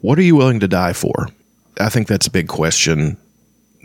[0.00, 1.28] what are you willing to die for?
[1.78, 3.16] I think that's a big question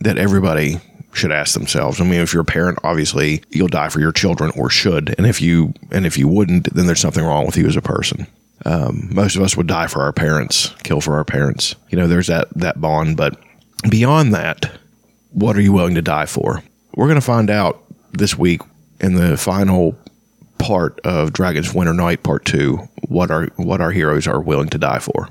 [0.01, 0.79] that everybody
[1.13, 2.01] should ask themselves.
[2.01, 5.15] I mean, if you're a parent, obviously you'll die for your children or should.
[5.17, 7.81] And if you and if you wouldn't, then there's something wrong with you as a
[7.81, 8.27] person.
[8.65, 11.75] Um, most of us would die for our parents, kill for our parents.
[11.89, 13.17] You know, there's that that bond.
[13.17, 13.39] But
[13.89, 14.71] beyond that,
[15.31, 16.63] what are you willing to die for?
[16.95, 18.61] We're going to find out this week
[18.99, 19.97] in the final
[20.57, 24.77] part of Dragon's Winter Night Part Two what our what our heroes are willing to
[24.77, 25.29] die for.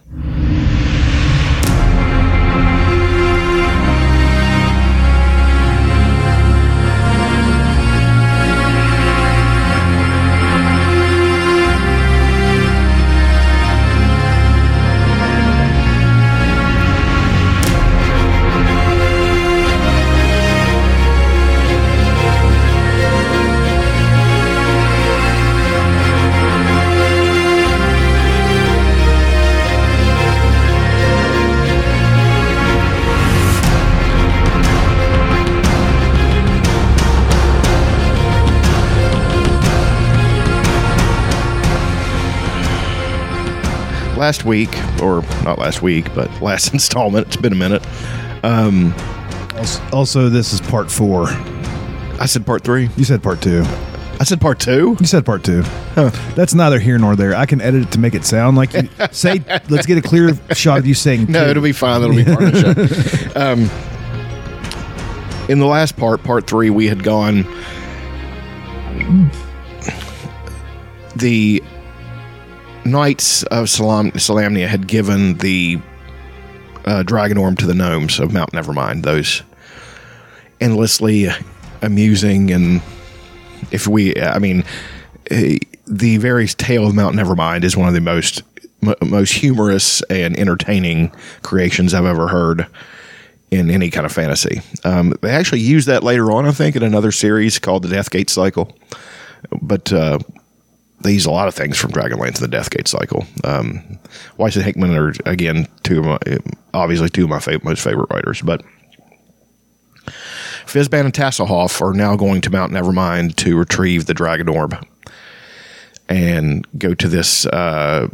[44.25, 44.71] Last week,
[45.03, 47.27] or not last week, but last installment.
[47.27, 47.85] It's been a minute.
[48.43, 48.95] Um,
[49.93, 51.27] Also, this is part four.
[52.19, 52.89] I said part three.
[52.97, 53.65] You said part two.
[54.19, 54.97] I said part two.
[54.99, 55.63] You said part two.
[56.37, 57.35] That's neither here nor there.
[57.35, 59.43] I can edit it to make it sound like you say.
[59.69, 61.27] Let's get a clear shot of you saying.
[61.31, 61.51] No, two.
[61.51, 62.01] it'll be fine.
[62.01, 63.31] That'll be part of the show.
[63.41, 63.69] Um,
[65.51, 67.43] in the last part, part three, we had gone.
[71.17, 71.63] The
[72.85, 75.81] Knights of Salam- Solamnia had given the
[76.85, 79.03] uh, Dragon Orb to the gnomes of Mount Nevermind.
[79.03, 79.43] Those
[80.61, 81.29] endlessly
[81.83, 82.83] amusing and,
[83.71, 84.65] if we, I mean,
[85.31, 88.43] eh, the very tale of Mount Nevermind is one of the most
[88.83, 91.13] m- most humorous and entertaining
[91.43, 92.67] creations I've ever heard
[93.51, 94.61] in any kind of fantasy.
[94.85, 98.31] Um, they actually use that later on, I think, in another series called the Deathgate
[98.31, 98.77] Cycle.
[99.61, 100.19] But uh,
[101.05, 103.27] they use a lot of things from Dragonlance and the Deathgate Cycle.
[103.45, 103.99] Um,
[104.39, 106.19] Weiss and Hickman are again two of my
[106.73, 108.63] obviously two of my fa- most favorite writers, but.
[110.67, 114.75] Fizban and Tasslehoff are now going to Mount Nevermind to retrieve the Dragon Orb
[116.09, 118.09] and go to this uh,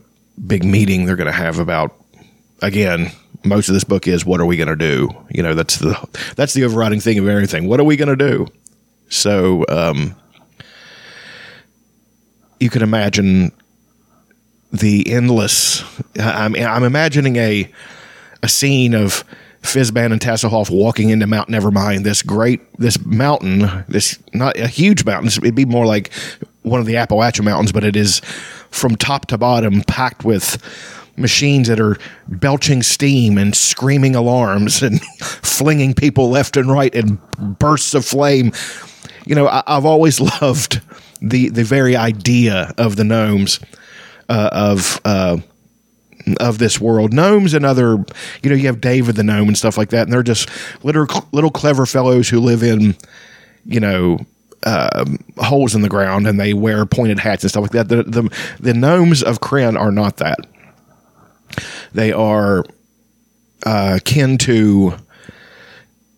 [0.46, 1.94] big meeting they're going to have about
[2.62, 3.10] again
[3.44, 6.08] most of this book is what are we going to do you know that's the
[6.36, 8.46] that's the overriding thing of everything what are we going to do
[9.08, 10.14] so um,
[12.60, 13.52] you can imagine
[14.72, 15.82] the endless
[16.18, 17.70] i'm, I'm imagining a
[18.42, 19.24] a scene of
[19.62, 25.04] Fizban and Tasslehoff walking into Mount Nevermind, this great, this mountain, this not a huge
[25.04, 25.28] mountain.
[25.28, 26.10] It'd be more like
[26.62, 28.20] one of the Appalachian Mountains, but it is
[28.70, 30.56] from top to bottom packed with
[31.16, 37.20] machines that are belching steam and screaming alarms and flinging people left and right in
[37.38, 38.52] bursts of flame.
[39.26, 40.80] You know, I, I've always loved
[41.20, 43.60] the the very idea of the gnomes
[44.28, 45.00] uh, of.
[45.04, 45.38] Uh,
[46.38, 47.14] of this world.
[47.14, 47.96] Gnomes and other,
[48.42, 50.50] you know, you have David the gnome and stuff like that, and they're just
[50.84, 52.94] little little clever fellows who live in,
[53.64, 54.18] you know,
[54.64, 57.88] um, holes in the ground, and they wear pointed hats and stuff like that.
[57.88, 60.38] The the, the gnomes of Krynn are not that.
[61.92, 62.64] They are
[63.64, 64.94] uh, kin to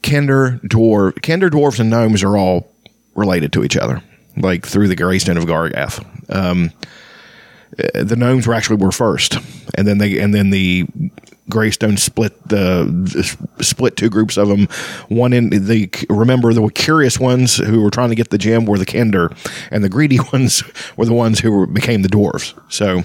[0.03, 1.15] Kender dwarf.
[1.21, 2.69] Kender dwarves and gnomes are all
[3.15, 4.03] related to each other,
[4.37, 6.05] like through the Greystone of Gargath.
[6.35, 6.73] Um,
[7.77, 9.37] the gnomes were actually were first,
[9.75, 10.87] and then they and then the
[11.49, 14.67] Greystone split the, split two groups of them.
[15.09, 18.79] One in the remember the curious ones who were trying to get the gem were
[18.79, 19.37] the Kender,
[19.71, 20.63] and the greedy ones
[20.97, 22.55] were the ones who were, became the dwarves.
[22.73, 23.03] So.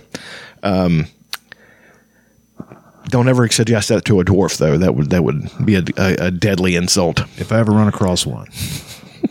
[0.63, 1.07] Um,
[3.09, 4.77] don't ever suggest that to a dwarf, though.
[4.77, 7.21] That would that would be a, a, a deadly insult.
[7.37, 8.47] If I ever run across one,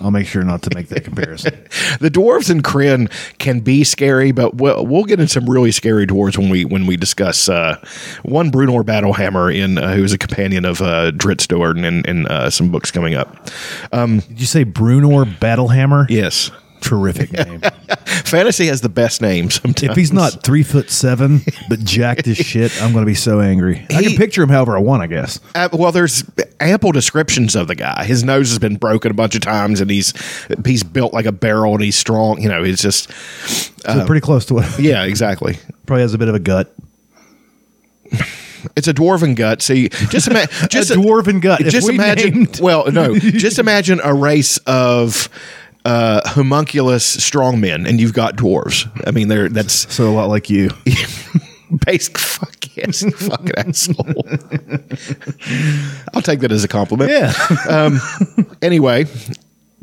[0.00, 1.52] I'll make sure not to make that comparison.
[2.00, 6.06] the dwarves in Krynn can be scary, but we'll, we'll get into some really scary
[6.06, 7.82] dwarves when we when we discuss uh,
[8.22, 12.50] one Bruenor Battlehammer in uh, who's a companion of uh, Drizzt Do'Urden in, in uh,
[12.50, 13.48] some books coming up.
[13.92, 16.06] Did you say Bruenor Battlehammer?
[16.08, 16.50] Yes,
[16.80, 17.60] Terrific name.
[18.24, 19.60] fantasy has the best names.
[19.60, 23.14] Sometimes if he's not three foot seven but jacked as shit, I'm going to be
[23.14, 23.84] so angry.
[23.90, 25.40] I He- can picture him however I want, I guess.
[25.54, 26.24] Uh, well, there's
[26.60, 28.04] ample descriptions of the guy.
[28.04, 30.12] His nose has been broken a bunch of times, and he's
[30.64, 32.40] he's built like a barrel, and he's strong.
[32.40, 33.10] You know, he's just
[33.80, 34.78] So pretty close to what.
[34.78, 35.58] yeah, exactly.
[35.86, 36.72] Probably has a bit of a gut.
[38.74, 39.62] It's a dwarven gut.
[39.62, 41.60] See, just ima- just a dwarven gut.
[41.60, 42.34] If Just we imagine.
[42.34, 45.28] named- Well, no, just imagine a race of
[45.86, 48.90] uh, homunculus strongmen, and you've got dwarves.
[49.06, 50.70] I mean, they're that's So a lot like you.
[51.86, 54.04] Basic fuck yes, fucking asshole.
[56.14, 57.10] I'll take that as a compliment.
[57.10, 57.98] Yeah.
[58.62, 59.04] Anyway,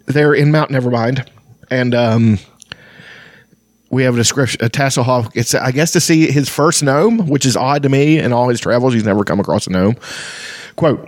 [0.08, 1.26] they're in Mount Nevermind,
[1.70, 2.40] and um,
[3.90, 4.66] we have a description.
[4.66, 8.18] A Tasslehoff gets, I guess, to see his first gnome, which is odd to me.
[8.18, 9.96] In all his travels, he's never come across a gnome.
[10.76, 11.08] Quote.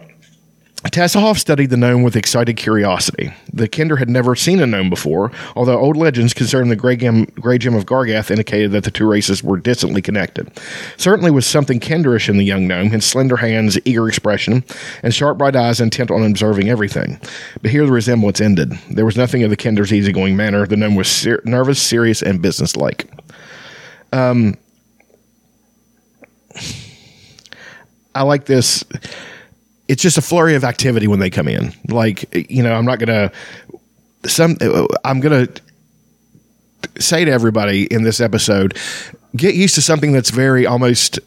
[0.91, 3.33] Tasslehoff studied the gnome with excited curiosity.
[3.51, 7.25] The Kender had never seen a gnome before, although old legends concerning the Grey Gem,
[7.39, 10.51] Grey Gem of Gargath indicated that the two races were distantly connected.
[10.97, 14.63] Certainly was something kenderish in the young gnome, his slender hands, eager expression,
[15.01, 17.19] and sharp bright eyes intent on observing everything.
[17.61, 18.73] But here the resemblance ended.
[18.89, 20.67] There was nothing of the Kender's easygoing manner.
[20.67, 23.09] The gnome was ser- nervous, serious, and businesslike.
[24.13, 24.55] Um,
[28.13, 28.83] I like this.
[29.87, 31.73] It's just a flurry of activity when they come in.
[31.89, 33.31] Like, you know, I'm not going to,
[34.29, 34.57] some,
[35.03, 35.61] I'm going to
[37.01, 38.77] say to everybody in this episode,
[39.35, 41.19] get used to something that's very almost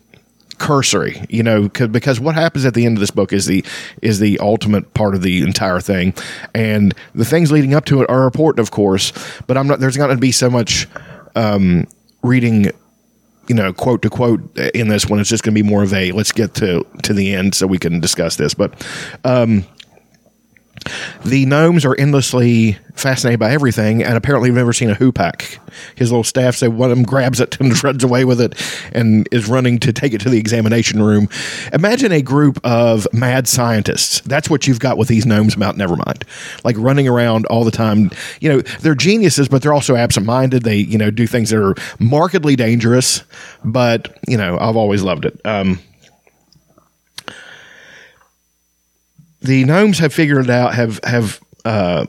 [0.58, 3.64] cursory, you know, 'cause- because what happens at the end of this book is the
[4.02, 6.12] is the ultimate part of the entire thing,
[6.52, 9.12] and the things leading up to it are important, of course.
[9.46, 9.78] But I'm not.
[9.78, 10.88] There's not going to be so much
[11.36, 11.86] um,
[12.24, 12.72] reading
[13.48, 14.40] you know, quote to quote
[14.74, 15.20] in this one.
[15.20, 17.66] It's just going to be more of a let's get to to the end so
[17.66, 18.54] we can discuss this.
[18.54, 18.86] But
[19.24, 19.64] um,
[21.24, 25.58] the gnomes are endlessly fascinated by everything, and apparently, we've never seen a hoopak.
[25.94, 28.54] His little staff, so one of them grabs it and runs away with it,
[28.92, 31.28] and is running to take it to the examination room.
[31.72, 34.20] Imagine a group of mad scientists.
[34.22, 36.24] That's what you've got with these gnomes about Nevermind,
[36.64, 38.10] like running around all the time.
[38.40, 40.62] You know, they're geniuses, but they're also absent-minded.
[40.62, 43.22] They, you know, do things that are markedly dangerous.
[43.64, 45.40] But you know, I've always loved it.
[45.44, 45.80] Um,
[49.40, 50.74] the gnomes have figured it out.
[50.74, 52.06] Have have uh,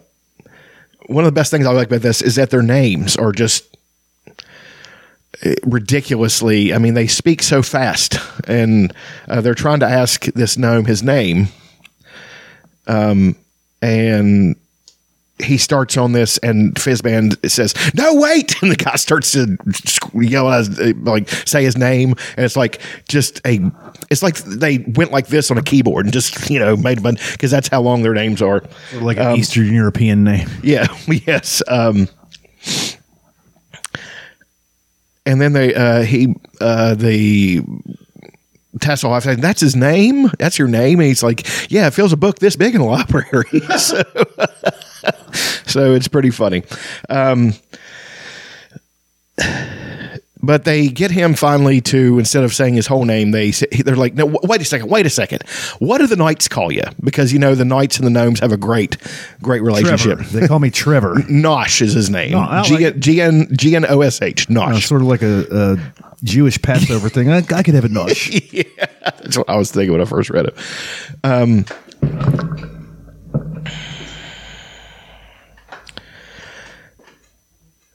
[1.08, 3.76] one of the best things I like about this is that their names are just
[5.46, 6.74] uh, ridiculously.
[6.74, 8.18] I mean, they speak so fast,
[8.48, 8.94] and
[9.28, 11.48] uh, they're trying to ask this gnome his name,
[12.88, 13.36] um,
[13.82, 14.56] and
[15.42, 19.58] he starts on this, and Fizban says, "No, wait!" And the guy starts to
[20.14, 23.60] yell, as, like say his name, and it's like just a.
[24.10, 27.02] It's like they went like this on a keyboard and just you know made a
[27.02, 28.64] bunch because that's how long their names are.
[29.02, 30.50] like an Eastern European name.
[30.64, 30.88] Yeah.
[31.26, 31.62] Yes.
[31.68, 32.08] Um,
[35.26, 37.62] and then they uh, he uh, the
[38.78, 40.30] Tasslehoff said, "That's his name.
[40.40, 42.88] That's your name." And he's like, "Yeah, it fills a book this big in the
[42.98, 44.02] library." so,
[45.66, 46.64] so it's pretty funny.
[47.10, 47.54] Um,
[50.42, 53.96] but they get him finally to instead of saying his whole name, they say, they're
[53.96, 55.44] like, "No, w- wait a second, wait a second.
[55.80, 58.52] What do the knights call you?" Because you know the knights and the gnomes have
[58.54, 58.98] a great,
[59.42, 60.20] great relationship.
[60.20, 60.40] Trevor.
[60.40, 61.16] They call me Trevor.
[61.30, 62.32] Nosh is his name.
[62.32, 64.50] No, G like- N G N O S H.
[64.50, 64.88] Uh, Nosh.
[64.88, 65.78] sort of like a, a
[66.24, 67.30] Jewish Passover thing.
[67.30, 68.66] I, I could have a nush.
[69.04, 70.58] That's what I was thinking when I first read it.
[71.24, 71.66] Um,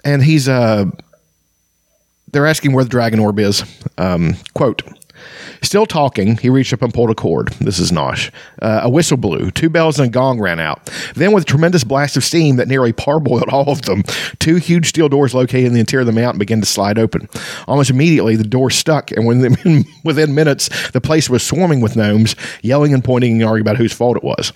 [0.04, 0.86] and he's uh,
[2.32, 3.64] they're asking where the dragon orb is.
[3.98, 4.82] Um, quote.
[5.64, 7.48] Still talking, he reached up and pulled a cord.
[7.54, 8.30] This is Nosh.
[8.60, 9.50] Uh, a whistle blew.
[9.50, 10.90] Two bells and a gong ran out.
[11.14, 14.02] Then, with a tremendous blast of steam that nearly parboiled all of them,
[14.38, 17.28] two huge steel doors located in the interior of the mountain began to slide open.
[17.66, 22.36] Almost immediately, the door stuck, and within, within minutes, the place was swarming with gnomes,
[22.62, 24.52] yelling and pointing and arguing about whose fault it was.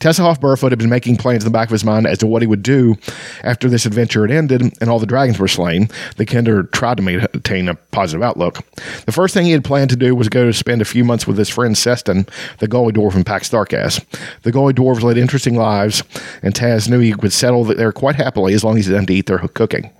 [0.00, 2.42] Tasslehoff Burrfoot had been making plans in the back of his mind as to what
[2.42, 2.96] he would do
[3.44, 5.88] after this adventure had ended and all the dragons were slain.
[6.16, 8.58] The Kender tried to maintain a positive outlook.
[9.06, 11.26] The first thing he had planned to do was go to spend a few months
[11.26, 12.28] with his friend Sestun,
[12.58, 14.04] the Gully Dwarf from Pax Tharkas.
[14.42, 16.02] The Gully Dwarves led interesting lives,
[16.42, 19.26] and Tas knew he would settle there quite happily as long as he didn't eat
[19.26, 19.90] their cooking.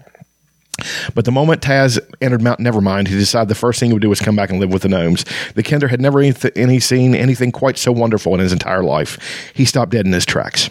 [1.14, 4.08] But the moment Tas entered Mount Nevermind, he decided the first thing he would do
[4.08, 5.24] was come back and live with the gnomes.
[5.54, 9.18] The Kender had never any, any seen anything quite so wonderful in his entire life.
[9.54, 10.70] He stopped dead in his tracks.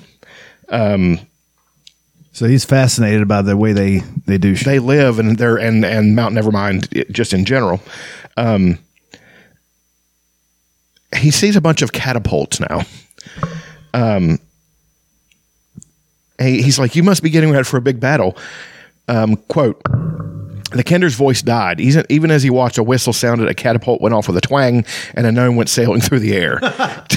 [0.69, 1.19] Um,
[2.31, 4.65] So he's fascinated by the way they they do shit.
[4.65, 7.81] They live and they're and and Mount Nevermind just in general.
[8.38, 8.77] Um,
[11.15, 12.81] he sees a bunch of catapults now.
[13.93, 14.39] Um,
[16.39, 18.37] he- he's like, "You must be getting ready for a big battle."
[19.07, 19.81] Um, quote.
[20.73, 21.79] The Kender's voice died.
[21.79, 24.83] Even even as he watched, a whistle sounded, a catapult went off with a twang,
[25.13, 26.59] and a gnome went sailing through the air.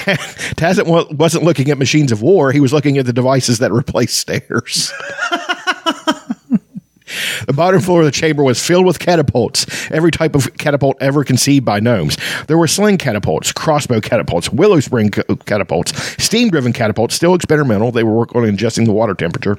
[0.56, 3.72] Tas wa- wasn't looking at machines of war; he was looking at the devices that
[3.72, 4.92] replaced stairs.
[7.46, 11.24] The bottom floor of the chamber was filled with catapults, every type of catapult ever
[11.24, 12.16] conceived by gnomes.
[12.46, 17.92] There were sling catapults, crossbow catapults, willow spring ca- catapults, steam driven catapults, still experimental.
[17.92, 19.56] They were working on adjusting the water temperature.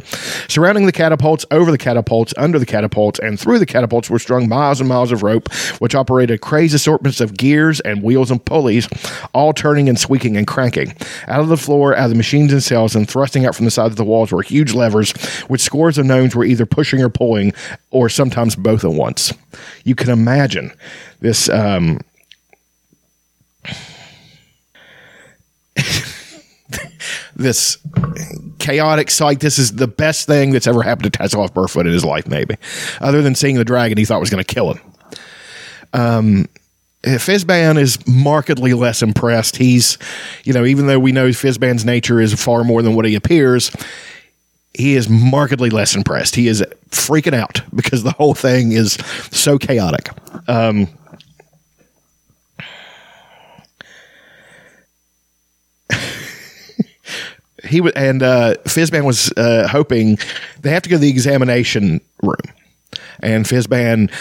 [0.48, 4.48] Surrounding the catapults, over the catapults, under the catapults, and through the catapults were strung
[4.48, 8.88] miles and miles of rope, which operated crazy assortments of gears and wheels and pulleys,
[9.34, 10.94] all turning and squeaking and cranking.
[11.28, 13.72] Out of the floor, out of the machines and cells, and thrusting out from the
[13.72, 15.12] sides of the walls were huge levers,
[15.48, 17.41] which scores of gnomes were either pushing or pulling,
[17.90, 19.34] or sometimes both at once.
[19.84, 20.72] You can imagine
[21.20, 21.50] this.
[21.50, 22.00] Um,
[27.36, 27.78] this
[28.60, 29.40] chaotic sight.
[29.40, 32.56] This is the best thing that's ever happened to Tasslehoff Burrfoot in his life, maybe,
[33.00, 34.82] other than seeing the dragon he thought was going to kill him.
[35.94, 36.46] Um,
[37.04, 39.58] Fizban is markedly less impressed.
[39.58, 39.98] He's,
[40.44, 43.72] you know, even though we know Fizban's nature is far more than what he appears,
[44.82, 46.36] he is markedly less impressed.
[46.36, 48.94] He is freaking out because the whole thing is
[49.32, 50.10] so chaotic.
[50.50, 50.88] Um,
[57.64, 60.18] he w- and uh, Fizban was uh, hoping
[60.62, 62.36] they have to go to the examination room.
[63.24, 64.12] And Fizban,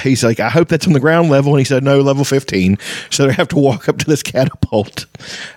[0.00, 1.52] he's like, I hope that's on the ground level.
[1.52, 2.78] And he said, no, level 15.
[3.10, 5.04] So they have to walk up to this catapult.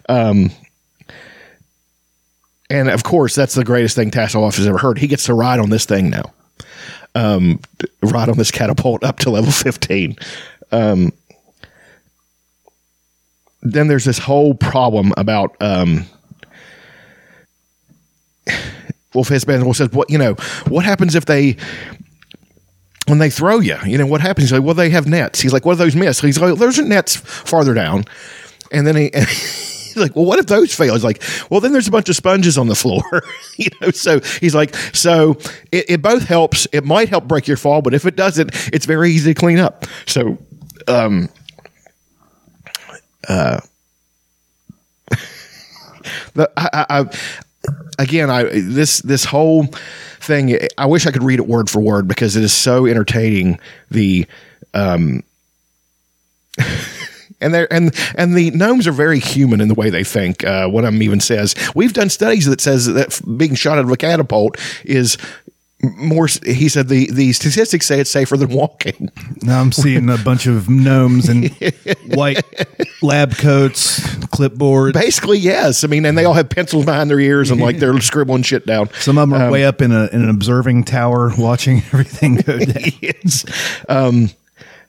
[0.10, 0.52] Um,
[2.70, 4.98] and of course, that's the greatest thing Tasslehoff has ever heard.
[4.98, 6.34] He gets to ride on this thing now.
[7.14, 7.60] Um,
[8.02, 10.16] ride on this catapult up to level 15.
[10.72, 11.14] Um,
[13.62, 16.06] then there's this whole problem about, um,
[19.14, 20.34] well, Fizban says, what, you know,
[20.68, 21.56] what happens if they,
[23.08, 24.50] when they throw you, you know, what happens?
[24.50, 25.40] He's like, well, they have nets.
[25.40, 26.20] He's like, what do those miss?
[26.20, 28.06] He's like, there's nets farther down.
[28.72, 29.12] And then he,
[29.96, 30.94] he's like, well, what if those fail?
[30.94, 33.04] He's like, well, then there's a bunch of sponges on the floor,
[33.58, 33.92] you know.
[33.92, 35.38] So he's like, so
[35.72, 36.68] it, it both helps.
[36.72, 39.58] It might help break your fall, but if it doesn't, it's very easy to clean
[39.58, 39.86] up.
[40.06, 40.38] So,
[40.88, 41.30] um,
[43.28, 43.60] uh,
[46.34, 47.06] the, I, I,
[47.98, 49.68] again, I this this whole
[50.20, 50.60] thing.
[50.78, 53.60] I wish I could read it word for word because it is so entertaining.
[53.90, 54.28] The
[54.74, 55.24] um,
[57.46, 60.44] and they and and the gnomes are very human in the way they think.
[60.44, 63.86] Uh, one of them even says we've done studies that says that being shot out
[63.86, 65.18] of a catapult is
[65.82, 66.28] more.
[66.44, 69.10] He said the the statistics say it's safer than walking.
[69.42, 71.50] Now I'm seeing a bunch of gnomes in
[72.08, 72.44] white
[73.02, 74.94] lab coats, clipboards.
[74.94, 75.84] Basically, yes.
[75.84, 78.66] I mean, and they all have pencils behind their ears and like they're scribbling shit
[78.66, 78.90] down.
[78.94, 82.58] Some of them are way up in, a, in an observing tower watching everything go
[82.58, 82.92] down.
[83.02, 83.46] yes.
[83.88, 84.30] Um,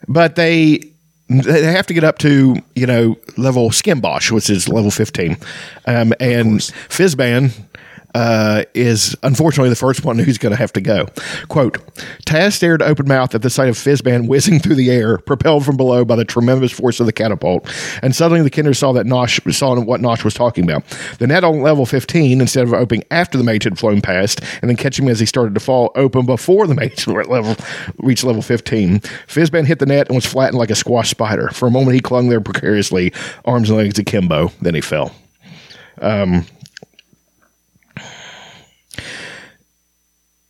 [0.09, 0.81] but they
[1.29, 5.37] they have to get up to you know level Skimbosh, which is level fifteen,
[5.87, 7.53] um, and Fizban.
[8.17, 11.05] Uh, is unfortunately the first one who's going to have to go.
[11.49, 11.77] Quote
[12.25, 15.77] Tas stared open mouthed at the sight of Fizban whizzing through the air, propelled from
[15.77, 17.71] below by the tremendous force of the catapult.
[18.01, 20.83] And suddenly the Kender saw that Nosh saw what Nosh was talking about.
[21.19, 24.71] The net on level 15, instead of opening after the mage had flown past and
[24.71, 27.55] then catching him as he started to fall, opened before the mage level
[27.99, 29.01] reached level 15.
[29.27, 31.51] Fizban hit the net and was flattened like a squash spider.
[31.51, 33.13] For a moment, he clung there precariously,
[33.45, 34.53] arms and legs akimbo.
[34.63, 35.15] Then he fell.
[36.01, 36.47] Um,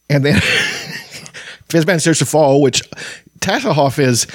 [0.08, 0.34] and then
[1.68, 2.82] Fizban starts to fall, which
[3.40, 4.26] Tasslehoff is,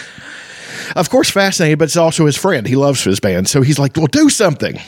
[0.95, 2.67] of course, fascinated, but it's also his friend.
[2.67, 4.79] He loves Fizban, so he's like, "Well, do something."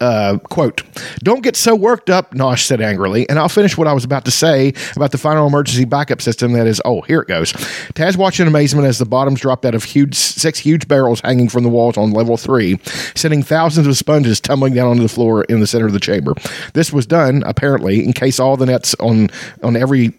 [0.00, 0.82] Uh, quote,
[1.20, 4.24] don't get so worked up, Nosh said angrily, and I'll finish what I was about
[4.24, 7.52] to say about the final emergency backup system that is, oh, here it goes.
[7.94, 11.48] Tas watched in amazement as the bottoms dropped out of huge, six huge barrels hanging
[11.48, 12.78] from the walls on level three,
[13.14, 16.34] sending thousands of sponges tumbling down onto the floor in the center of the chamber.
[16.74, 19.28] This was done, apparently, in case all the nets on,
[19.62, 20.12] on every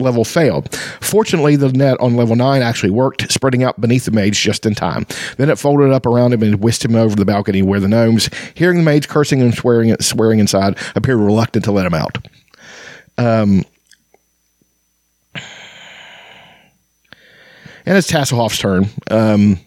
[0.00, 0.74] level failed.
[1.00, 4.74] Fortunately, the net on level 9 actually worked, spreading out beneath the mage just in
[4.74, 5.06] time.
[5.36, 8.30] Then it folded up around him and whisked him over the balcony where the gnomes,
[8.54, 12.18] hearing the mage cursing and swearing, swearing inside, appeared reluctant to let him out.
[13.18, 13.64] Um,
[17.86, 18.86] and it's Tasslehoff's turn.
[19.10, 19.58] Um,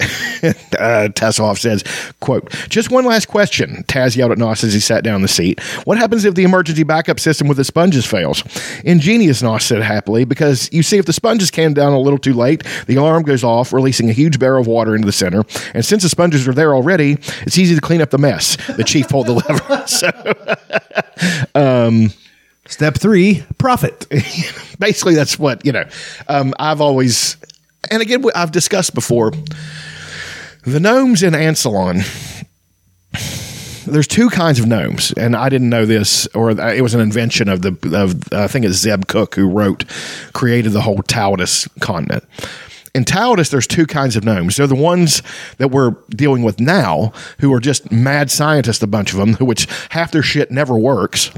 [0.42, 1.82] uh, Tasslehoff says,
[2.20, 3.82] quote, just one last question.
[3.88, 5.60] Tas yelled at Nosh as he sat down in the seat.
[5.84, 8.44] What happens if the emergency backup system with the sponges fails?
[8.84, 12.34] Ingenious, Nosh said happily, because you see, if the sponges came down a little too
[12.34, 15.44] late, the alarm goes off, releasing a huge barrel of water into the center.
[15.74, 18.56] And since the sponges are there already, it's easy to clean up the mess.
[18.76, 19.86] The chief pulled the lever.
[19.86, 20.10] so,
[21.54, 22.10] um,
[22.68, 24.06] Step three, profit.
[24.78, 25.84] basically, that's what, you know,
[26.28, 27.38] um, I've always,
[27.90, 29.32] and again, I've discussed before
[30.72, 32.04] the gnomes in Ansalon,
[33.86, 37.48] there's two kinds of gnomes, and I didn't know this, or it was an invention
[37.48, 39.84] of the of I think it's Zeb Cook who wrote
[40.32, 42.24] created the whole Taladas continent.
[42.94, 44.56] In Taladas, there's two kinds of gnomes.
[44.56, 45.22] They're the ones
[45.58, 49.68] that we're dealing with now, who are just mad scientists, a bunch of them, which
[49.90, 51.30] half their shit never works,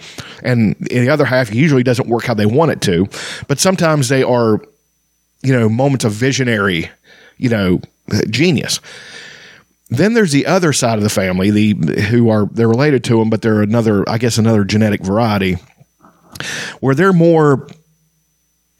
[0.42, 3.08] and the other half usually doesn't work how they want it to.
[3.46, 4.60] But sometimes they are,
[5.42, 6.90] you know, moments of visionary,
[7.36, 7.80] you know,
[8.30, 8.80] genius.
[9.90, 13.28] Then there's the other side of the family, the who are they're related to them,
[13.28, 15.56] but they're another, I guess, another genetic variety,
[16.78, 17.66] where they're more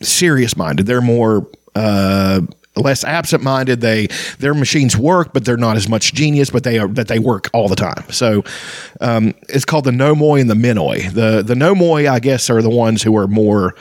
[0.00, 0.87] serious minded.
[0.87, 2.43] They're more uh,
[2.76, 3.81] less absent minded.
[3.81, 4.07] They
[4.38, 7.50] their machines work, but they're not as much genius, but they are that they work
[7.52, 8.05] all the time.
[8.11, 8.45] So
[9.00, 11.11] um, it's called the nomoi and the menoi.
[11.12, 13.75] The the nomoi, I guess, are the ones who are more,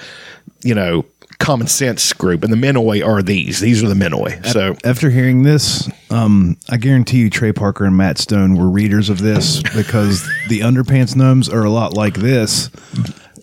[0.64, 1.06] you know,
[1.40, 3.60] common sense group, and the menoi are these.
[3.60, 4.40] These are the menoi.
[4.44, 9.10] So After hearing this, um, I guarantee you Trey Parker and Matt Stone were readers
[9.10, 12.70] of this because the underpants gnomes are a lot like this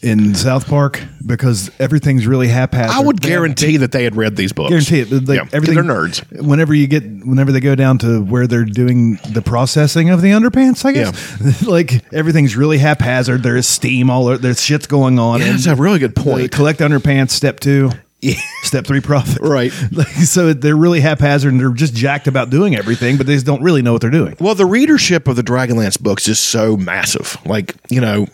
[0.03, 2.95] in South Park because everything's really haphazard.
[2.97, 4.71] I would They guarantee that they had read these books.
[4.71, 5.11] guarantee it.
[5.29, 6.23] Like Yeah, everything, they're nerds.
[6.43, 10.31] Whenever you get, whenever they go down to where they're doing the processing of the
[10.31, 13.43] underpants, I guess, like everything's really haphazard.
[13.43, 14.39] There is steam all over.
[14.39, 15.41] There's shit's going on.
[15.41, 16.53] Yeah, that's a really good point.
[16.53, 17.31] collect underpants.
[17.31, 17.91] Step two.
[18.23, 18.35] Yeah.
[18.63, 19.39] Step three profit.
[19.43, 19.73] Right.
[19.93, 23.47] Like, so they're really haphazard and they're just jacked about doing everything, but they just
[23.47, 24.37] don't really know what they're doing.
[24.41, 27.37] Well, the readership of the Dragonlance books is so massive.
[27.47, 28.27] Like, you know,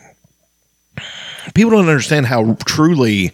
[1.54, 3.32] people don't understand how truly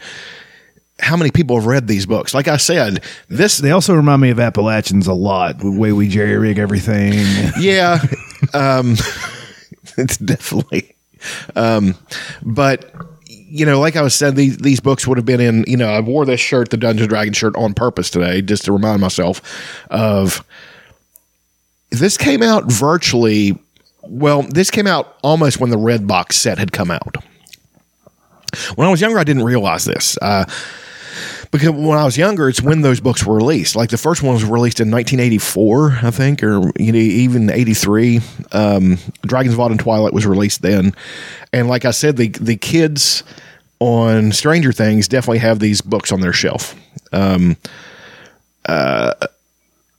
[1.01, 2.35] how many people have read these books.
[2.35, 5.59] Like I said, this They also remind me of Appalachians a lot.
[5.59, 7.13] The way we jerry rig everything.
[7.61, 8.01] yeah,
[8.53, 8.93] um,
[9.97, 10.95] it's definitely.
[11.55, 11.95] Um,
[12.43, 12.93] but
[13.27, 15.65] you know, like I was saying, these these books would have been in.
[15.67, 18.73] You know, I wore this shirt, the Dungeon Dragon shirt, on purpose today, just to
[18.73, 19.41] remind myself
[19.91, 20.45] of.
[21.91, 23.59] This came out virtually.
[24.03, 27.17] Well, this came out almost when the red box set had come out.
[28.75, 30.17] When I was younger, I didn't realize this.
[30.21, 30.45] Uh,
[31.51, 33.75] because when I was younger, it's when those books were released.
[33.75, 38.21] Like the first one was released in 1984, I think, or you know, even 83.
[38.53, 40.95] Um, Dragons of Autumn Twilight was released then,
[41.53, 43.23] and like I said, the the kids
[43.81, 46.75] on Stranger Things definitely have these books on their shelf.
[47.13, 47.57] Um,
[48.67, 49.15] uh,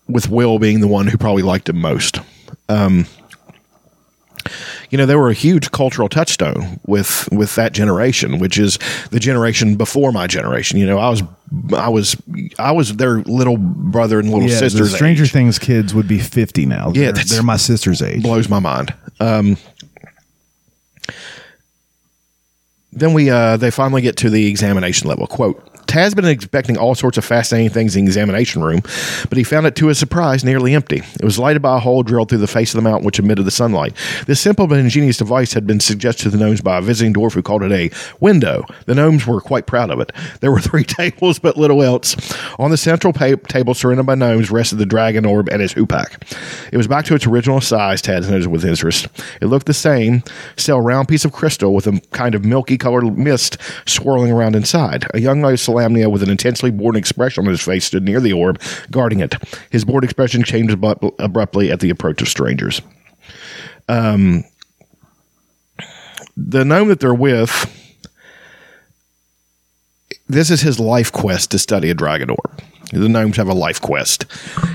[0.08, 2.20] with Will being the one who probably liked them most.
[2.68, 3.06] Um,
[4.90, 8.80] you know they were a huge cultural touchstone with with that generation which is
[9.12, 11.24] the generation before my generation you know i was
[11.76, 12.16] i was
[12.58, 15.32] i was their little brother and little Yeah, the sister's Stranger age.
[15.32, 16.92] Things kids would be 50 now.
[16.94, 18.24] Yeah, they're, they're my sister's age.
[18.24, 19.58] blows my mind um
[22.92, 26.78] then we uh they finally get to the examination level quote Tas had been expecting
[26.78, 28.82] all sorts of fascinating things in the examination room,
[29.28, 30.98] but he found it to his surprise nearly empty.
[30.98, 33.44] It was lighted by a hole drilled through the face of the mountain which emitted
[33.44, 33.96] the sunlight.
[34.28, 37.34] This simple but ingenious device had been suggested to the gnomes by a visiting dwarf
[37.34, 38.66] who called it a window.
[38.86, 40.12] The gnomes were quite proud of it.
[40.42, 42.16] There were three tables, but little else.
[42.60, 46.38] On the central pa- table, surrounded by gnomes, rested the dragon orb and his hoopak.
[46.72, 49.08] It was back to its original size, Tas noted with interest.
[49.42, 50.22] It looked the same,
[50.56, 54.56] still a round piece of crystal with a kind of milky colored mist swirling around
[54.56, 55.08] inside.
[55.16, 55.42] A young
[55.80, 58.62] Salamnia with an intensely bored expression on his face stood near the orb,
[58.92, 59.36] guarding it.
[59.70, 62.82] His bored expression changed abruptly at the approach of strangers.
[63.88, 64.44] Um,
[66.38, 67.76] the gnome that they're with,
[70.28, 72.62] this is his life quest to study a dragon orb.
[72.92, 74.26] The gnomes have a life quest,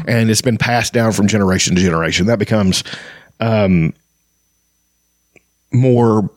[0.06, 2.26] and it's been passed down from generation to generation.
[2.26, 2.84] That becomes
[3.40, 3.92] um,
[5.72, 6.30] more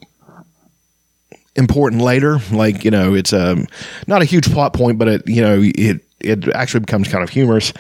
[1.58, 2.40] important later.
[2.52, 3.68] Like you know, it's um,
[4.08, 7.30] not a huge plot point, but it you know it it actually becomes kind of
[7.30, 7.74] humorous.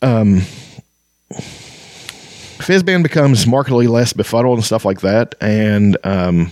[0.00, 0.42] Um,
[2.58, 6.50] Fizban becomes markedly less befuddled and stuff like that, and um,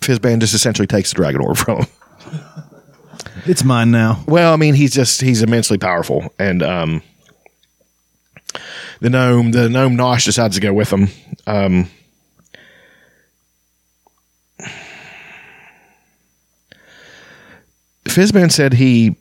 [0.00, 1.86] Fizban just essentially takes the dragon orb from him.
[3.46, 4.22] It's mine now.
[4.26, 7.02] Well, I mean, he's just he's immensely powerful, and um,
[9.00, 11.08] the gnome the gnome Nosh decides to go with him.
[11.46, 11.90] Um,
[18.10, 19.16] Fizban said he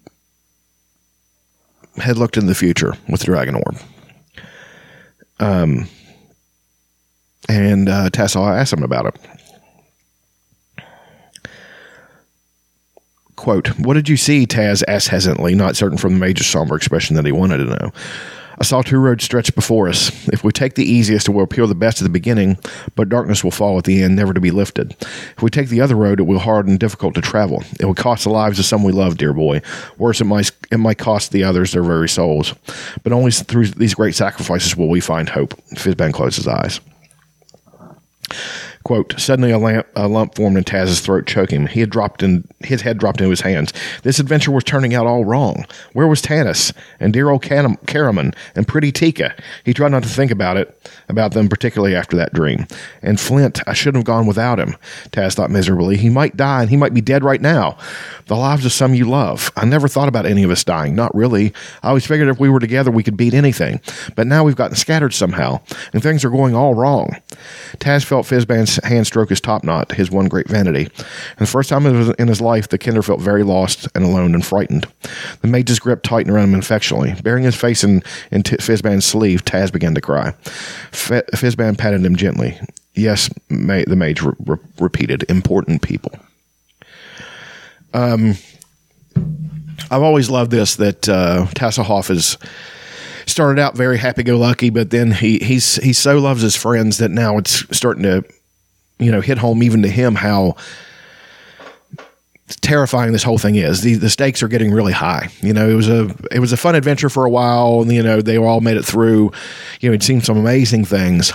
[1.97, 3.77] had looked in the future with the dragon orb.
[5.39, 5.87] Um,
[7.47, 10.85] and uh, Tassel asked him about it.
[13.35, 14.45] Quote, What did you see?
[14.45, 17.91] Tas asked hesitantly, not certain from the major's somber expression that he wanted to know.
[18.59, 20.27] I saw two roads stretched before us.
[20.27, 22.57] If we take the easiest, it will appear the best at the beginning,
[22.95, 24.97] but darkness will fall at the end, never to be lifted.
[24.99, 27.63] If we take the other road, it will be hard and difficult to travel.
[27.79, 29.61] It will cost the lives of some we love, dear boy.
[29.97, 32.53] Worse, it might, it might cost the others their very souls.
[33.01, 35.51] But only through these great sacrifices will we find hope.
[35.75, 36.81] Fizban closed his eyes.
[38.83, 41.67] Quote, suddenly a, lamp, a lump formed in Tas's throat, choking him.
[41.67, 43.73] He had dropped in, his head dropped into his hands.
[44.03, 45.65] This adventure was turning out all wrong.
[45.93, 49.35] Where was Tanis and dear old Can- Caramon and pretty Tika?
[49.65, 52.67] He tried not to think about it, about them particularly after that dream.
[53.01, 54.75] And Flint, I shouldn't have gone without him,
[55.11, 55.97] Tas thought miserably.
[55.97, 57.77] He might die and he might be dead right now.
[58.27, 59.51] The lives of some you love.
[59.57, 60.95] I never thought about any of us dying.
[60.95, 61.53] Not really.
[61.83, 63.81] I always figured if we were together, we could beat anything.
[64.15, 65.61] But now we've gotten scattered somehow,
[65.93, 67.17] and things are going all wrong.
[67.79, 70.83] Tas felt Fizban's hand stroke his top knot, his one great vanity.
[70.83, 74.45] And the first time in his life, the kender felt very lost and alone and
[74.45, 74.87] frightened.
[75.41, 77.15] The mage's grip tightened around him affectionately.
[77.21, 80.29] Burying his face in, in T- Fizban's sleeve, Tas began to cry.
[80.91, 82.59] F- Fizban patted him gently.
[82.93, 86.11] Yes, ma- the mage re- re- repeated, important people.
[87.93, 88.35] Um,
[89.91, 92.37] I've always loved this that uh, Tasslehoff is
[93.25, 96.97] started out very happy go lucky, but then he he's he so loves his friends
[96.97, 98.23] that now it's starting to
[98.99, 100.55] you know hit home even to him how
[102.61, 103.81] terrifying this whole thing is.
[103.81, 105.29] The the stakes are getting really high.
[105.41, 108.03] You know, it was a it was a fun adventure for a while, and you
[108.03, 109.31] know they all made it through.
[109.81, 111.33] You know, he'd seen some amazing things,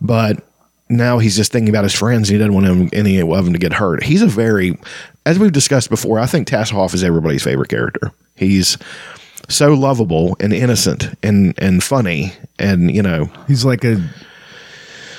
[0.00, 0.44] but
[0.88, 2.28] now he's just thinking about his friends.
[2.28, 4.02] And He doesn't want him, any of them to get hurt.
[4.02, 4.78] He's a very,
[5.26, 8.10] as we've discussed before, I think Tasslehoff is everybody's favorite character.
[8.36, 8.78] He's
[9.48, 14.02] so lovable and innocent and and funny, and you know He's like a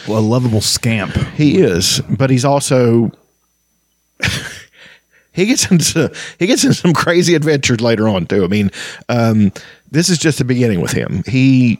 [0.09, 1.13] a lovable scamp.
[1.35, 3.11] he is, but he's also.
[5.31, 8.43] He gets into he gets into some crazy adventures later on too.
[8.43, 8.71] I mean,
[9.07, 9.53] um,
[9.89, 11.23] this is just the beginning with him.
[11.25, 11.79] He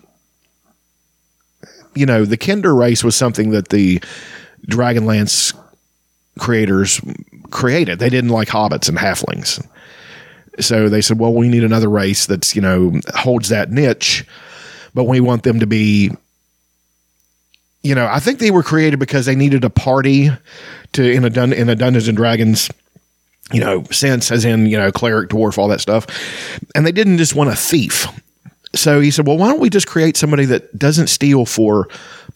[1.96, 4.02] you know, the Kender race was something that the
[4.68, 5.54] Dragonlance
[6.40, 7.02] creators
[7.52, 8.00] created.
[8.00, 9.66] They didn't like hobbits and halflings.
[10.60, 14.26] So they said, well, we need another race that's, you know, holds that niche,
[14.94, 16.12] but we want them to be
[17.84, 20.30] you know, I think they were created because they needed a party
[20.94, 22.70] to in a dun, in a Dungeons and Dragons
[23.52, 26.06] you know, sense as in, you know, cleric, dwarf, all that stuff.
[26.76, 28.08] And they didn't just want a thief.
[28.76, 31.88] So he said, well, why don't we just create somebody that doesn't steal for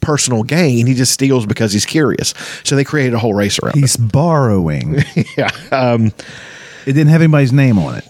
[0.02, 0.88] personal gain?
[0.88, 2.34] He just steals because he's curious.
[2.64, 5.04] So they created a whole race around He's borrowing.
[5.38, 5.52] Yeah.
[5.72, 6.08] Um,
[6.86, 8.08] it didn't have anybody's name on it.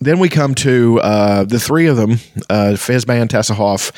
[0.00, 2.12] then we come to uh, the three of them,
[2.50, 3.92] uh, Fizban, Tasslehoff,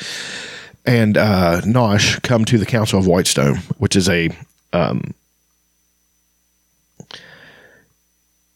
[0.85, 4.29] and uh, Nosh come to the Council of Whitestone, which is a
[4.73, 5.13] um,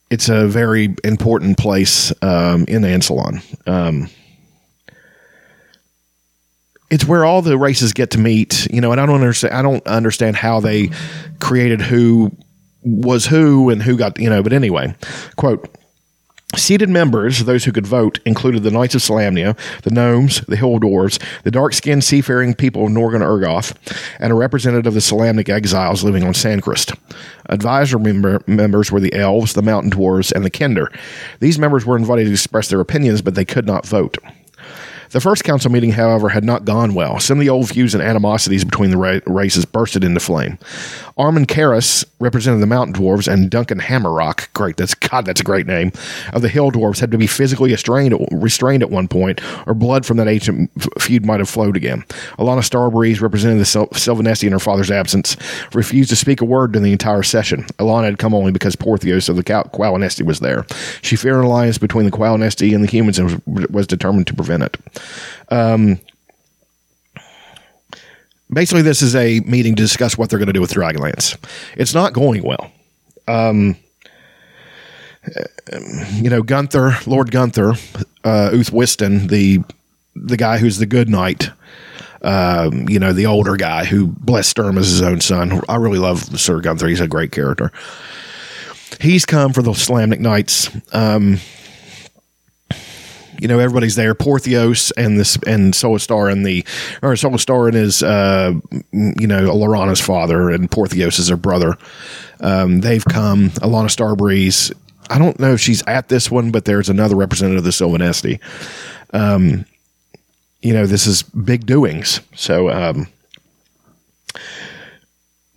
[0.09, 3.41] it's a very important place um, in Ansalon.
[3.67, 4.09] Um,
[6.91, 9.55] it's where all the races get to meet, you know, and I don't understand.
[9.55, 10.91] I don't understand how they
[11.39, 12.31] created who
[12.83, 14.43] was who and who got, you know.
[14.43, 14.95] But anyway,
[15.35, 15.67] quote.
[16.55, 20.79] Seated members, those who could vote, included the Knights of Solamnia, the Gnomes, the Hill
[20.79, 23.75] Dwarves, the dark skinned seafaring people of Northern Ergoth,
[24.19, 26.93] and a representative of the Solamnic exiles living on Sancrist.
[27.49, 30.95] Advisor member, members were the Elves, the Mountain Dwarves, and the Kender.
[31.39, 34.17] These members were invited to express their opinions, but they could not vote.
[35.13, 37.19] The first council meeting, however, had not gone well.
[37.19, 40.57] Some of the old feuds and animosities between the ra- races bursted into flame.
[41.17, 45.67] Armin Karras represented the Mountain Dwarves, and Duncan Hammerrock, great, that's God, that's a great
[45.67, 45.91] name,
[46.33, 50.05] of the Hill Dwarves had to be physically restrained, restrained at one point, or blood
[50.05, 52.03] from that ancient feud might have flowed again.
[52.39, 55.37] Alhana Starbreeze, representing the Sil- Silvanesti in her father's absence,
[55.73, 57.63] refused to speak a word during the entire session.
[57.77, 60.65] Alhana had come only because Porthios of the Qualinesti was there.
[61.01, 64.33] She feared an alliance between the Qualinesti and the humans and was, was determined to
[64.33, 64.77] prevent it.
[65.49, 65.99] Um,
[68.53, 71.37] basically this is a meeting to discuss what they're going to do with Dragonlance.
[71.77, 72.71] It's not going well.
[73.27, 73.77] Um,
[76.15, 77.73] you know, Gunther, Lord Gunther,
[78.23, 79.59] uh, Uth Wistan, the
[80.15, 81.49] the guy who's the good knight,
[82.21, 85.61] um, you know, the older guy who blessed Sturm as his own son.
[85.67, 86.87] I really love Sir Gunther.
[86.87, 87.71] He's a great character.
[89.01, 90.69] He's come for the Solamnic Knights.
[90.93, 91.39] Um,
[93.43, 94.15] you know, everybody's there.
[94.15, 96.61] Porthios and this and Solastar and the
[97.01, 98.53] or Solastar and his uh,
[98.93, 101.77] you know Laurana's father and Porthios is her brother.
[102.39, 103.49] Um, they've come.
[103.49, 104.71] Alhana Starbreeze.
[105.09, 108.39] I don't know if she's at this one, but there's another representative of the Silvanesti.
[109.11, 109.65] Um,
[110.61, 112.21] you know, this is big doings.
[112.35, 113.07] So um,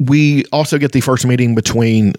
[0.01, 2.15] we also get the first meeting between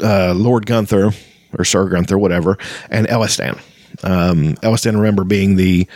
[0.00, 1.10] uh, Lord Gunther
[1.58, 2.56] or Sir Gunther, whatever,
[2.88, 3.60] and Elistan.
[4.02, 5.86] Um, Elistan, remember, being the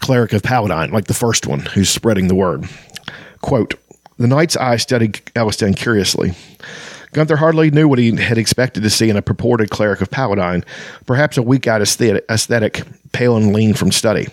[0.00, 2.68] cleric of Paladine, like the first one who's spreading the word.
[3.40, 3.74] Quote
[4.18, 6.34] The knight's eye studied Elistan curiously.
[7.12, 10.64] Gunther hardly knew what he had expected to see in a purported cleric of Paladine,
[11.04, 14.28] perhaps a weak eyed aesthetic, pale and lean from study.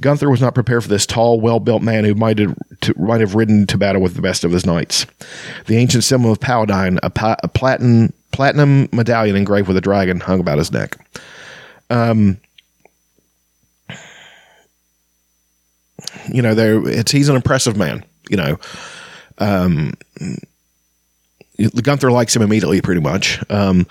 [0.00, 3.20] Gunther was not prepared for this tall, well built man who might have, to, might
[3.20, 5.06] have ridden to battle with the best of his knights.
[5.66, 10.20] The ancient symbol of Paladine, a, pa- a platinum, platinum medallion engraved with a dragon,
[10.20, 10.98] hung about his neck.
[11.90, 12.38] Um,
[16.32, 18.04] you know, there it's he's an impressive man.
[18.28, 18.58] You know,
[19.38, 19.94] um,
[21.58, 23.40] the Gunther likes him immediately, pretty much.
[23.50, 23.86] Um,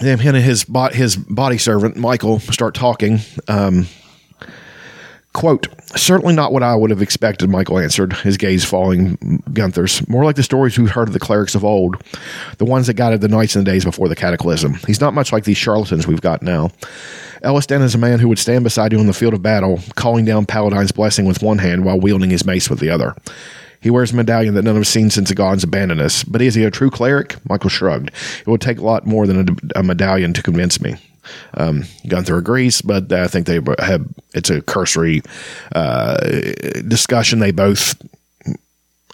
[0.00, 3.20] then him and his his body servant Michael start talking.
[3.48, 3.86] Um,
[5.36, 10.24] quote certainly not what i would have expected michael answered his gaze following gunther's more
[10.24, 12.02] like the stories we've heard of the clerics of old
[12.56, 15.32] the ones that guided the knights in the days before the cataclysm he's not much
[15.32, 16.68] like these charlatans we've got now
[17.42, 20.24] elistan is a man who would stand beside you on the field of battle calling
[20.24, 23.14] down paladine's blessing with one hand while wielding his mace with the other
[23.82, 26.24] he wears a medallion that none have seen since the gods abandoned us.
[26.24, 27.36] But is he a true cleric?
[27.48, 28.10] Michael shrugged.
[28.40, 30.96] It would take a lot more than a, a medallion to convince me.
[31.54, 35.22] Um, Gunther agrees, but I think they have it's a cursory
[35.74, 36.16] uh,
[36.86, 37.38] discussion.
[37.38, 38.00] They both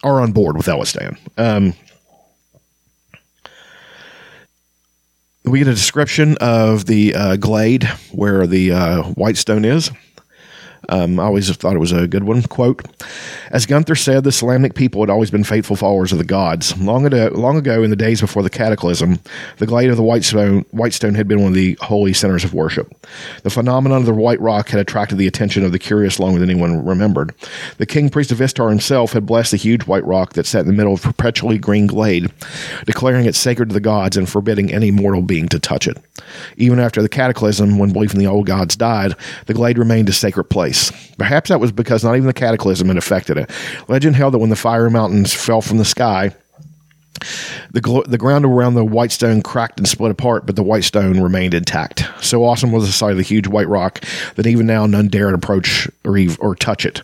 [0.03, 1.17] are on board with Elistan.
[1.39, 1.75] Um,
[5.45, 9.91] we get a description of the uh, glade where the uh, Whitestone is.
[10.89, 12.43] Um, I always thought it was a good one.
[12.43, 12.83] Quote
[13.51, 16.77] As Gunther said, the Solamnic people had always been faithful followers of the gods.
[16.79, 19.21] Long ago, long ago, in the days before the cataclysm,
[19.59, 22.95] the glade of the Whitestone, Whitestone had been one of the holy centers of worship.
[23.43, 26.51] The phenomenon of the White Rock had attracted the attention of the curious longer than
[26.51, 27.35] anyone remembered.
[27.79, 30.67] The king priest of Istar himself had blessed the huge White Rock that sat in
[30.67, 32.31] the middle of perpetually green glade,
[32.87, 35.99] declaring it sacred to the gods and forbidding any mortal being to touch it.
[36.57, 39.15] Even after the cataclysm, when belief in the old gods died,
[39.47, 40.72] the glade remained a sacred place.
[41.19, 43.51] Perhaps that was because not even the cataclysm had affected it.
[43.89, 46.35] Legend held that when the fire mountains fell from the sky,
[47.71, 50.85] the, gl- the ground around the white stone cracked and split apart, but the white
[50.85, 52.05] stone remained intact.
[52.21, 54.05] So awesome was the sight of the huge white rock
[54.35, 56.99] that even now none dared approach or, ev- or touch it.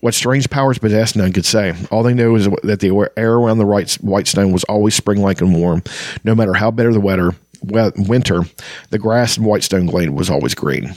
[0.00, 1.74] What strange powers possessed, none could say.
[1.90, 5.20] All they knew is that the air around the white, white stone was always spring
[5.20, 5.82] like and warm,
[6.22, 7.34] no matter how bitter the weather.
[7.62, 8.42] Winter,
[8.90, 10.94] the grass in Whitestone Glade was always green.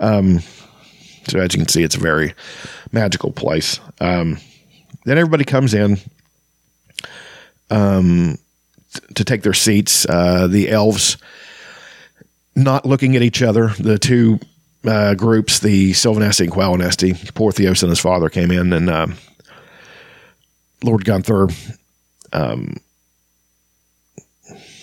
[0.00, 0.40] Um,
[1.28, 2.34] so as you can see, it's a very
[2.92, 3.80] magical place.
[4.00, 4.38] Um,
[5.04, 5.98] then everybody comes in
[7.70, 8.38] um,
[9.14, 10.06] to take their seats.
[10.08, 11.16] Uh, the elves
[12.54, 13.68] not looking at each other.
[13.78, 14.40] The two
[14.84, 19.06] uh, groups, the Silvanesti and Qualinesti, Porthios and his father came in, and uh,
[20.82, 21.48] Lord Gunther.
[22.32, 22.76] Um,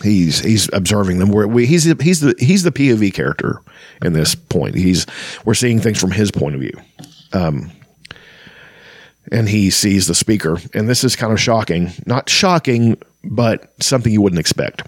[0.05, 1.29] he's he's observing them.
[1.29, 3.59] We're, we, he's he's the he's the POV character
[4.01, 4.75] in this point.
[4.75, 5.05] He's
[5.45, 6.77] we're seeing things from his point of view.
[7.33, 7.71] Um,
[9.31, 11.91] and he sees the speaker, and this is kind of shocking.
[12.05, 14.83] Not shocking, but something you wouldn't expect.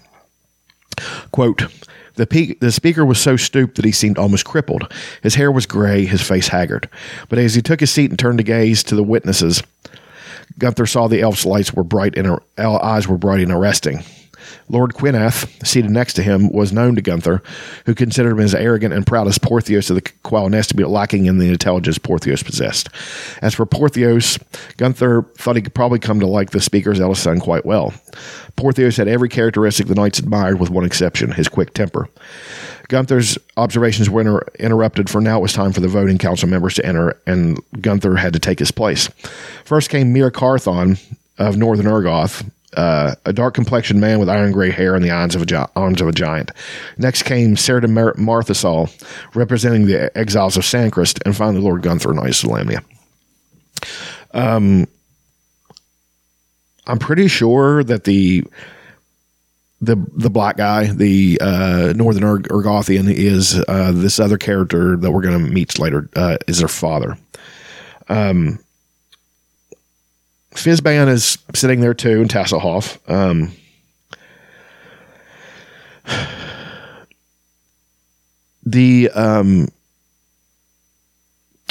[1.32, 1.66] Quote.
[2.14, 4.92] The, pe- the speaker was so stooped that he seemed almost crippled.
[5.22, 6.88] His hair was gray, his face haggard.
[7.28, 9.62] But as he took his seat and turned to gaze to the witnesses,
[10.58, 14.02] Gunther saw the elf's lights were bright and eyes were bright and arresting.
[14.68, 17.42] Lord Quinath, seated next to him, was known to Gunther,
[17.86, 21.38] who considered him as arrogant and proud as Porthios of the Qualinesti, but lacking in
[21.38, 22.88] the intelligence Porthios possessed.
[23.42, 24.38] As for Porthios,
[24.76, 27.92] Gunther thought he could probably come to like the speaker's eldest son quite well.
[28.56, 32.08] Porthios had every characteristic the knights admired, with one exception his quick temper.
[32.88, 36.74] Gunther's observations were inter- interrupted, for now it was time for the voting council members
[36.74, 39.08] to enter, and Gunther had to take his place.
[39.64, 40.96] First came Mir Carthon
[41.36, 45.34] of Northern Ergoth, uh, a dark complexioned man with iron gray hair and the arms
[45.34, 46.50] of a, gi- arms of a giant.
[46.98, 48.90] Next came Sheridan Mar- Marthasol,
[49.34, 52.84] representing the exiles of Sancrist, and finally Lord Gunther and Isolamnia.
[54.32, 54.86] Um,
[56.86, 58.44] I'm pretty sure that the
[59.80, 65.10] the the black guy, the uh, Northern Ur- Ergothian, is uh, this other character that
[65.10, 66.08] we're going to meet later.
[66.16, 67.16] Uh, is their father.
[68.08, 68.58] Um,
[70.54, 72.98] Fizban is sitting there too, and Tasslehoff.
[73.08, 73.52] Um,
[78.64, 79.68] the um,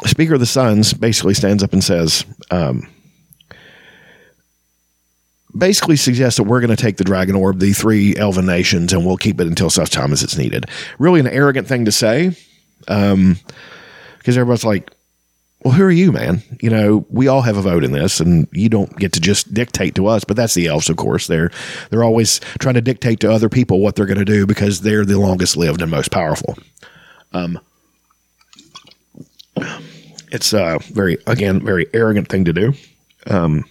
[0.06, 2.88] Speaker of the Suns basically stands up and says, um,
[5.58, 9.06] basically suggests that we're going to take the Dragon Orb, the three elven nations, and
[9.06, 10.66] we'll keep it until such time as it's needed.
[11.00, 12.36] Really an arrogant thing to say,
[12.80, 13.38] because
[14.28, 14.92] everybody's like,
[15.68, 16.42] well, who are you, man?
[16.62, 19.54] You know, we all have a vote in this, and you don't get to just
[19.54, 20.24] dictate to us.
[20.24, 21.28] But that's the elves, of course.
[21.28, 21.52] They're
[21.90, 25.04] they're always trying to dictate to other people what they're going to do because they're
[25.04, 26.58] the longest lived and most powerful.
[27.34, 27.60] Um,
[30.32, 32.74] it's a very again very arrogant thing to do.
[33.26, 33.66] Um,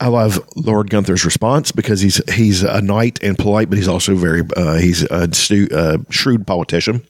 [0.00, 4.16] I love Lord Gunther's response because he's he's a knight and polite, but he's also
[4.16, 7.06] very uh, he's a stu- uh, shrewd politician.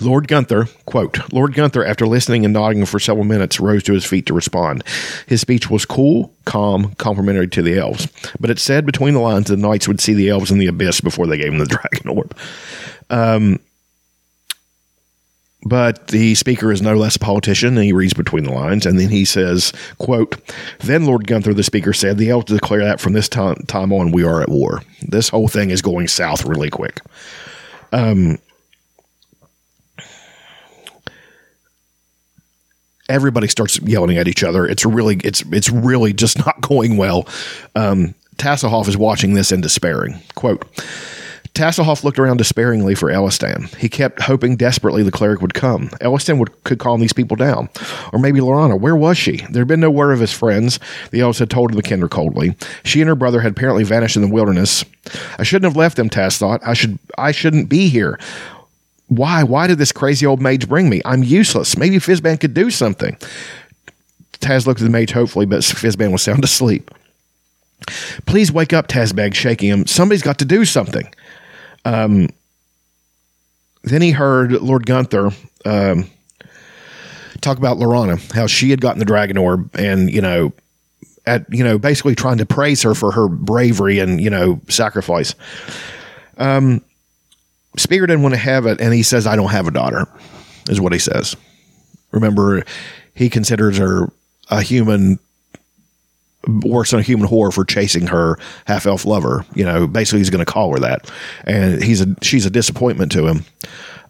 [0.00, 4.04] Lord Gunther, quote, Lord Gunther, after listening and nodding for several minutes, rose to his
[4.04, 4.84] feet to respond.
[5.26, 9.48] His speech was cool, calm, complimentary to the elves, but it said between the lines
[9.48, 12.08] the knights would see the elves in the abyss before they gave him the dragon
[12.08, 12.36] orb.
[13.10, 13.58] Um,
[15.62, 18.98] but the speaker is no less a politician, and he reads between the lines, and
[18.98, 20.36] then he says, quote,
[20.78, 24.10] Then Lord Gunther, the speaker, said, The elves declare that from this time, time on
[24.10, 24.82] we are at war.
[25.02, 27.02] This whole thing is going south really quick.
[27.92, 28.38] Um,
[33.10, 34.66] everybody starts yelling at each other.
[34.66, 37.28] It's really, it's, it's really just not going well.
[37.74, 40.18] Um, Tasslehoff is watching this and despairing.
[40.34, 40.64] Quote,
[41.54, 43.74] Tasslehoff looked around despairingly for Elistan.
[43.76, 45.88] He kept hoping desperately the cleric would come.
[46.00, 47.68] Elistan would, could calm these people down.
[48.12, 48.78] Or maybe Laurana.
[48.78, 49.38] Where was she?
[49.50, 50.78] There had been no word of his friends,
[51.10, 52.56] the elves had told the kender coldly.
[52.84, 54.84] She and her brother had apparently vanished in the wilderness.
[55.38, 56.60] I shouldn't have left them, Tas thought.
[56.64, 58.18] I should I shouldn't be here.
[59.10, 59.42] Why?
[59.42, 61.02] Why did this crazy old mage bring me?
[61.04, 61.76] I'm useless.
[61.76, 63.16] Maybe Fizban could do something.
[64.38, 66.92] Tas looked at the mage hopefully, but Fizban was sound asleep.
[68.24, 69.86] Please wake up, Tazbag, shaking him.
[69.86, 71.12] Somebody's got to do something.
[71.84, 72.28] Um,
[73.82, 75.34] then he heard Lord Gunthar
[75.66, 76.08] um,
[77.40, 80.52] talk about Laurana, how she had gotten the dragon orb, and you know,
[81.26, 85.34] at you know, basically trying to praise her for her bravery and you know, sacrifice.
[86.36, 86.84] Um,
[87.76, 90.06] Speaker didn't want to have it, and he says, "I don't have a daughter,"
[90.68, 91.36] is what he says.
[92.10, 92.64] Remember,
[93.14, 94.10] he considers her
[94.50, 95.18] a human
[96.62, 99.44] worse than a human whore for chasing her half elf lover.
[99.54, 101.10] You know, basically he's going to call her that,
[101.44, 103.44] and he's a she's a disappointment to him.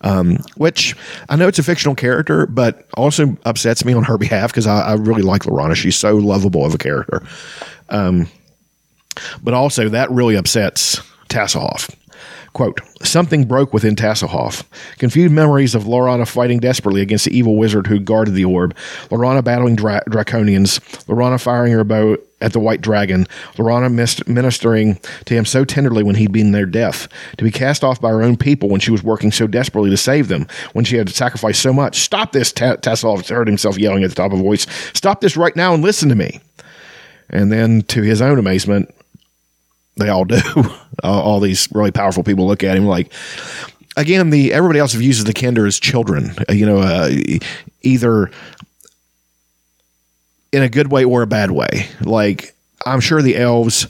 [0.02, 0.96] Um, which
[1.28, 4.80] I know it's a fictional character, but also upsets me on her behalf because I,
[4.80, 5.74] I, really like Laurana.
[5.74, 7.22] She's so lovable of a character.
[7.90, 8.26] Um,
[9.42, 11.94] but also that really upsets Tasslehoff
[12.52, 14.64] Quote, something broke within Tasslehoff.
[14.98, 18.76] Confused memories of Laurana fighting desperately against the evil wizard who guarded the orb,
[19.08, 25.34] Laurana battling dra- draconians, Laurana firing her bow at the white dragon, Laurana ministering to
[25.34, 28.36] him so tenderly when he'd been near death, to be cast off by her own
[28.36, 31.72] people when she was working so desperately to save them, when she had sacrificed so
[31.72, 32.00] much.
[32.00, 34.66] Stop this, Ta- Tasslehoff heard himself yelling at the top of a voice.
[34.92, 36.40] Stop this right now and listen to me.
[37.28, 38.92] And then, to his own amazement,
[39.96, 40.40] they all do.
[41.02, 43.12] all, these really powerful people look at him like.
[43.96, 46.32] Again, the everybody else uses the Kender as children.
[46.48, 47.10] Uh, you know, uh,
[47.82, 48.30] either
[50.52, 51.88] in a good way or a bad way.
[52.00, 52.54] Like
[52.86, 53.88] I'm sure the elves,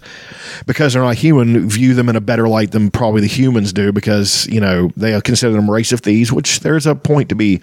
[0.66, 3.92] because they're not human, view them in a better light than probably the humans do,
[3.92, 6.32] because you know they consider them race of thieves.
[6.32, 7.60] Which there's a point to be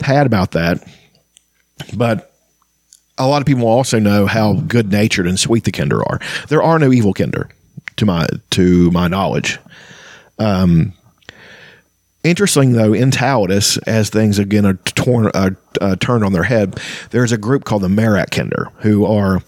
[0.00, 0.86] had about that.
[1.96, 2.31] But
[3.18, 6.20] a lot of people also know how good natured and sweet the Kender are.
[6.48, 7.50] There are no evil Kender,
[7.96, 9.58] to my to my knowledge.
[10.38, 10.92] Um,
[12.24, 16.80] interesting though, in Taladas, as things again are torn uh, uh, turned on their head,
[17.10, 19.42] there's a group called the Merak Kender who are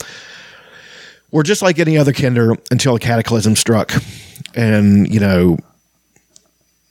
[1.30, 3.92] were just like any other Kender until a cataclysm struck,
[4.54, 5.58] and you know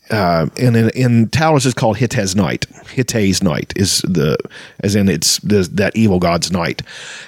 [0.10, 2.66] uh, and in, in Taladas is called Hitez Night.
[2.86, 4.38] Hitez Night is the,
[4.82, 6.82] as in it's the, that evil god's night,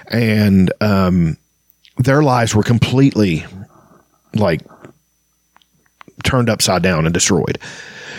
[0.08, 1.38] and um,
[1.98, 3.46] their lives were completely
[4.34, 4.62] like
[6.24, 7.58] turned upside down and destroyed.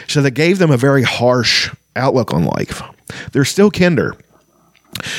[0.09, 2.83] So that gave them a very harsh outlook on life.
[3.33, 4.19] They're still kender.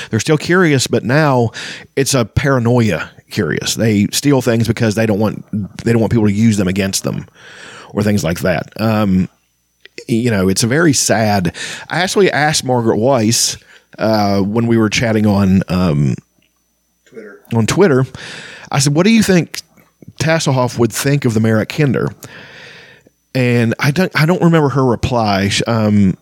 [0.09, 1.51] They're still curious, but now
[1.95, 3.75] it's a paranoia curious.
[3.75, 5.45] They steal things because they don't want
[5.83, 7.27] they don't want people to use them against them
[7.91, 8.79] or things like that.
[8.79, 9.29] Um,
[10.07, 11.55] you know, it's a very sad.
[11.89, 13.61] I actually asked Margaret Weis
[13.97, 16.15] uh, when we were chatting on um,
[17.05, 17.43] Twitter.
[17.53, 18.05] On Twitter,
[18.71, 19.61] I said, "What do you think
[20.19, 22.13] Tasslehoff would think of the Merak Kender?"
[23.35, 25.51] And I don't, I don't remember her reply.
[25.67, 26.17] Um,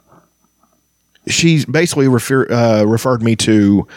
[1.27, 3.87] she basically refer, uh, referred me to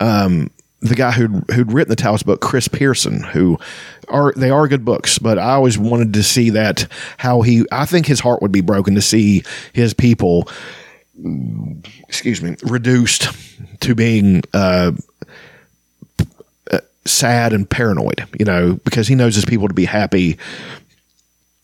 [0.00, 0.50] um,
[0.84, 3.58] the guy who'd who'd written the Taladas book, Chris Pierson, who
[4.08, 6.86] are they are good books, but I always wanted to see that
[7.18, 9.42] how he I think his heart would be broken to see
[9.72, 10.48] his people
[12.08, 13.28] excuse me reduced
[13.80, 14.92] to being uh,
[16.70, 20.38] uh, sad and paranoid, you know, because he knows his people to be happy.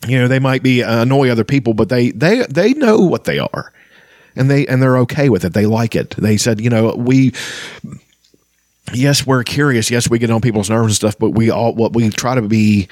[0.07, 3.25] You know, they might be uh, annoy other people, but they they they know what
[3.25, 3.73] they are.
[4.37, 5.53] and they and they're okay with it.
[5.53, 6.11] They like it.
[6.17, 7.33] They said, you know, we
[8.93, 9.91] yes, we're curious.
[9.91, 12.43] Yes, we get on people's nerves and stuff, but we all what we try to
[12.43, 12.89] be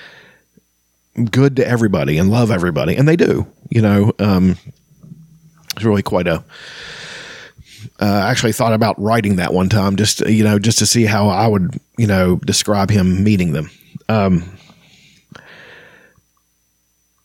[1.30, 3.46] good to everybody and love everybody, and they do.
[3.70, 4.57] You know, um,
[5.74, 6.44] it's really quite a.
[8.01, 11.28] Uh, actually thought about writing that one time, just you know, just to see how
[11.28, 13.70] I would, you know, describe him meeting them.
[14.09, 14.59] Um,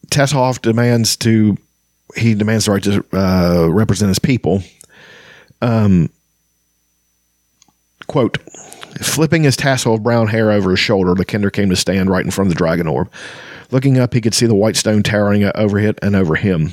[0.08, 1.58] Tasslehoff demands to
[2.16, 4.64] he demands the right to uh, represent his people.
[5.62, 6.10] Um,
[8.08, 8.38] quote,
[9.02, 12.26] flipping his tassel of brown hair over his shoulder, the Kender came to stand right
[12.26, 13.12] in front of the dragon orb.
[13.72, 16.72] Looking up, he could see the white stone towering over it and over him.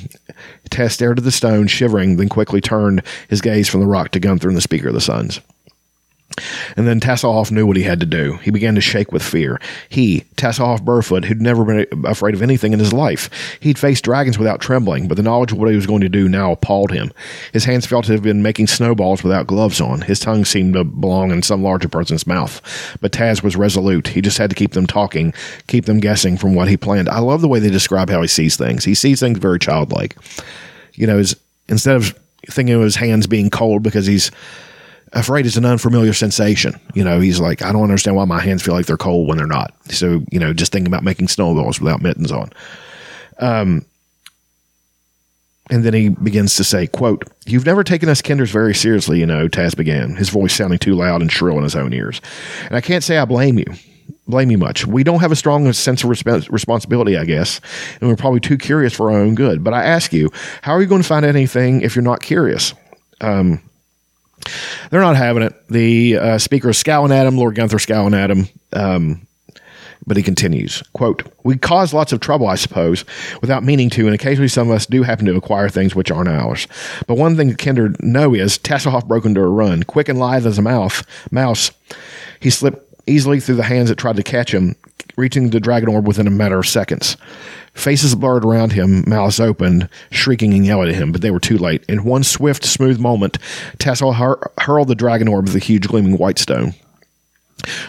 [0.69, 4.19] Tess stared at the stone, shivering, then quickly turned his gaze from the rock to
[4.19, 5.41] Gunthar and the Speaker of the Suns.
[6.77, 8.37] And then Tasslehoff knew what he had to do.
[8.37, 9.59] He began to shake with fear.
[9.89, 13.29] He, Tasslehoff Burrfoot, who'd never been afraid of anything in his life,
[13.59, 16.29] he'd faced dragons without trembling, but the knowledge of what he was going to do
[16.29, 17.11] now appalled him.
[17.53, 20.01] His hands felt to have been making snowballs without gloves on.
[20.01, 22.61] His tongue seemed to belong in some larger person's mouth.
[23.01, 24.07] But Tas was resolute.
[24.07, 25.33] He just had to keep them talking,
[25.67, 27.09] keep them guessing from what he planned.
[27.09, 28.85] I love the way they describe how he sees things.
[28.85, 30.15] He sees things very childlike.
[30.93, 31.35] You know, his,
[31.67, 32.17] instead of
[32.49, 34.31] thinking of his hands being cold because he's
[35.13, 36.79] afraid is an unfamiliar sensation.
[36.93, 39.37] You know, he's like, I don't understand why my hands feel like they're cold when
[39.37, 39.73] they're not.
[39.89, 42.51] So, you know, just thinking about making snowballs without mittens on.
[43.39, 43.85] Um,
[45.69, 49.25] and then he begins to say, quote, You've never taken us kenders very seriously, you
[49.25, 52.21] know, Tas began, his voice sounding too loud and shrill in his own ears.
[52.65, 53.65] And I can't say I blame you.
[54.27, 54.85] Blame you much.
[54.85, 57.59] We don't have a strong sense of resp- responsibility, I guess,
[57.99, 59.63] and we're probably too curious for our own good.
[59.63, 60.29] But I ask you,
[60.61, 62.73] how are you going to find anything if you're not curious?
[63.19, 63.61] Um,
[64.89, 65.67] they're not having it.
[65.69, 68.47] The uh, speaker is scowling at him, Lord Gunthar scowling at him.
[68.73, 69.27] Um,
[70.05, 73.05] but he continues, quote, We cause lots of trouble, I suppose,
[73.41, 76.29] without meaning to, and occasionally some of us do happen to acquire things which aren't
[76.29, 76.67] ours.
[77.07, 79.83] But one thing Kender know is Tasslehoff broke into a run.
[79.83, 81.71] Quick and lithe as a mouth, mouse,
[82.39, 84.75] he slipped easily through the hands that tried to catch him,
[85.17, 87.17] reaching the dragon orb within a matter of seconds.
[87.73, 91.57] Faces blurred around him, mouths opened, shrieking and yelling at him, but they were too
[91.57, 91.83] late.
[91.87, 93.37] In one swift, smooth moment,
[93.79, 96.73] Tassel hur- hurled the dragon orb with the huge gleaming white stone.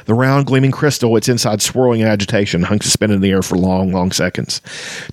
[0.07, 3.57] The round, gleaming crystal, its inside swirling in agitation, hung suspended in the air for
[3.57, 4.61] long, long seconds.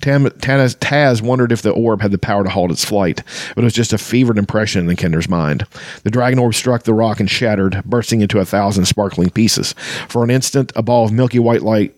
[0.00, 3.22] Tam, Tas, Tas wondered if the orb had the power to halt its flight,
[3.54, 5.66] but it was just a fevered impression in Kender's mind.
[6.02, 9.74] The dragon orb struck the rock and shattered, bursting into a thousand sparkling pieces.
[10.08, 11.94] For an instant, a ball of milky white light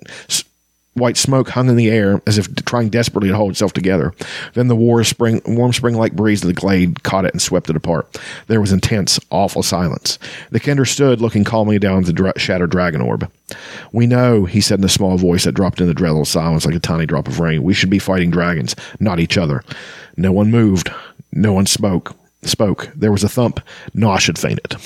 [0.95, 4.13] White smoke hung in the air as if trying desperately to hold itself together.
[4.53, 7.77] Then the warm spring, warm spring-like breeze of the glade caught it and swept it
[7.77, 8.19] apart.
[8.47, 10.19] There was intense, awful silence.
[10.51, 13.31] The Kender stood, looking calmly down at the dra- shattered dragon orb.
[13.93, 16.75] "We know," he said in a small voice that dropped into the dreadful silence like
[16.75, 17.63] a tiny drop of rain.
[17.63, 19.63] "We should be fighting dragons, not each other."
[20.19, 20.91] No one moved.
[21.33, 22.15] No one spoke
[22.45, 22.91] spoke.
[22.95, 23.61] There was a thump.
[23.95, 24.77] Naw should fainted.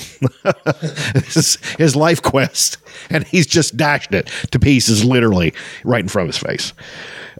[1.77, 2.77] his life quest,
[3.09, 5.53] and he's just dashed it to pieces, literally
[5.83, 6.73] right in front of his face.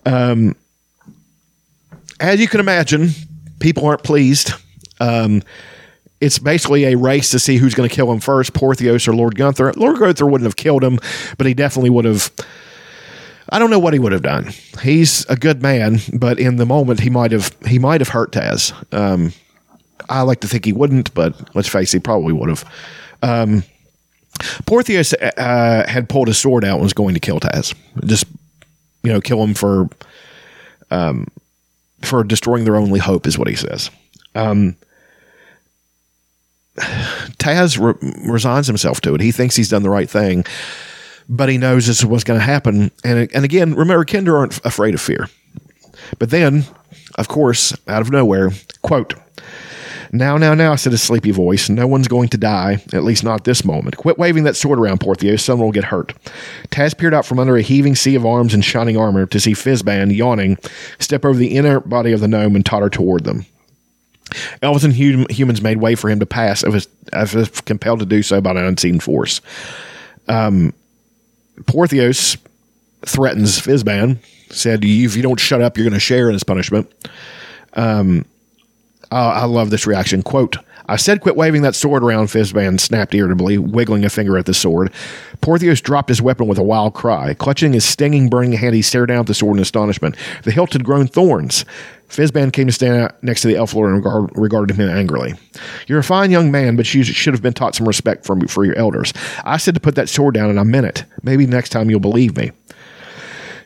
[0.05, 0.55] Um,
[2.20, 3.09] as you can imagine,
[3.59, 4.53] people aren't pleased.
[4.99, 5.43] Um,
[6.20, 9.36] it's basically a race to see who's going to kill him first, Porthios or Lord
[9.36, 9.76] Gunthar.
[9.76, 10.99] Lord Gunthar wouldn't have killed him,
[11.38, 12.32] but he definitely would have.
[13.49, 14.51] I don't know what he would have done.
[14.82, 18.32] He's a good man, but in the moment, he might have he might have hurt
[18.32, 18.74] Tas.
[18.91, 19.32] Um,
[20.10, 22.66] I like to think he wouldn't, but let's face it, he probably would have.
[23.22, 23.64] Um,
[24.66, 27.74] Porthios uh, had pulled his sword out and was going to kill Tas,
[28.06, 28.26] just
[29.04, 29.89] you know, kill him for
[30.91, 31.28] um,
[32.02, 33.89] for destroying their only hope, is what he says.
[34.36, 34.76] Um,
[37.39, 37.95] Tas re-
[38.28, 39.22] resigns himself to it.
[39.22, 40.45] He thinks he's done the right thing,
[41.28, 42.91] but he knows this is what's going to happen.
[43.04, 45.30] And and again, remember, Kender aren't afraid of fear.
[46.20, 46.66] But then,
[47.16, 48.52] of course, out of nowhere,
[48.84, 49.16] quote
[50.12, 51.70] now, now, now, said a sleepy voice.
[51.70, 53.97] No one's going to die, at least not this moment.
[53.97, 55.41] Quit waving that sword around, Porthios.
[55.41, 56.14] Someone will get hurt.
[56.70, 59.53] Tas peered out from under a heaving sea of arms and shining armor to see
[59.53, 60.58] Fizban, yawning,
[60.99, 63.45] step over the inner body of the gnome and totter toward them.
[64.62, 66.88] Elves and hum- humans made way for him to pass, as,
[67.36, 69.41] if compelled to do so by an unseen force.
[70.28, 70.74] Um,
[71.62, 72.38] Porthios
[73.05, 76.91] threatens Fizban, said, If you don't shut up, you're going to share in his punishment.
[77.74, 78.26] Um,
[79.12, 80.24] uh, I love this reaction.
[80.24, 80.58] Quote,
[80.89, 84.53] I said quit waving that sword around, Fizban snapped irritably, wiggling a finger at the
[84.53, 84.93] sword.
[85.41, 87.34] Porthios dropped his weapon with a wild cry.
[87.34, 90.16] Clutching his stinging, burning hand, he stared down at the sword in astonishment.
[90.43, 91.66] The hilt had grown thorns.
[92.08, 95.34] Fizban came to stand next to the elf lord and regard, regarded him angrily.
[95.88, 98.64] You're a fine young man, but you should have been taught some respect for, for
[98.64, 99.14] your elders.
[99.43, 101.03] I said to put that sword down, and I meant it.
[101.22, 102.51] Maybe next time you'll believe me.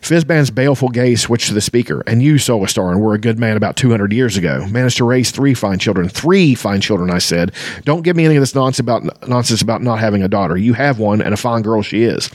[0.02, 2.04] Fizban's baleful gaze switched to the speaker.
[2.08, 4.66] And you, Solastar, and were a good man about 200 years ago.
[4.68, 6.10] Managed to raise three fine children.
[6.10, 7.52] Three fine children, I said.
[7.86, 10.58] Don't give me any of this nonsense about, nonsense about not having a daughter.
[10.58, 12.30] You have one, and a fine girl she is.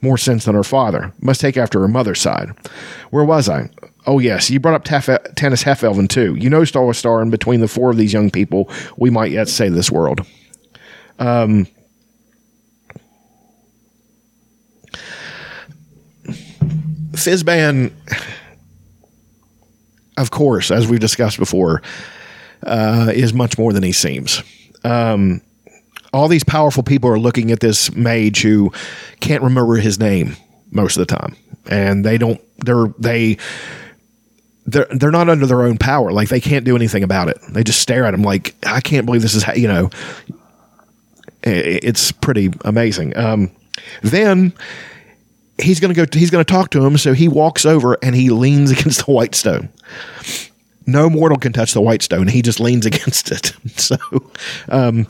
[0.00, 1.12] More sense than her father.
[1.20, 2.50] Must take after her mother's side.
[3.10, 3.68] Where was I?
[4.06, 6.34] Oh, yes, you brought up Taf- Tanis Half-Elven, too.
[6.36, 9.74] You know Solastar, and between the four of these young people, we might yet save
[9.74, 10.26] this world.
[11.18, 11.66] Um,
[17.12, 17.92] Fizban,
[20.16, 21.82] of course, as we've discussed before,
[22.62, 24.42] uh, is much more than he seems.
[24.84, 25.40] Um,
[26.12, 28.72] all these powerful people are looking at this mage who
[29.20, 30.36] can't remember his name
[30.70, 31.36] most of the time,
[31.66, 32.40] and they don't.
[32.64, 33.38] They're they.
[34.66, 36.12] They're, they're not under their own power.
[36.12, 37.38] Like they can't do anything about it.
[37.50, 39.90] They just stare at him like, I can't believe this is, how, you know,
[41.42, 43.16] it's pretty amazing.
[43.16, 43.50] Um,
[44.02, 44.52] then
[45.60, 46.18] he's going to go.
[46.18, 46.98] He's going to talk to him.
[46.98, 49.68] So he walks over and he leans against the white stone.
[50.86, 52.26] No mortal can touch the white stone.
[52.26, 53.52] He just leans against it.
[53.80, 53.96] So,
[54.68, 55.06] um,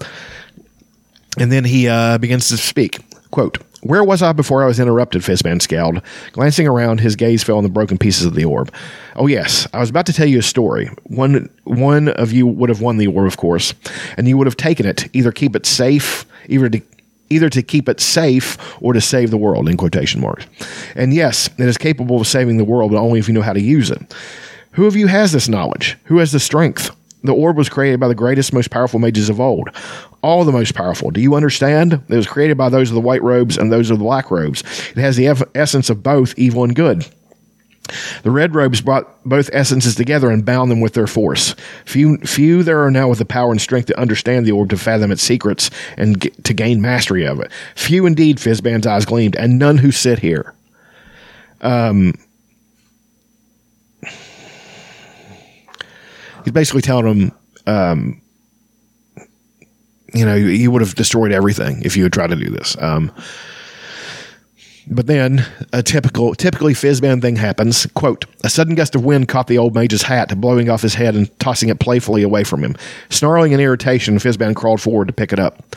[1.38, 2.98] and then he uh, begins to speak.
[3.30, 3.58] Quote.
[3.82, 5.22] Where was I before I was interrupted?
[5.22, 6.02] Fizban scowled.
[6.32, 8.70] Glancing around, his gaze fell on the broken pieces of the orb.
[9.16, 10.90] Oh, yes, I was about to tell you a story.
[11.04, 13.72] One, one of you would have won the orb, of course,
[14.18, 16.82] and you would have taken it, either keep it safe, either to
[17.30, 20.46] either to keep it safe or to save the world in quotation marks.
[20.94, 23.52] And yes, it is capable of saving the world, but only if you know how
[23.52, 24.14] to use it.
[24.72, 25.96] Who of you has this knowledge?
[26.04, 26.94] Who has the strength?
[27.22, 29.68] The orb was created by the greatest, most powerful mages of old.
[30.22, 31.10] All the most powerful.
[31.10, 31.94] Do you understand?
[32.08, 34.62] It was created by those of the white robes and those of the black robes.
[34.90, 37.06] It has the essence of both evil and good.
[38.22, 41.54] The red robes brought both essences together and bound them with their force.
[41.84, 44.76] Few, few there are now with the power and strength to understand the orb, to
[44.76, 47.50] fathom its secrets, and get, to gain mastery of it.
[47.74, 50.54] Few indeed, Fizban's eyes gleamed, and none who sit here.
[51.60, 52.14] Um,
[56.44, 57.32] he's basically telling them,
[57.66, 58.22] um,
[60.14, 62.76] you know, you would have destroyed everything if you had tried to do this.
[62.80, 63.12] Um,
[64.86, 67.86] but then a typical, typically Fizban thing happens.
[67.94, 71.14] Quote, a sudden gust of wind caught the old mage's hat, blowing off his head
[71.14, 72.76] and tossing it playfully away from him.
[73.08, 75.76] Snarling in irritation, Fizban crawled forward to pick it up.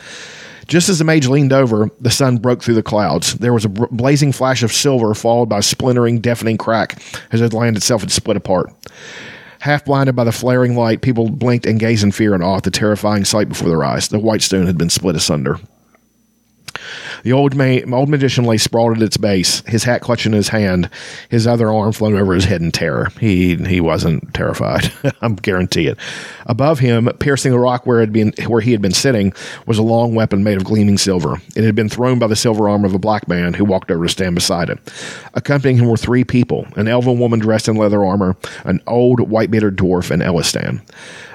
[0.66, 3.34] Just as the mage leaned over, the sun broke through the clouds.
[3.34, 7.02] There was a blazing flash of silver, followed by a splintering, deafening crack
[7.32, 8.72] as the land itself had split apart.
[9.60, 12.64] Half blinded by the flaring light, people blinked and gazed in fear and awe at
[12.64, 14.08] the terrifying sight before their eyes.
[14.08, 15.58] The white stone had been split asunder.
[17.24, 20.48] The old, ma- old magician lay sprawled at its base, his hat clutched in his
[20.48, 20.90] hand,
[21.30, 23.08] his other arm flung over his head in terror.
[23.18, 24.92] He he wasn't terrified.
[25.22, 25.98] I'm guarantee it.
[26.46, 29.32] Above him, piercing the rock where, been, where he had been sitting,
[29.66, 31.40] was a long weapon made of gleaming silver.
[31.56, 34.04] It had been thrown by the silver arm of a black man who walked over
[34.04, 34.78] to stand beside it.
[35.32, 39.50] Accompanying him were three people an elven woman dressed in leather armor, an old white
[39.50, 40.82] bearded dwarf, and Elistan.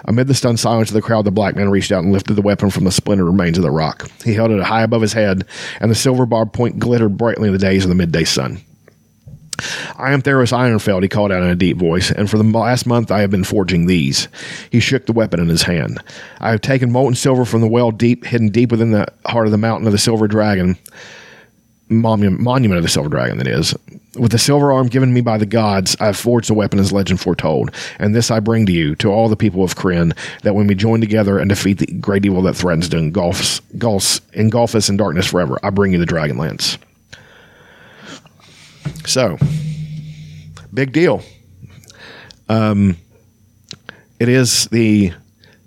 [0.05, 2.41] Amid the stunned silence of the crowd, the black man reached out and lifted the
[2.41, 4.09] weapon from the splintered remains of the rock.
[4.23, 5.45] He held it high above his head,
[5.79, 8.61] and the silver barbed point glittered brightly in the days of the midday sun.
[9.97, 12.85] I am Theros Ironfeld, he called out in a deep voice, and for the last
[12.85, 14.27] month I have been forging these.
[14.71, 16.01] He shook the weapon in his hand.
[16.39, 19.51] I have taken molten silver from the well deep, hidden deep within the heart of
[19.51, 20.77] the mountain of the silver dragon,
[21.89, 23.75] monument, monument of the silver dragon, that is.
[24.17, 26.91] With the silver arm given me by the gods, I have forged a weapon as
[26.91, 30.55] legend foretold, and this I bring to you, to all the people of Krynn, that
[30.55, 34.75] when we join together and defeat the great evil that threatens to engulf, engulf, engulf
[34.75, 36.77] us in darkness forever, I bring you the dragon lance.
[39.05, 39.37] So,
[40.73, 41.21] big deal.
[42.49, 42.97] Um,
[44.19, 45.13] it is the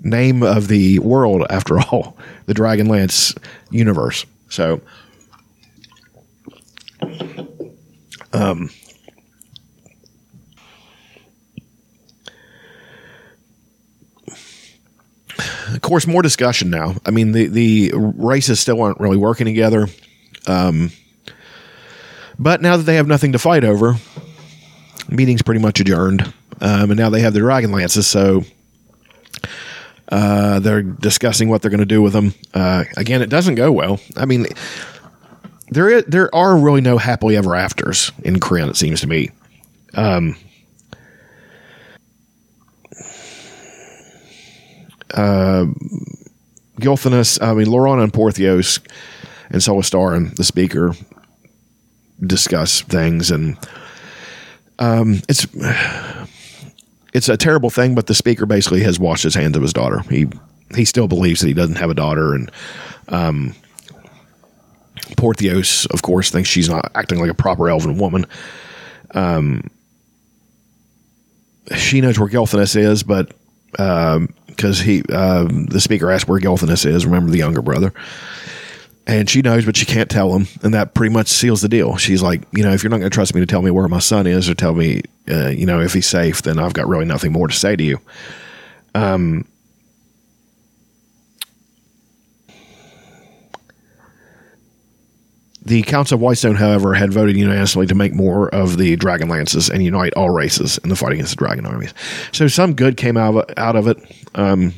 [0.01, 2.16] name of the world, after all,
[2.47, 3.37] the Dragonlance
[3.70, 4.27] universe.
[4.49, 4.81] So,
[8.33, 8.70] um,
[15.72, 16.97] of course, more discussion now.
[17.05, 19.89] I mean, the the races still aren't really working together.
[20.47, 20.91] Um,
[22.39, 23.95] but now that they have nothing to fight over,
[25.09, 26.33] meeting's pretty much adjourned.
[26.61, 28.45] Um, and now they have the Dragon Lances, so
[30.09, 32.35] uh, they're discussing what they're going to do with them.
[32.55, 34.01] Uh, again, it doesn't go well.
[34.16, 34.47] I mean,
[35.73, 38.68] there there are really no happily ever afters in Krynn.
[38.68, 39.31] It seems to me.
[39.95, 40.37] Um,
[45.14, 45.66] uh,
[46.81, 48.81] Gilthanas, I mean, Laurana and Porthios
[49.51, 50.95] and Solastar and the speaker
[52.27, 53.59] discuss things and
[54.79, 55.47] um, it's
[57.12, 60.01] it's a terrible thing but the speaker basically has washed his hands of his daughter
[60.09, 60.29] he
[60.75, 62.51] he still believes that he doesn't have a daughter and
[63.09, 63.55] um,
[65.17, 68.27] Porthios of course thinks she's not acting like a proper elven woman
[69.15, 69.71] Um,
[71.77, 73.33] she knows where Gilthanas is, but
[73.71, 77.93] because he um, the speaker asked where Gilthanas is, remember the younger brother,
[79.07, 81.97] and she knows, but she can't tell him, and that pretty much seals the deal.
[81.97, 83.89] She's like, you know, if you're not going to trust me to tell me where
[83.89, 86.89] my son is or tell me, uh, you know, if he's safe, then I've got
[86.89, 87.99] really nothing more to say to you.
[95.65, 99.71] The Council of Whitestone, however, had voted unanimously to make more of the Dragon Lances
[99.71, 101.95] and unite all races in the fight against the Dragon armies.
[102.33, 103.59] So some good came out of it.
[103.59, 103.99] Out of it.
[104.35, 104.75] Um,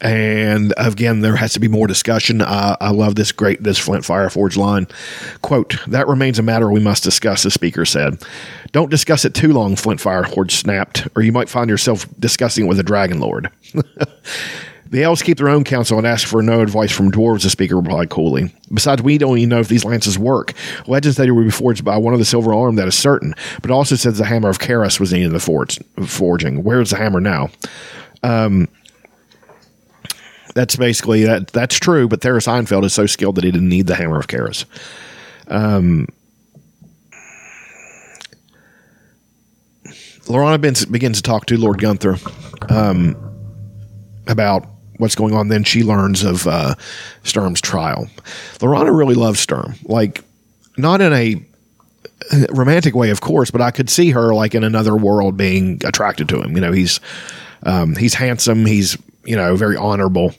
[0.00, 2.40] and again, there has to be more discussion.
[2.40, 4.86] Uh, I love this great this Flint Fireforge line.
[5.42, 7.42] Quote: That remains a matter we must discuss.
[7.42, 8.22] The speaker said.
[8.70, 9.76] Don't discuss it too long.
[9.76, 13.50] Flint Fireforge snapped, or you might find yourself discussing it with a Dragon Lord.
[14.90, 17.76] The elves keep their own counsel and ask for no advice from dwarves, the speaker
[17.76, 18.52] replied coolly.
[18.72, 20.54] Besides, we don't even know if these lances work.
[20.86, 23.70] Legends say they be forged by one of the silver arm, that is certain, but
[23.70, 26.64] also says the hammer of Kharas was needed in the forge, forging.
[26.64, 27.50] Where's the hammer now?
[28.22, 28.68] Um,
[30.54, 31.48] that's basically that.
[31.48, 34.26] That's true, but Theros Ironfeld is so skilled that he didn't need the hammer of
[34.26, 34.64] Kharas.
[35.48, 36.06] Um,
[40.24, 42.20] Laurana begins to talk to Lord Gunthar
[42.70, 43.16] um,
[44.26, 44.66] about
[44.98, 45.48] what's going on.
[45.48, 46.74] Then she learns of uh,
[47.24, 48.08] Sturm's trial.
[48.58, 50.22] Laurana really loves Sturm, like
[50.76, 51.42] not in a
[52.50, 56.28] romantic way, of course, but I could see her like in another world being attracted
[56.30, 56.54] to him.
[56.54, 57.00] You know, he's
[57.62, 60.34] um, he's handsome, he's you know very honorable,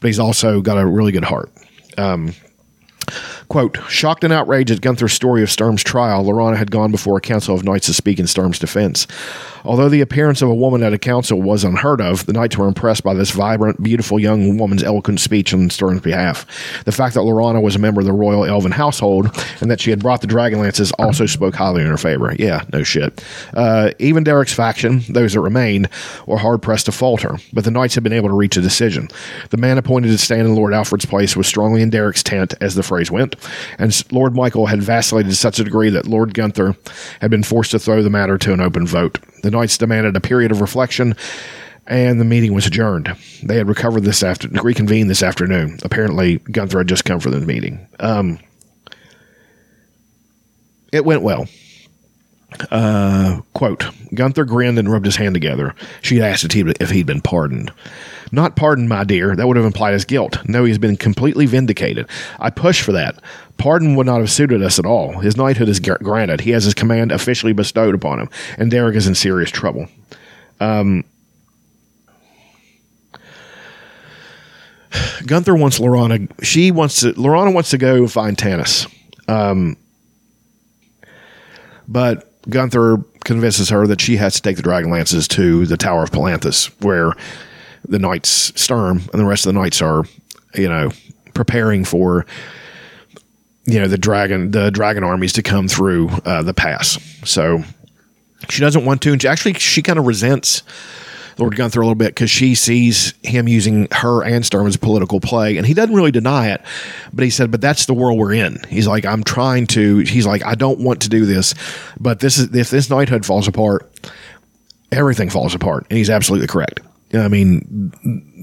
[0.00, 1.50] but he's also got a really good heart.
[1.98, 2.34] Um,
[3.48, 7.20] Quote, shocked and outraged at Gunthar's story of Sturm's trial, Laurana had gone before a
[7.20, 9.06] council of knights to speak in Sturm's defense.
[9.64, 12.66] Although the appearance of a woman at a council was unheard of, the knights were
[12.66, 16.46] impressed by this vibrant, beautiful young woman's eloquent speech on Sturm's behalf.
[16.84, 19.30] The fact that Laurana was a member of the royal elven household
[19.60, 22.34] and that she had brought the Dragonlances also spoke highly in her favor.
[22.38, 23.24] Yeah, no shit.
[23.54, 25.88] Uh, even Derek's faction, those that remained,
[26.26, 29.08] were hard pressed to falter, but the knights had been able to reach a decision.
[29.50, 32.74] The man appointed to stand in Lord Alfred's place was strongly in Derek's tent, as
[32.74, 33.36] the phrase went,
[33.78, 36.76] and Lord Michael had vacillated to such a degree that Lord Gunthar
[37.20, 39.18] had been forced to throw the matter to an open vote.
[39.42, 41.14] The knights demanded a period of reflection,
[41.86, 43.14] and the meeting was adjourned.
[43.42, 45.78] They had recovered this after reconvened this afternoon.
[45.82, 47.86] Apparently, Gunthar had just come for the meeting.
[48.00, 48.38] Um,
[50.92, 51.46] it went well.
[52.70, 53.80] Uh, quote,
[54.14, 55.74] Gunthar grinned and rubbed his hand together.
[56.00, 57.72] She asked if he'd been pardoned.
[58.30, 59.36] Not pardoned, my dear.
[59.36, 60.38] That would have implied his guilt.
[60.48, 62.08] No, he has been completely vindicated.
[62.38, 63.22] I pushed for that.
[63.58, 65.20] Pardon would not have suited us at all.
[65.20, 66.40] His knighthood is granted.
[66.40, 69.86] He has his command officially bestowed upon him, and Derek is in serious trouble.
[70.60, 71.04] Um,
[75.24, 76.30] Gunthar wants Laurana.
[76.42, 77.12] She wants to.
[77.12, 78.92] Laurana wants to go find Tanis.
[79.28, 79.76] Um,
[81.86, 86.02] but Gunthar convinces her that she has to take the dragon lances to the Tower
[86.02, 87.12] of Palanthas, where
[87.86, 90.04] the knights Sturm and the rest of the knights are,
[90.54, 90.90] you know,
[91.34, 92.26] preparing for
[93.64, 96.98] you know the dragon the dragon armies to come through uh, the pass.
[97.24, 97.62] So
[98.48, 100.62] she doesn't want to, and she, actually she kind of resents
[101.38, 105.20] Lord Gunthar a little bit because she sees him using her and Sturm as political
[105.20, 106.62] play, and he doesn't really deny it.
[107.12, 110.26] But he said, "But that's the world we're in." He's like, "I'm trying to." He's
[110.26, 111.54] like, "I don't want to do this,
[111.98, 113.90] but this is if this knighthood falls apart,
[114.90, 116.80] everything falls apart." And he's absolutely correct.
[117.14, 117.92] I mean,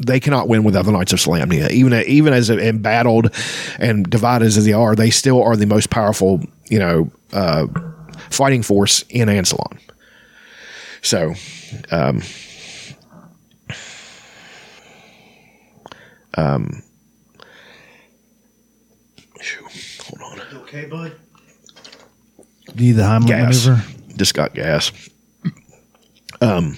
[0.06, 1.72] they cannot win without the Knights of Solamnia.
[1.72, 3.34] Even even as embattled
[3.80, 7.66] and divided as they are, they still are the most powerful, you know, uh,
[8.30, 9.80] fighting force in Ansalon.
[11.02, 11.34] So,
[11.92, 12.22] um,
[16.36, 16.84] um,
[20.04, 20.42] hold on.
[20.62, 21.14] Okay, bud.
[22.76, 23.66] Need the Heimlich Gas.
[23.68, 23.84] maneuver?
[24.18, 24.92] Just got gas.
[26.42, 26.78] Um,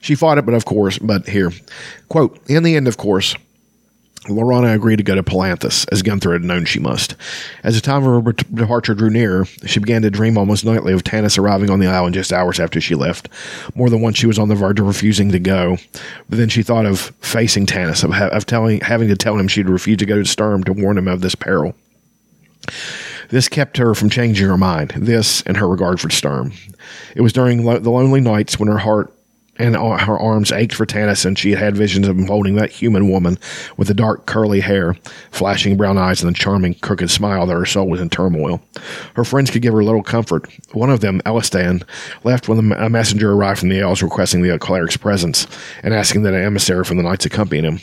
[0.00, 1.50] she fought it, but of course, but here,
[2.08, 3.34] quote, in the end, of course,
[4.28, 7.16] Laurana agreed to go to Palanthas, as Gunthar had known she must.
[7.62, 11.04] As the time of her departure drew near, she began to dream almost nightly of
[11.04, 13.28] Tanis arriving on the island just hours after she left.
[13.74, 15.76] More than once, she was on the verge of refusing to go.
[16.28, 19.48] But then she thought of facing Tanis, of, ha- of telling, having to tell him
[19.48, 21.74] she'd refuse to go to Sturm to warn him of this peril.
[23.30, 26.52] This kept her from changing her mind, this and her regard for Sturm.
[27.14, 29.12] It was during lo- the lonely nights when her heart
[29.58, 32.70] and her arms ached for Tanis, and she had had visions of him holding that
[32.70, 33.38] human woman
[33.76, 34.94] with the dark curly hair,
[35.30, 38.60] flashing brown eyes, and the charming crooked smile that her soul was in turmoil.
[39.14, 40.48] Her friends could give her little comfort.
[40.72, 41.82] One of them, Elistan,
[42.24, 45.46] left when a messenger arrived from the elves requesting the cleric's presence
[45.82, 47.80] and asking that an emissary from the knights accompany him.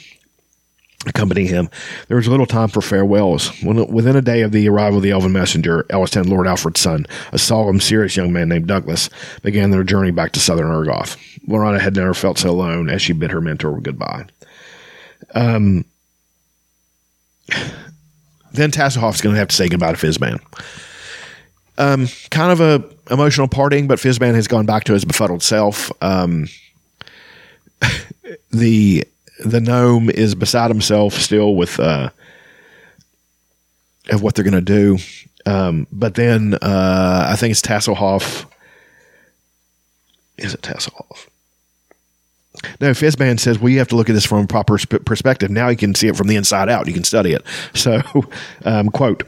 [1.08, 1.70] Accompany him.
[2.08, 3.50] There was little time for farewells.
[3.62, 7.06] When, within a day of the arrival of the elven messenger, Elistan, Lord Alfred's son,
[7.32, 9.10] a solemn, serious young man named Douglas,
[9.44, 11.18] began their journey back to southern Ergoth.
[11.48, 14.26] Laurana had never felt so alone as she bid her mentor goodbye.
[15.34, 15.86] Um,
[18.54, 20.40] then Tasslehoff's going to have to say goodbye to Fizban.
[21.78, 25.92] Um, kind of a emotional parting, but Fizban has gone back to his befuddled self.
[26.02, 26.48] Um,
[28.52, 29.06] the
[29.40, 32.10] the gnome is beside himself still with uh,
[34.10, 34.98] of what they're going to do.
[35.46, 38.46] Um, but then uh, I think it's Tasslehoff.
[40.38, 41.28] Is it Tasslehoff?
[42.80, 45.52] No, Fizban says, well, you have to look at this from a proper sp- perspective.
[45.52, 46.88] Now you can see it from the inside out.
[46.88, 47.44] You can study it.
[47.74, 48.02] So,
[48.66, 49.24] um, quote,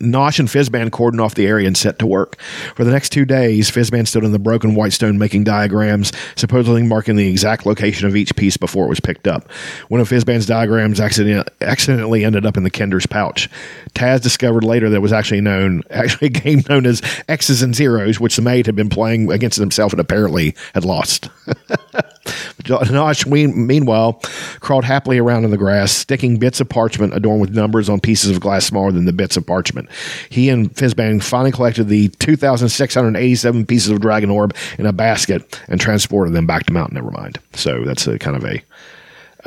[0.00, 2.40] Nosh and Fizban cordoned off the area and set to work.
[2.74, 6.82] For the next two days, Fizban stood in the broken white stone making diagrams, supposedly
[6.82, 9.50] marking the exact location of each piece before it was picked up.
[9.88, 13.48] One of Fizban's diagrams accident- accidentally ended up in the Kender's pouch.
[13.94, 17.74] Tas discovered later that it was actually known, actually a game known as X's and
[17.74, 21.28] Zeros, which the maid had been playing against himself and apparently had lost.
[22.62, 24.20] Nosh, meanwhile,
[24.60, 28.30] crawled happily around in the grass, sticking bits of parchment adorned with numbers on pieces
[28.30, 29.88] of glass smaller than the bits of parchment.
[30.28, 35.80] He and Fizban finally collected the 2,687 pieces of dragon orb in a basket and
[35.80, 37.38] transported them back to Mount Nevermind.
[37.54, 38.62] So that's a kind of a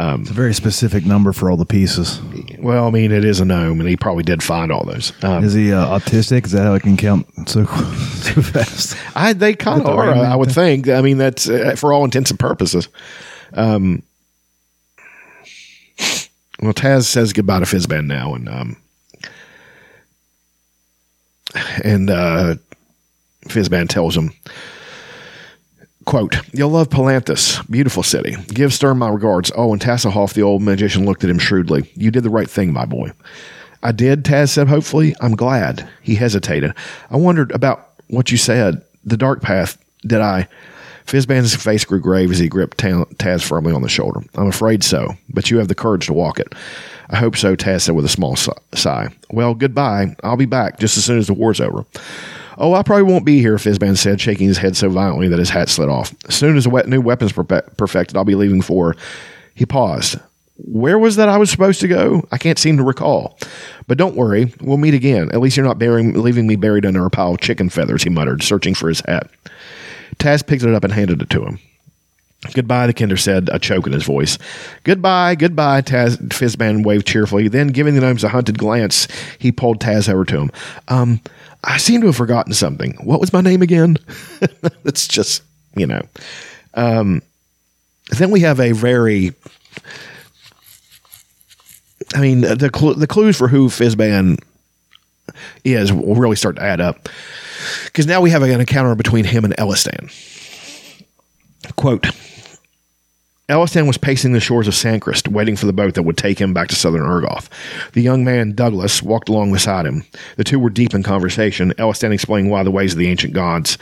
[0.01, 2.21] It's a very specific number for all the pieces.
[2.57, 5.11] well, I mean, it is a gnome, and he probably did find all those.
[5.23, 6.45] Um, Is he uh, autistic?
[6.45, 8.95] Is that how I can count so so fast?
[9.15, 10.13] I they kind of the are.
[10.13, 10.83] I would thing?
[10.83, 10.95] think.
[10.97, 12.87] I mean, that's uh, for all intents and purposes.
[13.53, 14.03] Um,
[16.61, 18.77] well, Tas says goodbye to Fizban now, and um,
[21.83, 22.55] and uh,
[23.47, 24.31] Fizban tells him,
[26.09, 28.35] "Quote: You'll love Palanthas, beautiful city.
[28.47, 29.51] Give Sturm my regards.
[29.55, 31.87] Oh, and Tasslehoff, the old magician, looked at him shrewdly.
[31.95, 33.11] You did the right thing, my boy."
[33.83, 35.15] I did, Tas said hopefully.
[35.21, 35.87] I'm glad.
[36.01, 36.73] He hesitated.
[37.11, 38.81] I wondered about what you said.
[39.05, 39.77] The dark path.
[40.01, 40.47] Did I?
[41.05, 44.21] Fizban's face grew grave as he gripped Ta- Tas firmly on the shoulder.
[44.35, 46.53] I'm afraid so, but you have the courage to walk it.
[47.09, 49.09] I hope so, Tas said with a small sigh.
[49.31, 50.15] Well, goodbye.
[50.23, 51.85] I'll be back just as soon as the war's over.
[52.59, 55.49] Oh, I probably won't be here, Fizban said, shaking his head so violently that his
[55.49, 56.13] hat slid off.
[56.27, 58.97] As soon as the new weapon's perfected, I'll be leaving for.
[59.55, 60.19] He paused.
[60.57, 62.27] Where was that I was supposed to go?
[62.33, 63.37] I can't seem to recall.
[63.87, 65.29] But don't worry, we'll meet again.
[65.31, 68.09] At least you're not burying, leaving me buried under a pile of chicken feathers, he
[68.09, 69.29] muttered, searching for his hat.
[70.17, 71.59] Tas picked it up and handed it to him.
[72.53, 74.37] Goodbye, the Kender said, a choke in his voice.
[74.83, 76.15] Goodbye, goodbye, Tas.
[76.17, 77.49] Fizban waved cheerfully.
[77.49, 79.07] Then, giving the gnomes a hunted glance,
[79.39, 80.51] he pulled Tas over to him.
[80.87, 81.21] Um,
[81.63, 82.97] I seem to have forgotten something.
[83.03, 83.97] What was my name again?
[84.85, 85.43] it's just,
[85.75, 86.01] you know.
[86.73, 87.21] Um,
[88.11, 89.33] then we have a very
[92.15, 94.39] I mean, the cl- the clues for who Fizban
[95.63, 97.07] is will really start to add up
[97.85, 100.11] because now we have an encounter between him and Elistan.
[101.75, 102.07] Quote.
[103.49, 106.53] Elistan was pacing the shores of Sancrist, waiting for the boat that would take him
[106.53, 107.49] back to southern Ergoth.
[107.93, 110.05] The young man, Douglas, walked along beside him.
[110.37, 113.79] The two were deep in conversation, Elistan explaining why the ways of the ancient gods,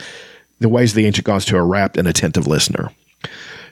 [0.58, 2.90] the ways of the ancient gods to a rapt and attentive listener.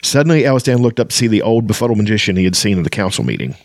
[0.02, 2.90] Suddenly, Elistan looked up to see the old befuddled magician he had seen at the
[2.90, 3.56] council meeting.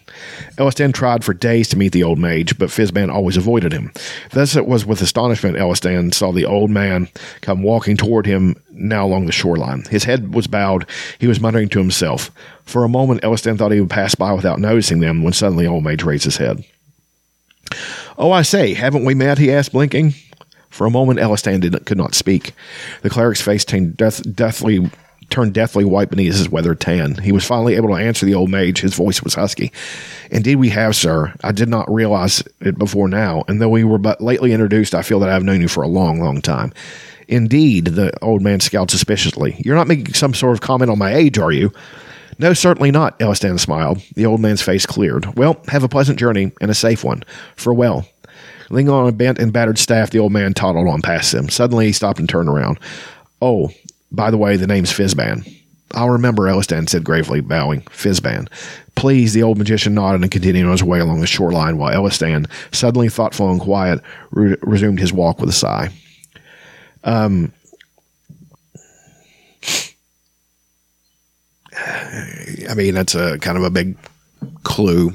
[0.57, 3.91] Elistan tried for days to meet the old mage, but Fizban always avoided him.
[4.31, 7.09] Thus, it was with astonishment Elistan saw the old man
[7.41, 9.83] come walking toward him now along the shoreline.
[9.89, 10.85] His head was bowed.
[11.19, 12.31] He was muttering to himself.
[12.65, 15.83] For a moment, Elistan thought he would pass by without noticing them, when suddenly old
[15.83, 16.63] mage raised his head.
[18.17, 19.37] Oh, I say, haven't we met?
[19.37, 20.13] he asked, blinking.
[20.69, 22.53] For a moment, Elistan did, could not speak.
[23.01, 24.89] The cleric's face turned death, deathly
[25.31, 27.15] turned deathly white beneath his weathered tan.
[27.15, 28.81] He was finally able to answer the old mage.
[28.81, 29.71] His voice was husky.
[30.29, 31.33] Indeed, we have, sir.
[31.43, 35.01] I did not realize it before now, and though we were but lately introduced, I
[35.01, 36.73] feel that I have known you for a long, long time.
[37.27, 39.55] Indeed, the old man scowled suspiciously.
[39.63, 41.71] You're not making some sort of comment on my age, are you?
[42.39, 44.01] No, certainly not, Elistan smiled.
[44.15, 45.37] The old man's face cleared.
[45.37, 47.23] Well, have a pleasant journey and a safe one.
[47.55, 48.05] Farewell.
[48.69, 51.49] Leaning on a bent and battered staff, the old man toddled on past him.
[51.49, 52.79] Suddenly, he stopped and turned around.
[53.41, 53.69] Oh,
[54.11, 55.57] by the way, the name's Fizban.
[55.93, 57.81] I'll remember, Elistan said gravely, bowing.
[57.81, 58.47] Fizban.
[58.95, 62.49] Please, the old magician nodded and continued on his way along the shoreline while Elistan,
[62.71, 64.01] suddenly thoughtful and quiet,
[64.31, 65.89] re- resumed his walk with a sigh.
[67.03, 67.51] Um,
[72.69, 73.97] I mean, that's a kind of a big
[74.63, 75.13] clue.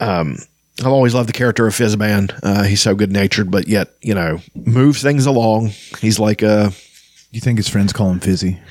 [0.00, 0.38] Um,
[0.80, 2.38] I've always loved the character of Fizban.
[2.42, 5.68] Uh, he's so good natured, but yet, you know, moves things along.
[6.00, 6.72] He's like a
[7.30, 8.58] You think his friends call him Fizzy?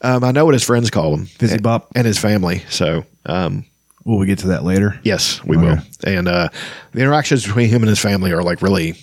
[0.00, 1.88] Um, I know what his friends call him, Fizzy Bop?
[1.96, 2.58] and his family.
[2.68, 5.00] So Will we get to that later?
[5.02, 5.66] Yes, we Okay.
[5.66, 5.78] will.
[6.06, 6.50] And uh,
[6.92, 8.96] the interactions between him and his family are like really,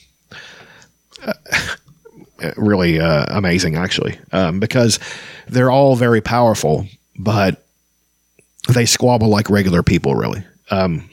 [1.26, 1.34] uh,
[2.56, 5.00] really uh, amazing, actually, um, because
[5.48, 6.86] they're all very powerful,
[7.18, 7.66] but
[8.70, 10.44] they squabble like regular people, really.
[10.70, 11.10] Um,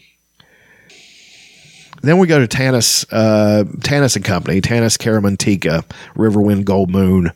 [2.08, 5.84] then we go to Tanis, uh, Tanis and Company, Tanis, Karamantika,
[6.14, 7.32] Riverwind, Goldmoon.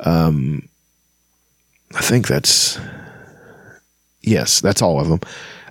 [0.00, 0.68] Um,
[1.94, 2.78] I think that's
[4.22, 5.20] yes, that's all of them.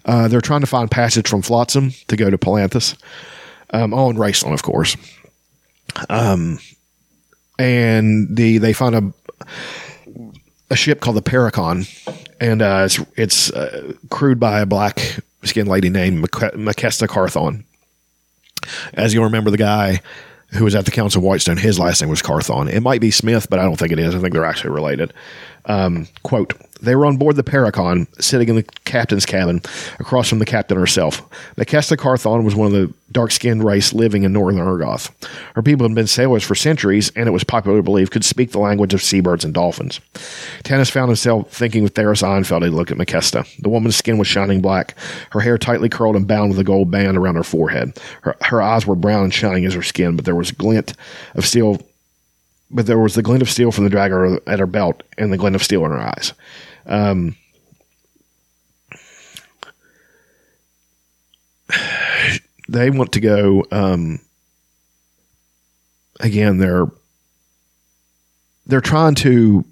[0.05, 2.95] Uh, they're trying to find passage from Flotsam to go to Palanthas.
[3.71, 4.95] Um, oh, and Raistlin, of course.
[6.09, 6.59] Um,
[7.57, 9.13] and the they find a
[10.69, 11.88] a ship called the Perechon,
[12.39, 17.63] and uh, it's it's uh, crewed by a black skinned lady named Mac- Kar-thon.
[18.93, 20.01] As you'll remember, the guy
[20.51, 22.68] who was at the Council of Whitestone, his last name was Kar-thon.
[22.68, 24.16] It might be Smith, but I don't think it is.
[24.16, 25.13] I think they're actually related.
[25.68, 29.61] Um, quote, they were on board the Perechon, sitting in the captain's cabin,
[29.99, 31.22] across from the captain herself.
[31.55, 35.09] Maquesta Kar-thon was one of the dark-skinned race living in northern Ergoth.
[35.55, 38.59] Her people had been sailors for centuries, and it was popularly believed could speak the
[38.59, 39.99] language of seabirds and dolphins.
[40.63, 43.47] Tanis found himself thinking with Theros Ironfeld he looked at Makesta.
[43.59, 44.95] The woman's skin was shining black,
[45.32, 47.97] her hair tightly curled and bound with a gold band around her forehead.
[48.22, 50.93] Her, her eyes were brown and shining as her skin, but there was a glint
[51.36, 51.82] of steel
[52.70, 55.38] but there was the glint of steel from the dagger at her belt and the
[55.38, 56.34] glint of steel in her eyes.
[56.86, 57.36] Um,
[62.70, 63.66] they want to go.
[63.72, 64.20] Um,
[66.20, 66.86] again, they're
[68.66, 69.63] they're trying to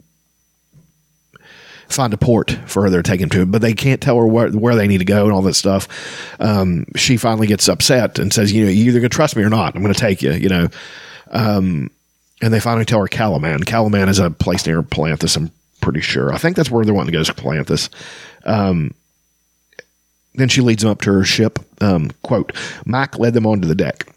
[1.89, 4.75] find a port for her they're taking to, but they can't tell her where, where
[4.75, 5.87] they need to go and all that stuff.
[6.39, 9.49] Um, she finally gets upset and says, "You know, you're either gonna trust me or
[9.49, 9.75] not.
[9.75, 10.67] I'm going to take you." You know.
[11.31, 11.89] Um,
[12.43, 13.63] and they finally tell her Kalaman.
[13.63, 16.33] Kalaman is a place near Palanthas, I'm pretty sure.
[16.33, 17.89] I think that's where they're wanting to go is Palanthas.
[18.43, 18.93] Um,
[20.35, 21.57] then she leads them up to her ship.
[21.81, 22.51] Um, quote,
[22.85, 24.09] Maq led them onto the deck.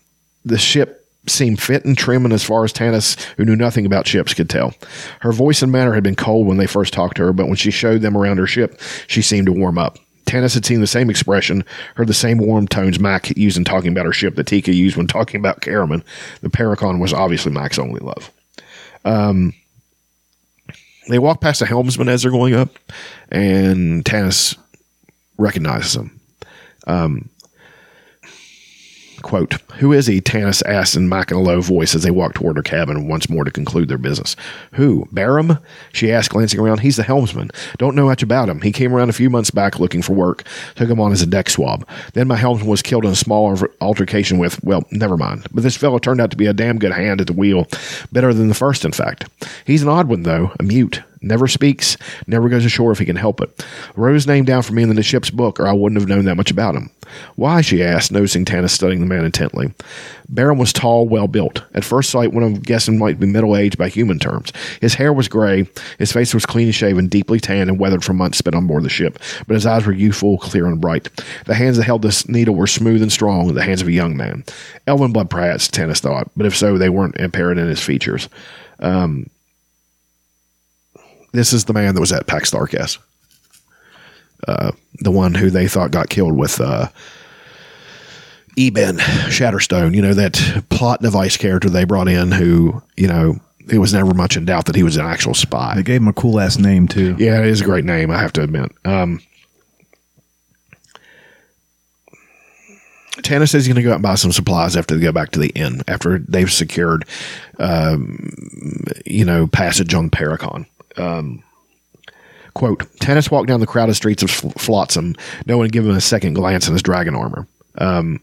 [0.44, 4.08] The ship seemed fit and trim, and as far as Tanis, who knew nothing about
[4.08, 4.74] ships, could tell.
[5.20, 7.56] Her voice and manner had been cold when they first talked to her, but when
[7.56, 9.98] she showed them around her ship, she seemed to warm up.
[10.26, 11.64] Tanis had seen the same expression,
[11.94, 14.96] heard the same warm tones Maq used in talking about her ship that Tika used
[14.96, 16.02] when talking about Caramon.
[16.42, 18.30] The Perechon was obviously Maq's only love.
[19.04, 19.54] Um,
[21.08, 22.70] they walk past the helmsman as they're going up,
[23.30, 24.58] and Tanis
[25.38, 26.20] recognizes him.
[26.88, 27.30] Um,
[29.26, 30.20] quote, Who is he?
[30.20, 33.28] Tanis asked in Maq in a low voice as they walked toward her cabin once
[33.28, 34.36] more to conclude their business.
[34.74, 35.06] Who?
[35.06, 35.60] Berem?
[35.92, 36.78] She asked, glancing around.
[36.78, 37.50] He's the helmsman.
[37.76, 38.60] Don't know much about him.
[38.60, 40.44] He came around a few months back looking for work.
[40.76, 41.86] Took him on as a deck swab.
[42.12, 45.48] Then my helmsman was killed in a small altercation with, well, never mind.
[45.52, 47.66] But this fellow turned out to be a damn good hand at the wheel.
[48.12, 49.28] Better than the first, in fact.
[49.64, 50.52] He's an odd one, though.
[50.60, 51.02] A mute.
[51.22, 51.96] Never speaks,
[52.26, 53.64] never goes ashore if he can help it.
[53.94, 56.24] Wrote his name down for me in the ship's book, or I wouldn't have known
[56.26, 56.90] that much about him.
[57.36, 57.60] Why?
[57.60, 59.72] she asked, noticing Tanis studying the man intently.
[60.28, 61.62] Baron was tall, well built.
[61.74, 64.52] At first sight, one of guessing might be middle aged by human terms.
[64.80, 68.38] His hair was gray, his face was clean shaven, deeply tanned, and weathered from months
[68.38, 71.08] spent on board the ship, but his eyes were youthful, clear, and bright.
[71.46, 74.16] The hands that held this needle were smooth and strong, the hands of a young
[74.16, 74.44] man.
[74.86, 78.28] Elven blood, perhaps, Tanis thought, but if so, they weren't impaired in his features.
[78.80, 79.30] Um,
[81.36, 82.98] this is the man that was at Pax Tharkas.
[84.46, 86.88] Uh, the one who they thought got killed with uh,
[88.58, 93.78] Eben Shatterstone, you know, that plot device character they brought in who, you know, it
[93.78, 95.74] was never much in doubt that he was an actual spy.
[95.74, 97.16] They gave him a cool ass name too.
[97.18, 98.70] Yeah, it is a great name, I have to admit.
[98.84, 99.20] Um,
[103.22, 105.30] Tanner says he's going to go out and buy some supplies after they go back
[105.32, 107.06] to the inn, after they've secured,
[107.58, 108.30] um,
[109.04, 110.66] you know, passage on Perechon.
[110.98, 111.42] Um,
[112.54, 115.14] quote, Tanis walked down the crowded streets of Flotsam.
[115.46, 117.46] No one gave him a second glance in his dragon armor.
[117.78, 118.20] Um,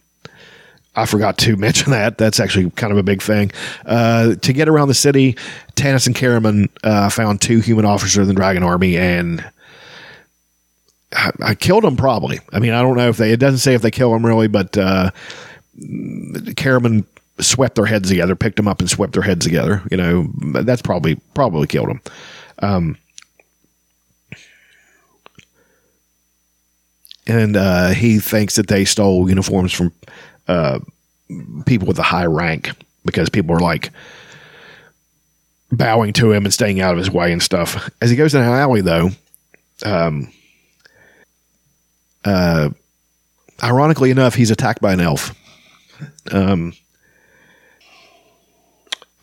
[0.95, 2.17] I forgot to mention that.
[2.17, 3.51] That's actually kind of a big thing.
[3.86, 5.34] Uh, to get around the city,
[5.76, 9.43] Tanis and Caramon uh, found two human officers in the Dragon Army, and
[11.13, 12.39] I, I killed them probably.
[12.51, 13.32] I mean, I don't know if they.
[13.32, 15.11] It doesn't say if they kill them really, but uh,
[15.78, 17.05] Caramon
[17.39, 19.82] swept their heads together, picked them up, and swept their heads together.
[19.89, 20.28] You know,
[20.61, 22.01] that's probably probably killed them.
[22.64, 22.97] Um,
[27.28, 29.91] and uh, he thinks that they stole uniforms from
[30.47, 30.80] uh,
[31.66, 32.72] people with a high rank
[33.05, 33.91] because people are like
[35.72, 37.89] bowing to him and staying out of his way and stuff.
[38.01, 39.09] As he goes down an alley, though,
[39.86, 40.32] um,
[42.24, 42.70] uh,
[43.61, 45.36] ironically enough, he's attacked by an elf.
[46.32, 46.74] Um,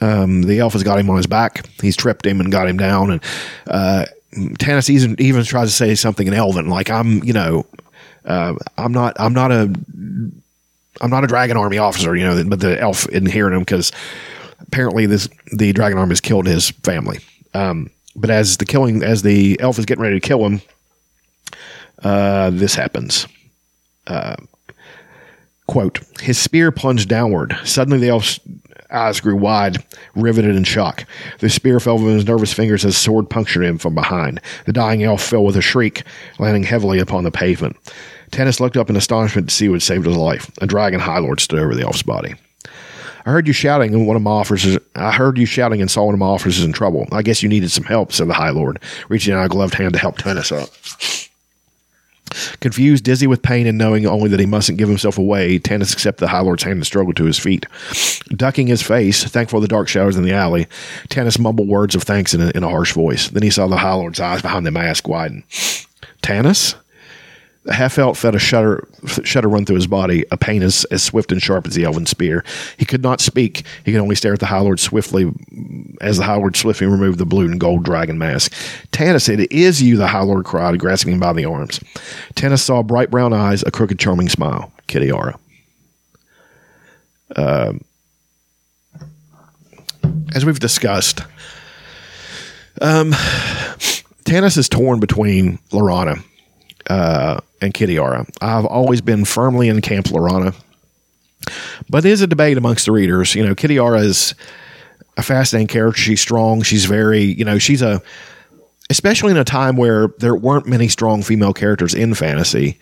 [0.01, 1.67] um, the elf has got him on his back.
[1.81, 3.11] He's tripped him and got him down.
[3.13, 3.23] And
[3.67, 7.67] uh, Tanis even, even tries to say something in Elven, like, I'm, you know,
[8.25, 9.17] Uh, I'm not.
[9.19, 9.63] I'm not a.
[11.01, 12.45] I'm not a dragon army officer, you know.
[12.45, 13.93] But the elf isn't hearing him because
[14.61, 15.27] apparently this
[15.57, 17.21] the dragon army has killed his family.
[17.55, 20.61] Um, but as the killing, as the elf is getting ready to kill him,
[22.05, 23.27] uh, this happens.
[24.07, 24.37] Uh,
[25.67, 27.57] quote: His spear plunged downward.
[27.65, 28.39] Suddenly, the elf's
[28.93, 29.83] eyes grew wide,
[30.15, 31.05] riveted in shock.
[31.39, 34.41] The spear fell from his nervous fingers as sword punctured him from behind.
[34.67, 36.05] The dying elf fell with a shriek,
[36.39, 37.77] landing heavily upon the pavement.
[38.31, 40.51] Tanis looked up in astonishment to see what had saved his life.
[40.59, 42.35] A dragon high lord stood over the elf's body.
[43.27, 44.79] I heard you shouting, and one of my officers.
[44.95, 47.07] I heard you shouting and saw one of my officers in trouble.
[47.13, 48.79] I guess you needed some help," said the High Lord,
[49.09, 50.71] reaching out a gloved hand to help Tanis up.
[52.61, 56.25] Confused, dizzy with pain, and knowing only that he mustn't give himself away, Tanis accepted
[56.25, 57.67] the High Lord's hand and struggled to his feet.
[58.29, 60.67] Ducking his face, thankful for the dark shadows in the alley,
[61.09, 63.29] Tanis mumbled words of thanks in a, in a harsh voice.
[63.29, 65.45] Then he saw the High Lord's eyes behind the mask widen.
[66.23, 66.75] Tanis?
[67.71, 68.89] Half elf felt a shudder,
[69.23, 72.07] shudder run through his body, a pain as, as swift and sharp as the elven
[72.07, 72.43] spear.
[72.79, 73.65] He could not speak.
[73.85, 75.31] He could only stare at the High Lord swiftly
[76.01, 78.53] as the High Lord swiftly removed the blue and gold dragon mask.
[78.93, 81.81] Tanis said, It is you, the High Lord cried, grasping him by the arms.
[82.35, 84.73] Tanis saw bright brown eyes, a crooked, charming smile.
[84.89, 85.39] Kitiara.
[87.37, 87.75] Uh,
[90.35, 91.21] as we've discussed,
[92.81, 93.13] um,
[94.25, 96.25] Tanis is torn between Laurana
[96.89, 98.29] uh, and Kitiara.
[98.41, 100.55] I've always been firmly in Camp Laurana,
[101.89, 103.35] but there's a debate amongst the readers.
[103.35, 104.35] You know, Kitiara is
[105.17, 106.01] a fascinating character.
[106.01, 106.63] She's strong.
[106.63, 108.03] She's very, you know, she's a,
[108.89, 112.79] especially in a time where there weren't many strong female characters in fantasy.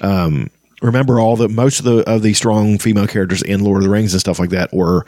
[0.00, 0.50] Um,
[0.82, 3.90] remember all the most of the of the strong female characters in Lord of the
[3.90, 5.06] Rings and stuff like that were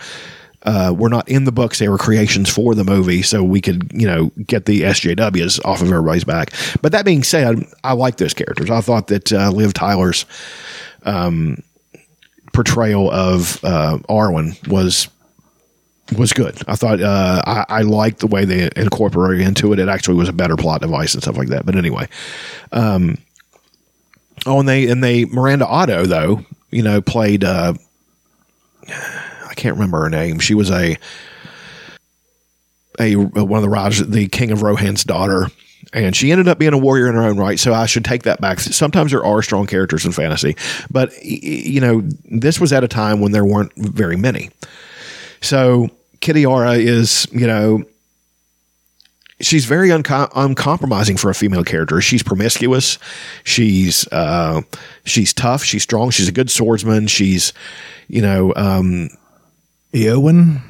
[0.67, 3.91] uh, were not in the books; they were creations for the movie, so we could
[3.95, 6.53] you know get the SJWs off of everybody's back.
[6.83, 8.71] But that being said, I like those characters.
[8.71, 10.27] I thought that uh, Liv Tyler's
[11.05, 11.63] um,
[12.53, 15.09] portrayal of uh, Arwen was
[16.17, 16.61] was good.
[16.69, 19.79] I thought uh, I, I liked the way they incorporated into it.
[19.79, 21.65] It actually was a better plot device and stuff like that.
[21.65, 22.09] But anyway,
[22.73, 23.19] um,
[24.47, 27.45] oh, and they and they Miranda Otto though you know played.
[27.45, 27.75] Uh,
[29.57, 30.39] can't remember her name.
[30.39, 30.97] She was a
[32.99, 35.49] a one of the Raj, the king of Rohan's daughter,
[35.93, 37.59] and she ended up being a warrior in her own right.
[37.59, 38.61] So I should take that back.
[38.61, 40.57] Sometimes there are strong characters in fantasy,
[40.91, 44.51] but you know this was at a time when there weren't very many.
[45.41, 45.89] So
[46.21, 47.85] Kitiara is you know
[49.41, 52.01] she's very uncom- uncompromising for a female character.
[52.01, 52.99] She's promiscuous.
[53.45, 54.63] She's uh,
[55.05, 55.63] she's tough.
[55.63, 56.11] She's strong.
[56.11, 57.07] She's a good swordsman.
[57.07, 57.53] She's
[58.09, 59.11] you know um,
[59.97, 60.61] Eowyn?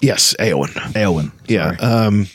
[0.00, 0.70] Yes, Eowyn.
[0.94, 1.30] Eowyn.
[1.46, 1.76] Yeah.
[1.78, 2.26] Um,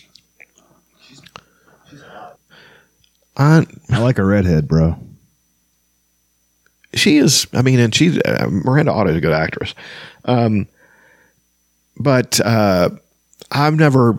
[3.35, 4.97] I I like a redhead, bro.
[6.93, 7.47] She is.
[7.53, 9.73] I mean, and she's uh, Miranda Otto is a good actress.
[10.25, 10.67] Um,
[11.97, 12.89] but uh,
[13.51, 14.17] I've never.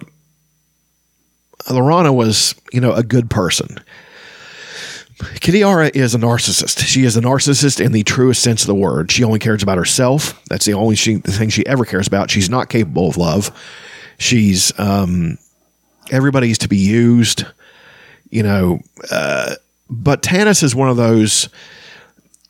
[1.67, 3.79] Laurana was, you know, a good person.
[5.19, 6.81] Kitiara is a narcissist.
[6.87, 9.11] She is a narcissist in the truest sense of the word.
[9.11, 10.41] She only cares about herself.
[10.47, 12.31] That's the only she, the thing she ever cares about.
[12.31, 13.51] She's not capable of love.
[14.19, 15.39] She's um,
[16.11, 17.45] everybody's to be used,
[18.31, 18.81] you know.
[19.11, 19.55] Uh,
[19.91, 21.49] but Tanis is one of those.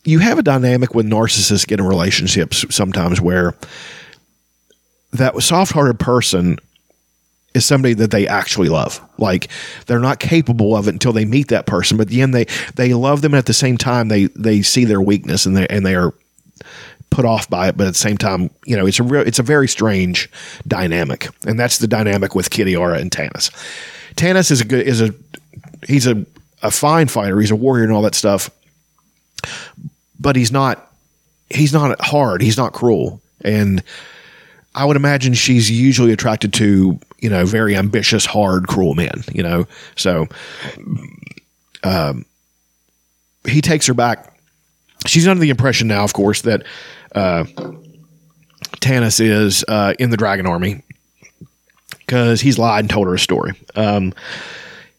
[0.04, 3.54] You have a dynamic when narcissists get in relationships sometimes where
[5.12, 6.58] that soft-hearted person
[7.54, 9.00] is somebody that they actually love.
[9.18, 9.48] Like
[9.86, 12.46] they're not capable of it until they meet that person, but the end they
[12.76, 15.84] they love them at the same time they they see their weakness and they and
[15.84, 16.14] they are
[17.10, 19.38] put off by it, but at the same time, you know, it's a real it's
[19.38, 20.30] a very strange
[20.66, 21.28] dynamic.
[21.46, 23.50] And that's the dynamic with Kitiara and Tanis.
[24.14, 25.14] Tanis is a good is a
[25.86, 26.24] he's a
[26.62, 28.50] a fine fighter, he's a warrior and all that stuff.
[30.20, 30.92] But he's not
[31.50, 33.20] he's not hard, he's not cruel.
[33.42, 33.82] And
[34.74, 39.42] I would imagine she's usually attracted to, you know, very ambitious, hard, cruel men, you
[39.42, 39.66] know.
[39.96, 40.26] So
[41.82, 42.24] um,
[43.46, 44.38] he takes her back.
[45.06, 46.64] She's under the impression now, of course, that
[47.14, 47.44] uh,
[48.80, 50.82] Tanis is uh, in the Dragon Army
[51.90, 53.52] because he's lied and told her a story.
[53.74, 54.14] Um,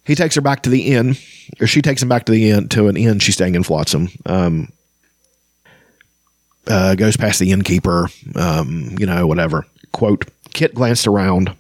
[0.05, 1.15] he takes her back to the inn,
[1.59, 4.09] or she takes him back to the inn to an inn she's staying in Flotsam.
[4.25, 4.69] Um,
[6.69, 9.65] uh, goes past the innkeeper, um, you know, whatever.
[9.91, 11.55] Quote, Kit glanced around.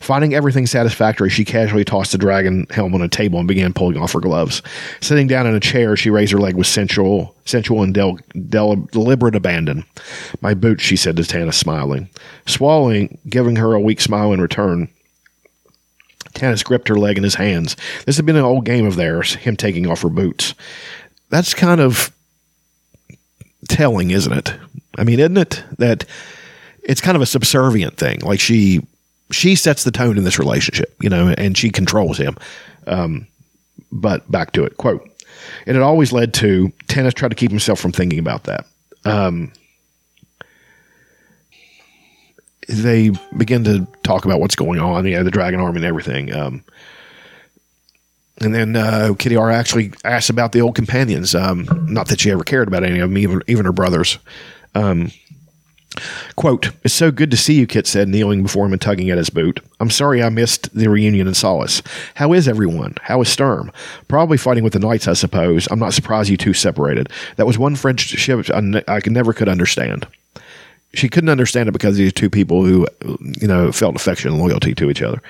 [0.00, 3.96] Finding everything satisfactory, she casually tossed the dragon helm on a table and began pulling
[3.96, 4.60] off her gloves.
[5.00, 8.88] Sitting down in a chair, she raised her leg with sensual, sensual and del- del-
[8.90, 9.84] deliberate abandon.
[10.40, 12.08] My boots, she said to Tanis, smiling.
[12.46, 14.88] Swallowing, giving her a weak smile in return,
[16.34, 17.76] Tanis gripped her leg in his hands.
[18.04, 20.54] This had been an old game of theirs, him taking off her boots.
[21.28, 22.10] that's kind of
[23.68, 24.54] telling, isn't it?
[24.98, 26.04] I mean, isn't it that
[26.82, 28.20] it's kind of a subservient thing?
[28.20, 28.86] Like she
[29.30, 32.36] she sets the tone in this relationship, you know, and she controls him.
[32.86, 33.26] Um,
[33.90, 34.76] but back to it.
[34.76, 35.08] Quote:
[35.66, 38.66] It had always led to Tanis tried to keep himself from thinking about that.
[39.04, 39.52] Um,
[42.68, 46.34] they begin to talk about what's going on, you know, the dragon army and everything.
[46.34, 46.64] Um,
[48.40, 51.34] and then uh, R actually asks about the old companions.
[51.34, 54.18] Um, not that she ever cared about any of them, even, even her brothers.
[54.74, 55.12] Um,
[56.36, 59.18] quote, It's so good to see you, Kit said, kneeling before him and tugging at
[59.18, 59.60] his boot.
[59.80, 61.82] I'm sorry I missed the reunion in Solace.
[62.14, 62.94] How is everyone?
[63.02, 63.70] How is Sturm?
[64.08, 65.68] Probably fighting with the Knights, I suppose.
[65.70, 67.10] I'm not surprised you two separated.
[67.36, 70.06] That was one friendship I, ne- I never could understand
[70.94, 72.86] she couldn't understand it because these two people who,
[73.40, 75.22] you know, felt affection and loyalty to each other.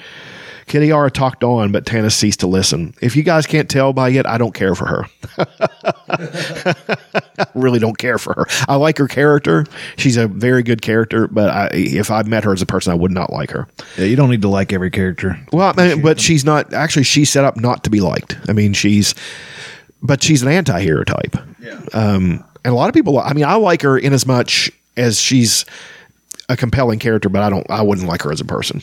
[0.73, 2.95] Kitiara talked on, but Tanis ceased to listen.
[3.03, 5.07] If you guys can't tell by it, I don't care for her.
[6.09, 8.47] I really don't care for her.
[8.67, 9.67] I like her character.
[9.99, 12.95] She's a very good character, but I, if I met her as a person, I
[12.95, 13.69] would not like her.
[13.99, 15.39] Yeah, you don't need to like every character.
[15.53, 17.03] Well, I mean, but she's not actually.
[17.03, 18.39] She's set up not to be liked.
[18.49, 19.15] I mean, she's,
[20.03, 21.37] but she's an anti-hero type.
[21.61, 21.81] Yeah.
[21.93, 23.19] Um, and a lot of people.
[23.19, 25.67] I mean, I like her in as much as she's
[26.49, 27.69] a compelling character, but I don't.
[27.71, 28.81] I wouldn't like her as a person.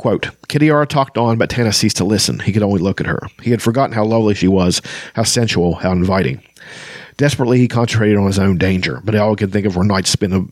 [0.00, 2.38] Quote, Kitiara talked on, but Tanis ceased to listen.
[2.38, 3.20] He could only look at her.
[3.42, 4.80] He had forgotten how lovely she was,
[5.12, 6.42] how sensual, how inviting.
[7.18, 10.08] Desperately, he concentrated on his own danger, but all he could think of were nights
[10.08, 10.48] spent of,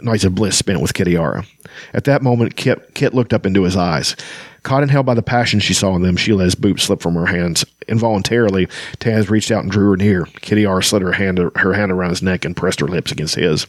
[0.00, 1.44] nights of bliss spent with Kitiara.
[1.92, 4.14] At that moment, Kit, Kit looked up into his eyes.
[4.62, 7.02] Caught and held by the passion she saw in them, she let his boot slip
[7.02, 7.64] from her hands.
[7.88, 8.68] Involuntarily,
[9.00, 10.22] Taz reached out and drew her near.
[10.22, 13.66] Kitiara slid her hand, her hand around his neck and pressed her lips against his.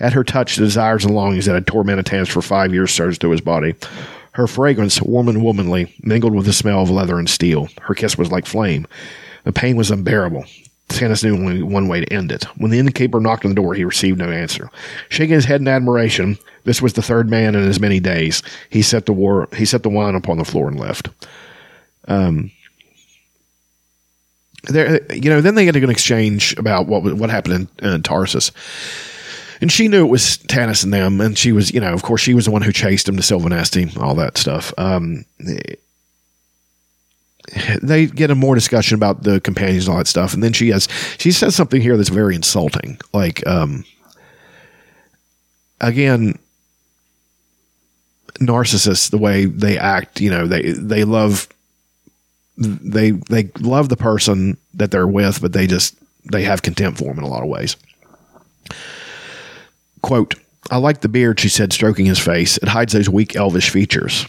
[0.00, 3.20] At her touch, the desires and longings that had tormented Taz for five years surged
[3.20, 3.74] through his body.
[4.32, 7.68] Her fragrance, warm and womanly, mingled with the smell of leather and steel.
[7.82, 8.86] Her kiss was like flame.
[9.44, 10.44] The pain was unbearable.
[10.88, 12.44] Tanis knew only one way to end it.
[12.56, 14.70] When the innkeeper knocked on the door, he received no answer.
[15.08, 18.42] Shaking his head in admiration, this was the third man in as many days.
[18.70, 19.48] He set the war.
[19.56, 21.08] He set the wine upon the floor and left.
[22.08, 22.50] Um,
[24.64, 28.52] there, you know, then they get an exchange about what what happened in, in Tarsis.
[29.62, 32.20] And she knew it was Tanis and them, and she was, you know, of course,
[32.20, 34.74] she was the one who chased him to Silvanesti, all that stuff.
[34.76, 35.24] Um,
[37.80, 40.70] they get a more discussion about the companions and all that stuff, and then she
[40.70, 42.98] has she says something here that's very insulting.
[43.12, 43.84] Like, um,
[45.80, 46.38] again,
[48.40, 51.48] narcissists, the way they act, you know, they they love
[52.56, 55.96] they they love the person that they're with, but they just
[56.32, 57.76] they have contempt for them in a lot of ways.
[60.02, 60.34] Quote,
[60.70, 62.58] I like the beard, she said, stroking his face.
[62.58, 64.26] It hides those weak elvish features.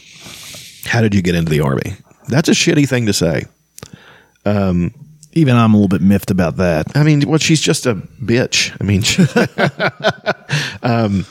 [0.85, 1.93] How did you get into the army?
[2.27, 3.43] That's a shitty thing to say.
[5.35, 6.95] Even I'm a little bit miffed about that.
[6.95, 8.75] I mean, well, she's just a bitch.
[8.79, 9.23] I mean, she,
[10.83, 11.25] um,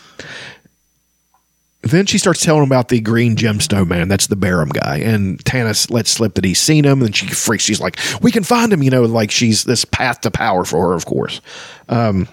[1.83, 4.09] then she starts telling him about the green gemstone man.
[4.09, 4.99] That's the Berem guy.
[4.99, 7.03] And Tanis lets slip that he's seen him.
[7.03, 7.65] And she freaks.
[7.65, 10.89] She's like, we can find him, you know, like she's this path to power for
[10.89, 11.41] her, of course.
[11.89, 12.29] Um,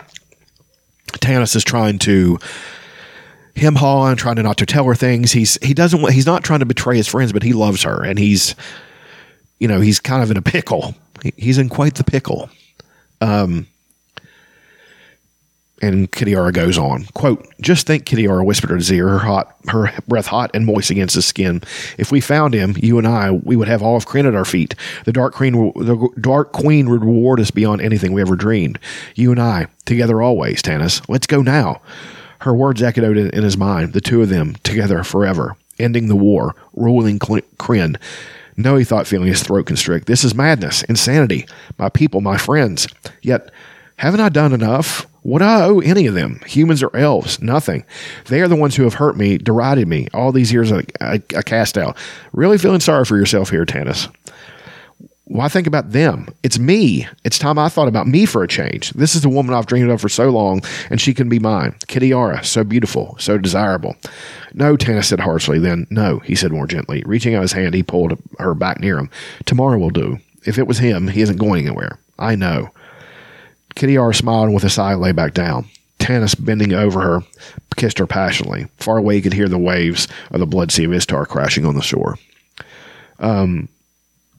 [1.14, 2.39] Tanis is trying to
[3.55, 5.32] him haw and trying to not to tell her things.
[5.32, 8.18] He's he doesn't he's not trying to betray his friends, but he loves her and
[8.20, 8.55] he's
[9.60, 10.95] you know he's kind of in a pickle.
[11.24, 12.49] He- He's in quite the pickle.
[13.22, 13.68] Um,
[15.82, 17.06] and Kitiara goes on.
[17.14, 20.90] Quote, just think, Kitiara whispered in his ear, her hot her breath hot and moist
[20.90, 21.62] against his skin.
[21.98, 24.46] If we found him, you and I, we would have all of Krynn at our
[24.46, 24.76] feet.
[25.06, 28.80] The Dark Queen the Dark Queen would reward us beyond anything we ever dreamed.
[29.16, 31.02] You and I, together always, Tanis.
[31.08, 31.82] Let's go now.
[32.40, 36.16] Her words echoed in, in his mind, the two of them, together forever, ending the
[36.16, 37.98] war, ruling Krynn.
[38.56, 40.06] No, he thought, feeling his throat constrict.
[40.08, 41.48] This is madness, insanity.
[41.78, 42.88] My people, my friends.
[43.22, 43.52] Yet,
[43.96, 45.06] haven't I done enough?
[45.22, 46.40] What do I owe any of them?
[46.46, 47.42] Humans or elves?
[47.42, 47.84] Nothing.
[48.26, 51.22] They are the ones who have hurt me, derided me, all these years I, I,
[51.36, 51.98] I cast out.
[52.32, 54.08] Really feeling sorry for yourself here, Tanis.
[55.26, 56.28] Why think about them?
[56.42, 57.08] It's me.
[57.24, 58.90] It's time I thought about me for a change.
[58.92, 61.76] This is the woman I've dreamed of for so long, and she can be mine.
[61.88, 63.96] Kitiara, so beautiful, so desirable.
[64.56, 65.60] No, Tanis said harshly.
[65.60, 67.04] Then, no, he said more gently.
[67.06, 69.12] Reaching out his hand, he pulled her back near him.
[69.46, 70.18] Tomorrow will do.
[70.48, 72.00] If it was him, he isn't going anywhere.
[72.18, 72.72] I know.
[73.80, 75.65] Kitiara smiled and with a sigh lay back down.
[75.99, 77.22] Tanis, bending over her,
[77.76, 78.68] kissed her passionately.
[78.77, 81.76] Far away, he could hear the waves of the blood sea of Istar crashing on
[81.76, 82.18] the shore.
[83.19, 83.68] Um,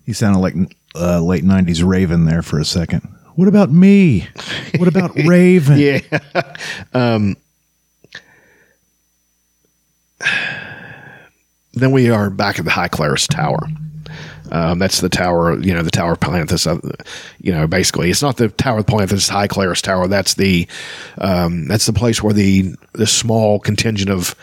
[0.06, 0.54] He sounded like
[0.94, 3.02] uh, late '90s Raven there for a second.
[3.36, 4.26] What about me?
[4.78, 5.78] What about Raven?
[5.78, 6.00] Yeah.
[6.92, 7.36] um,
[11.72, 13.60] then we are back at the High Clerist Tower.
[14.50, 16.66] Um, that's the tower, you know, the Tower of Palanthas.
[16.66, 16.80] Uh,
[17.40, 20.08] you know, basically, it's not the Tower of Palanthas, High Clerist Tower.
[20.08, 20.66] That's the
[21.18, 24.34] um, that's the place where the the small contingent of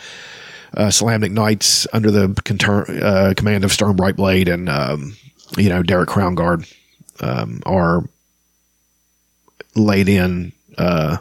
[0.76, 5.16] uh, Solamnic Knights under the conter- uh, command of Sturm Brightblade and um,
[5.58, 6.74] you know Derek Crownguard
[7.20, 8.04] um, are
[9.76, 11.18] laid in, uh,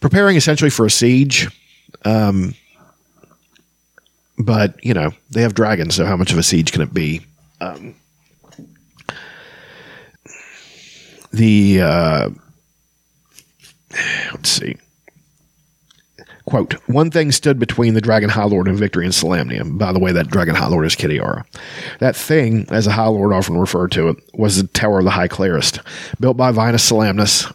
[0.00, 1.48] preparing essentially for a siege.
[2.04, 2.54] Um,
[4.38, 7.22] but you know they have dragons, so how much of a siege can it be?
[7.60, 7.94] Um,
[11.32, 12.30] the uh,
[14.32, 14.76] let's see.
[16.44, 19.76] Quote, one thing stood between the Dragon High Lord and victory in Solamnia.
[19.76, 21.44] By the way, that Dragon High Lord is Kitiara.
[21.98, 25.10] That thing, as a High Lord often referred to it, was the Tower of the
[25.10, 25.80] High Clerist,
[26.20, 27.52] built by Vinas Solamnus,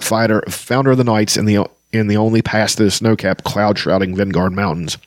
[0.00, 4.16] fighter, founder of the Knights in the in the only pass through the snow-capped, cloud-shrouding
[4.16, 4.98] Vingard Mountains.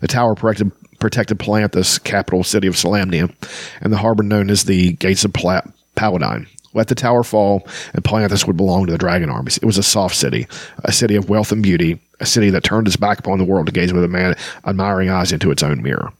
[0.00, 0.70] The tower protected
[1.00, 3.34] protected Palanthas, capital city of Solamnia,
[3.80, 6.46] and the harbor known as the Gates of Paladine.
[6.72, 9.56] Let the tower fall, and Palanthas would belong to the dragon armies.
[9.56, 10.46] It was a soft city,
[10.84, 13.66] a city of wealth and beauty, a city that turned its back upon the world
[13.66, 16.12] to gaze with a man admiring eyes into its own mirror.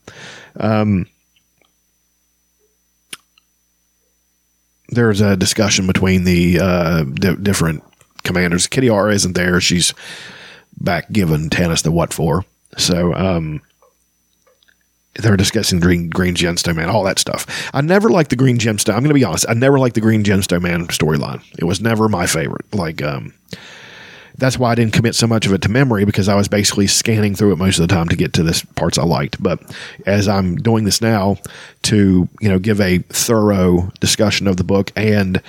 [0.59, 1.07] Um,
[4.89, 7.81] there's a discussion between the uh, di- different
[8.23, 8.67] commanders.
[8.67, 9.93] Kitiara isn't there; she's
[10.77, 12.43] back giving Tanis the what for.
[12.77, 13.61] So um,
[15.15, 17.69] they're discussing green green gemstone man, all that stuff.
[17.73, 18.93] I never liked the green gemstone.
[18.93, 19.45] I'm going to be honest.
[19.49, 21.43] I never liked the green gemstone man storyline.
[21.57, 22.73] It was never my favorite.
[22.73, 23.33] Like, um,
[24.37, 26.87] that's why I didn't commit so much of it to memory because I was basically
[26.87, 29.41] scanning through it most of the time to get to this parts I liked.
[29.41, 29.61] But
[30.05, 31.37] as I'm doing this now
[31.83, 35.41] to you know give a thorough discussion of the book and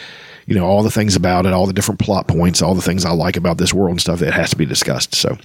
[0.47, 3.05] you know all the things about it, all the different plot points, all the things
[3.05, 5.15] I like about this world and stuff, it has to be discussed.
[5.15, 5.39] So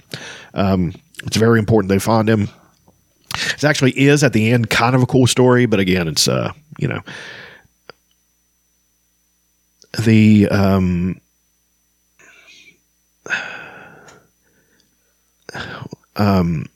[0.54, 0.92] um,
[1.24, 2.48] it's very important they find him.
[3.34, 6.52] It actually is at the end kind of a cool story, but again, it's uh,
[6.78, 7.00] you know
[9.98, 11.20] the um
[16.16, 16.66] um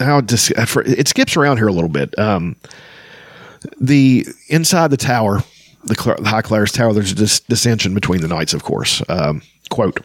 [0.00, 2.18] how dis- it skips around here a little bit.
[2.18, 2.56] Um,
[3.80, 5.42] the inside the tower,
[5.84, 9.02] the, the High Clerist Tower, there's a dis- dissension between the knights, of course.
[9.08, 9.42] Um,
[9.72, 10.00] quote: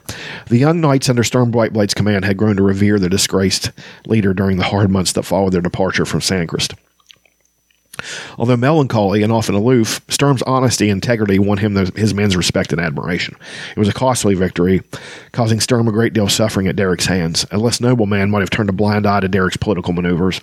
[0.48, 3.72] The young knights under Sturm Brightblade's command had grown to revere the disgraced
[4.08, 6.74] leader during the hard months that followed their departure from Sancrist.
[8.38, 12.72] Although melancholy and often aloof, Sturm's honesty and integrity won him the, his men's respect
[12.72, 13.36] and admiration.
[13.76, 14.82] It was a costly victory,
[15.32, 17.46] causing Sturm a great deal of suffering at Derek's hands.
[17.52, 20.40] A less noble man might have turned a blind eye to Derek's political maneuvers,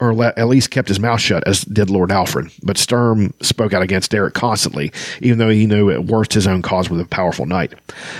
[0.00, 2.50] or le- at least kept his mouth shut, as did Lord Alfred.
[2.62, 6.62] But Sturm spoke out against Derek constantly, even though he knew it worst his own
[6.62, 7.74] cause with a powerful knight.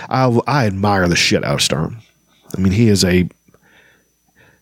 [0.09, 1.99] I, I admire the shit out of Sturm.
[2.57, 3.29] I mean, he is a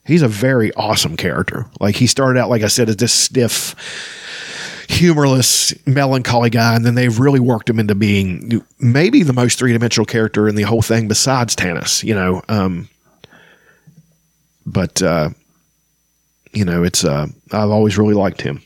[0.04, 1.66] he's a very awesome character.
[1.80, 3.74] Like he started out, like I said, as this stiff,
[4.88, 9.72] humorless, melancholy guy, and then they've really worked him into being maybe the most three
[9.72, 12.02] dimensional character in the whole thing besides Tanis.
[12.02, 12.88] You know, um,
[14.66, 15.30] but uh,
[16.54, 18.62] you know, it's uh, I've always really liked him.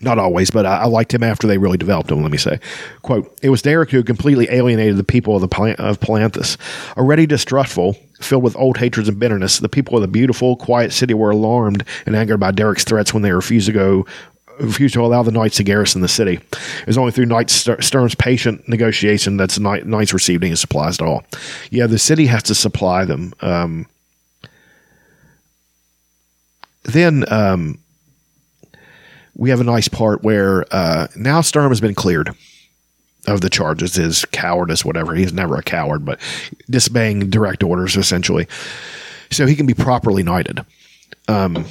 [0.00, 2.22] Not always, but I, I, liked him after they really developed him.
[2.22, 2.60] Let me say,
[3.02, 6.56] "quote It was Derek who completely alienated the people of the Plant of Palanthas,
[6.96, 9.58] already distrustful, filled with old hatreds and bitterness.
[9.58, 13.22] The people of the beautiful, quiet city were alarmed and angered by Derek's threats when
[13.22, 14.06] they refused to go."
[14.60, 16.34] Refused to allow the knights to garrison the city.
[16.34, 21.04] It was only through Knight Sturm's patient negotiation that the knights received any supplies at
[21.04, 21.24] all.
[21.72, 23.34] Yeah, the city has to supply them.
[23.40, 23.86] Um,
[26.84, 27.78] then um,
[29.34, 32.30] we have a nice part where uh, now Sturm has been cleared
[33.26, 35.14] of the charges, his cowardice, whatever.
[35.14, 36.20] He's never a coward, but
[36.68, 38.46] disobeying direct orders, essentially.
[39.30, 40.64] So he can be properly knighted.
[41.28, 41.64] Um,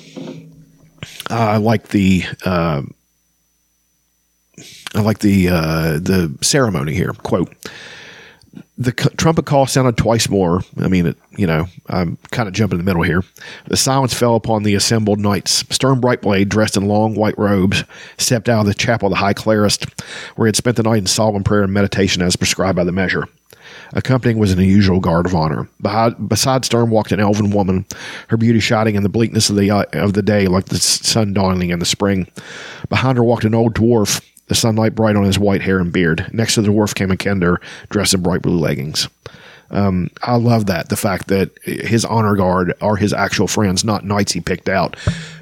[1.29, 2.23] I like the.
[2.43, 2.83] Uh,
[4.95, 7.13] I like the uh, the ceremony here.
[7.13, 7.53] Quote:
[8.77, 10.61] the trumpet call sounded twice more.
[10.79, 13.23] I mean, it, you know, I'm kind of jumping in the middle here.
[13.67, 15.63] The silence fell upon the assembled knights.
[15.73, 17.83] Sturm Brightblade, dressed in long white robes,
[18.17, 20.01] stepped out of the chapel of the High Clerist,
[20.35, 22.91] where he had spent the night in solemn prayer and meditation as prescribed by the
[22.91, 23.27] measure.
[23.93, 25.67] Accompanying was an unusual guard of honor.
[25.79, 27.85] Behind, beside Sturm walked an elven woman,
[28.29, 31.33] her beauty shining in the bleakness of the uh, of the day like the sun
[31.33, 32.27] dawning in the spring.
[32.89, 36.29] Behind her walked an old dwarf, the sunlight bright on his white hair and beard.
[36.33, 37.57] Next to the dwarf came a kender
[37.89, 39.07] dressed in bright blue leggings.
[39.71, 44.05] Um, I love that the fact that his honor guard are his actual friends, not
[44.05, 44.95] knights he picked out,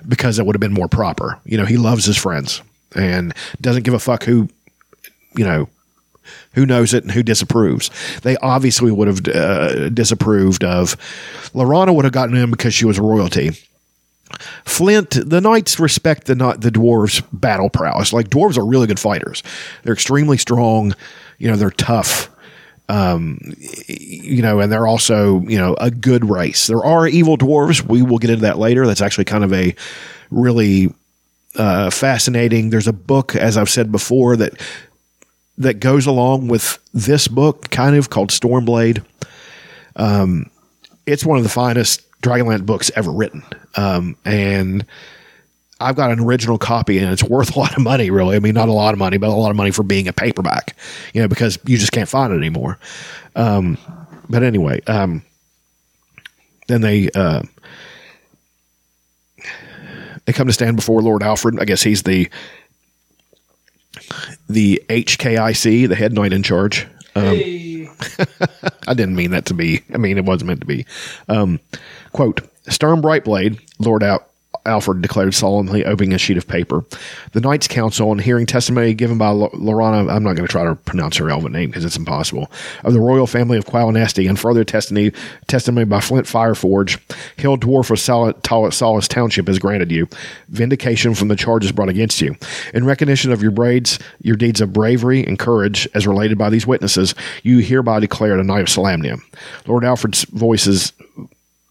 [0.07, 1.39] because it would have been more proper.
[1.43, 2.61] You know, he loves his friends
[2.95, 4.47] and doesn't give a fuck who,
[5.35, 5.67] you know,
[6.53, 7.89] who knows it and who disapproves.
[8.21, 10.95] They obviously would have uh, disapproved of.
[11.53, 13.51] Laurana would have gotten in because she was royalty
[14.65, 18.13] Flint, the knights respect the the dwarves' battle prowess.
[18.13, 19.43] Like dwarves are really good fighters.
[19.83, 20.93] They're extremely strong.
[21.37, 22.29] You know, they're tough.
[22.89, 23.39] Um,
[23.87, 26.67] you know, and they're also you know a good race.
[26.67, 27.81] There are evil dwarves.
[27.81, 28.85] We will get into that later.
[28.85, 29.75] That's actually kind of a
[30.29, 30.93] really
[31.55, 32.69] uh, fascinating.
[32.69, 34.59] There's a book, as I've said before, that
[35.57, 39.05] that goes along with this book, kind of called Stormblade.
[39.95, 40.49] Um,
[41.05, 43.43] it's one of the finest Dragonlance books ever written,
[43.75, 44.85] um, and
[45.79, 48.09] I've got an original copy, and it's worth a lot of money.
[48.09, 50.07] Really, I mean, not a lot of money, but a lot of money for being
[50.07, 50.75] a paperback.
[51.13, 52.77] You know, because you just can't find it anymore.
[53.35, 53.77] Um,
[54.29, 55.23] but anyway, um,
[56.67, 57.09] then they.
[57.09, 57.43] Uh,
[60.25, 61.59] they come to stand before Lord Alfred.
[61.59, 62.29] I guess he's the
[64.47, 66.87] the HKIC, the head knight in charge.
[67.15, 67.35] Um,
[68.87, 69.81] I didn't mean that to be.
[69.93, 70.85] I mean, it wasn't meant to be.
[71.29, 71.59] Um,
[72.11, 74.25] quote: Sturm Brightblade, Lord Al-
[74.65, 76.83] Alfred declared solemnly, opening a sheet of paper.
[77.31, 80.75] The Knights Council, on hearing testimony given by Laurana, I'm not going to try to
[80.75, 82.51] pronounce her elven name because it's impossible,
[82.83, 85.11] of the royal family of Qualinesti, and further testimony,
[85.47, 86.99] testimony by Flint Fireforge,
[87.37, 90.07] Hill Dwarf of Sol- Solace Township has granted you
[90.49, 92.35] vindication from the charges brought against you.
[92.73, 96.67] In recognition of your braids, your deeds of bravery and courage, as related by these
[96.67, 99.19] witnesses, you hereby declare a Knight of Solamnia.
[99.65, 100.93] Lord Alfred's voices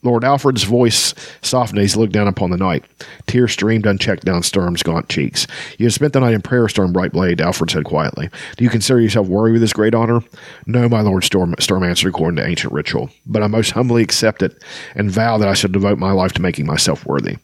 [0.03, 2.85] Lord Alfred's voice softened as he looked down upon the knight.
[3.27, 5.47] Tears streamed unchecked down Sturm's gaunt cheeks.
[5.79, 8.31] You have spent the night in prayer, Sturm Brightblade, Alfred said quietly.
[8.57, 10.21] Do you consider yourself worthy of this great honor?
[10.67, 13.11] No, my lord, Storm, Sturm answered according to ancient ritual.
[13.27, 14.63] But I most humbly accept it
[14.95, 17.37] and vow that I shall devote my life to making myself worthy.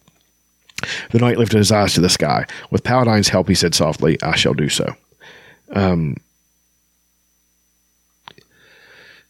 [1.10, 2.46] The knight lifted his eyes to the sky.
[2.70, 4.94] With Paladine's help, he said softly, I shall do so.
[5.72, 6.16] Um,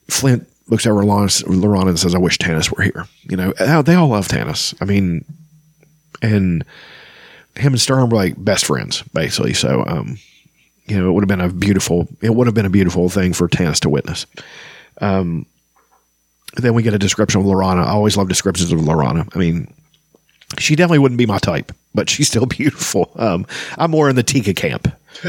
[0.08, 3.06] Flint looks over Laurana and says, I wish Tanis were here.
[3.28, 3.52] You know,
[3.82, 4.74] they all love Tanis.
[4.80, 5.24] I mean,
[6.22, 6.64] and
[7.54, 9.54] him and Sturm were like best friends, basically.
[9.54, 10.18] So, um,
[10.86, 13.32] you know, it would have been a beautiful, it would have been a beautiful thing
[13.32, 14.26] for Tanis to witness.
[15.00, 15.46] Um,
[16.54, 17.84] then we get a description of Laurana.
[17.84, 19.28] I always love descriptions of Laurana.
[19.34, 19.72] I mean,
[20.58, 23.10] she definitely wouldn't be my type, but she's still beautiful.
[23.16, 23.46] Um,
[23.78, 24.88] I'm more in the Tika camp.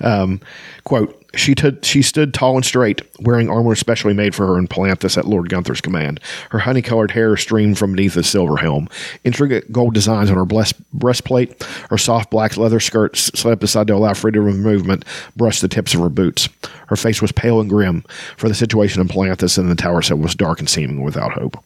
[0.00, 0.40] um,
[0.84, 4.66] quote, she, t- she stood tall and straight, wearing armor specially made for her in
[4.66, 6.20] Palanthas at Lord Gunthar's command.
[6.50, 8.88] Her honey colored hair streamed from beneath a silver helm.
[9.24, 14.14] Intricate gold designs on her breastplate, her soft black leather skirt slipped aside to allow
[14.14, 15.04] freedom of movement,
[15.36, 16.48] brushed the tips of her boots.
[16.88, 18.04] Her face was pale and grim,
[18.36, 21.62] for the situation in Palanthas and the tower set was dark and seeming without hope.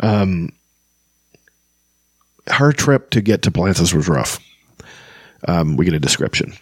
[0.00, 0.52] Um,
[2.46, 4.38] her trip to get to Palanthas was rough.
[5.46, 6.52] Um, we get a description.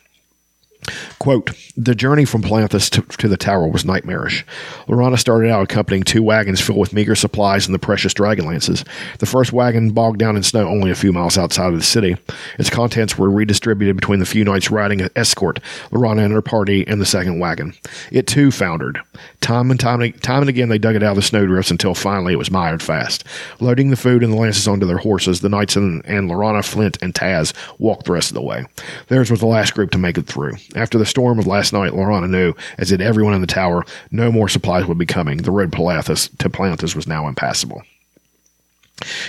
[1.18, 4.44] Quote, the journey from Palanthas to, to the tower was nightmarish.
[4.86, 8.84] Laurana started out accompanying two wagons filled with meager supplies and the precious dragon lances.
[9.18, 12.16] The first wagon bogged down in snow only a few miles outside of the city.
[12.58, 16.86] Its contents were redistributed between the few knights riding an escort, Laurana and her party,
[16.86, 17.74] and the second wagon.
[18.12, 19.00] It too foundered.
[19.40, 22.34] Time and time, time and again they dug it out of the snowdrifts until finally
[22.34, 23.24] it was mired fast.
[23.60, 26.98] Loading the food and the lances onto their horses, the knights and, and Laurana, Flint,
[27.02, 28.64] and Tas walked the rest of the way.
[29.08, 30.52] Theirs was the last group to make it through.
[30.74, 34.32] After the storm of last night, Laurana knew, as did everyone in the tower, no
[34.32, 35.38] more supplies would be coming.
[35.38, 37.82] The road Palanthas to Palanthas was now impassable.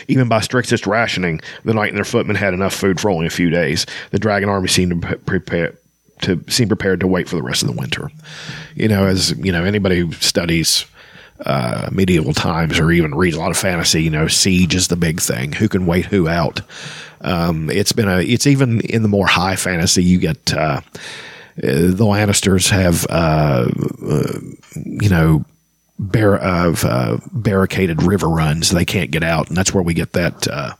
[0.08, 3.32] Even by strictest rationing, the knight and their footmen had enough food for only a
[3.32, 3.86] few days.
[4.12, 5.78] The dragon army seemed to prepare
[6.22, 8.10] to seem prepared to wait for the rest of the winter.
[8.76, 10.86] You know, as you know, anybody who studies
[11.46, 14.96] uh, medieval times or even reads a lot of fantasy, you know, siege is the
[14.96, 15.52] big thing.
[15.52, 16.62] Who can wait who out?
[17.22, 18.20] Um, it's been a.
[18.20, 20.04] It's even in the more high fantasy.
[20.04, 20.82] You get uh,
[21.58, 23.68] the Lannisters have, uh,
[24.06, 24.40] uh,
[24.76, 25.44] you know,
[25.98, 28.70] bar- of uh, barricaded river runs.
[28.70, 30.48] They can't get out, and that's where we get that.
[30.48, 30.74] Uh,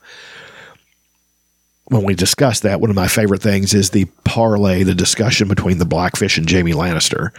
[1.86, 5.80] when we discuss that, one of my favorite things is the parlay, the discussion between
[5.80, 7.32] the Blackfish and Jaime Lannister,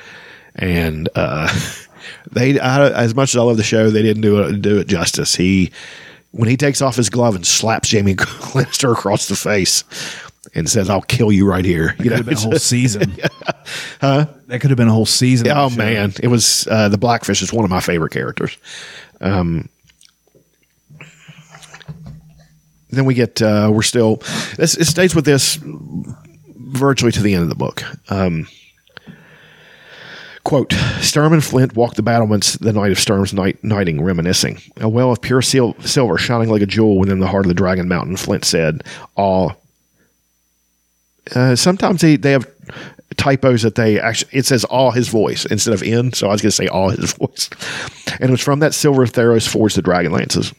[0.56, 1.48] and uh,
[2.32, 2.58] they.
[2.58, 5.36] I, as much as I love the show, they didn't do it do it justice.
[5.36, 5.70] He
[6.32, 9.84] when he takes off his glove and slaps Jaime Lannister across the face
[10.54, 13.16] and says, "I'll kill you right here." You know, Could have been a whole season.
[14.00, 14.26] huh?
[14.46, 15.48] That could have been a whole season.
[15.50, 18.56] Oh man, it was uh, the Blackfish is one of my favorite characters.
[19.20, 19.68] Um,
[22.90, 24.16] then we get uh, we're still
[24.56, 27.82] this, it stays with this virtually to the end of the book.
[28.10, 28.46] Um,
[30.44, 34.58] Quote, Sturm and Flint walked the battlements the night of Sturm's night, nighting, reminiscing.
[34.78, 37.54] A well of pure sil- silver shining like a jewel within the heart of the
[37.54, 38.82] Dragon Mountain, Flint said,
[39.16, 39.50] Awe.
[41.34, 42.46] Uh, sometimes they, they have
[43.16, 46.42] typos that they actually, it says all his voice instead of in, so I was
[46.42, 47.50] going to say all his voice.
[48.20, 50.52] And it was from that silver Theros forged the dragon lances.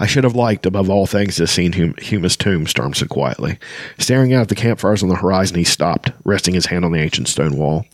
[0.00, 3.08] I should have liked, above all things, to have seen hum- Huma's tomb, Sturm said
[3.08, 3.58] quietly.
[3.98, 7.00] Staring out at the campfires on the horizon, he stopped, resting his hand on the
[7.00, 7.84] ancient stone wall.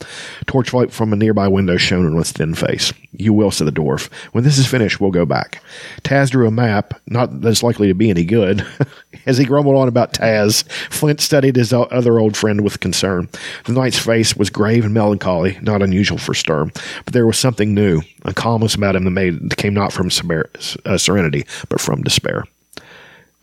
[0.47, 2.93] Torchlight from a nearby window shone on his thin face.
[3.13, 4.13] You will, said the dwarf.
[4.33, 5.63] When this is finished, we'll go back.
[6.03, 8.65] Tas drew a map, not that it's likely to be any good.
[9.27, 13.29] As he grumbled on about Tas, Flint studied his other old friend with concern.
[13.65, 16.73] The knight's face was grave and melancholy, not unusual for Sturm,
[17.05, 20.09] but there was something new, a calmness about him that made that came not from
[20.09, 22.45] uh, serenity, but from despair.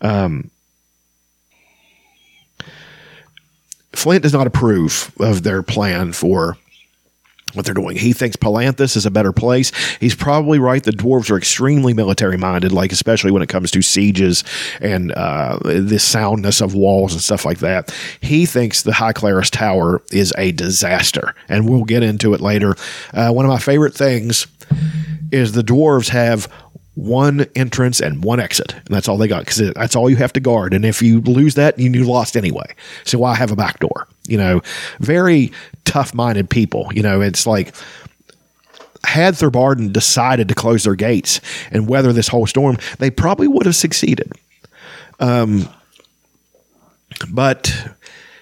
[0.00, 0.50] Um,
[3.92, 6.56] Flint does not approve of their plan for
[7.54, 7.96] what they're doing.
[7.96, 9.72] He thinks Palanthas is a better place.
[9.98, 10.82] He's probably right.
[10.82, 14.44] The dwarves are extremely military minded, like especially when it comes to sieges
[14.80, 17.94] and uh, the soundness of walls and stuff like that.
[18.20, 22.74] He thinks the High Clerist's Tower is a disaster, and we'll get into it later.
[23.12, 24.46] Uh, one of my favorite things
[25.30, 26.50] is the dwarves have
[26.94, 30.32] one entrance and one exit, and that's all they got because that's all you have
[30.34, 30.74] to guard.
[30.74, 32.74] And if you lose that, you, you lost anyway.
[33.04, 34.08] So why have a back door?
[34.24, 34.60] You know,
[35.00, 35.52] very
[35.84, 36.90] tough-minded people.
[36.94, 37.74] You know, it's like
[39.04, 41.40] had Thorbardin decided to close their gates
[41.70, 44.30] and weather this whole storm, they probably would have succeeded.
[45.18, 45.68] Um,
[47.30, 47.74] but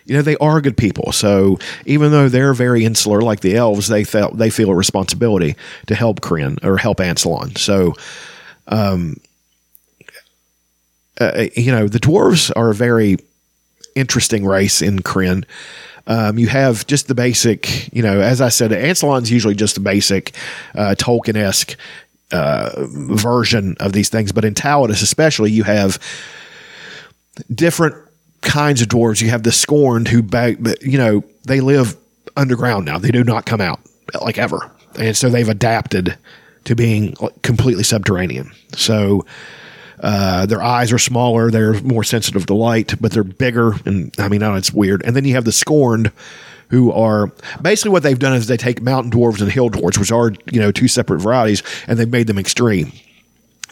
[0.05, 1.12] you know they are good people.
[1.12, 5.57] So even though they're very insular, like the elves, they felt they feel a responsibility
[5.86, 7.57] to help Krynn or help Ansalon.
[7.57, 7.94] So
[8.66, 9.16] um,
[11.20, 13.19] uh, you know, the dwarves are very
[14.01, 15.44] interesting race in Krynn.
[16.06, 19.81] Um, you have just the basic, you know, as I said, Ansalon's usually just the
[19.81, 20.32] basic
[20.74, 21.77] uh, Tolkien esque
[22.32, 25.98] uh, version of these things, but in Taladas especially, you have
[27.55, 27.94] different
[28.40, 29.20] kinds of dwarves.
[29.22, 30.22] You have the scorned who,
[30.81, 31.97] you know, they live
[32.36, 32.98] underground now.
[32.98, 33.81] They do not come out
[34.20, 36.16] like ever, and so they've adapted
[36.64, 38.51] to being completely subterranean.
[38.72, 39.27] So
[40.02, 43.72] uh, their eyes are smaller, they're more sensitive to light, but they're bigger.
[43.85, 45.02] And I mean, I know it's weird.
[45.05, 46.10] And then you have the scorned,
[46.70, 50.12] who are basically what they've done is they take mountain dwarves and hill dwarves, which
[50.12, 52.93] are you know two separate varieties, and they've made them extreme.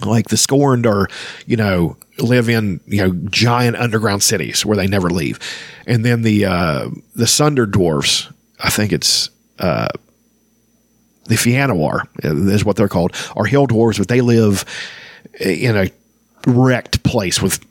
[0.04, 1.08] Like the scorned are,
[1.46, 5.38] you know, live in you know giant underground cities where they never leave,
[5.86, 8.30] and then the uh, the sundered dwarves,
[8.60, 9.30] I think it's.
[9.58, 9.88] Uh,
[11.24, 14.64] the Fianawar is what they're called, are hill dwarves, but they live
[15.38, 15.90] in a
[16.46, 17.64] wrecked place with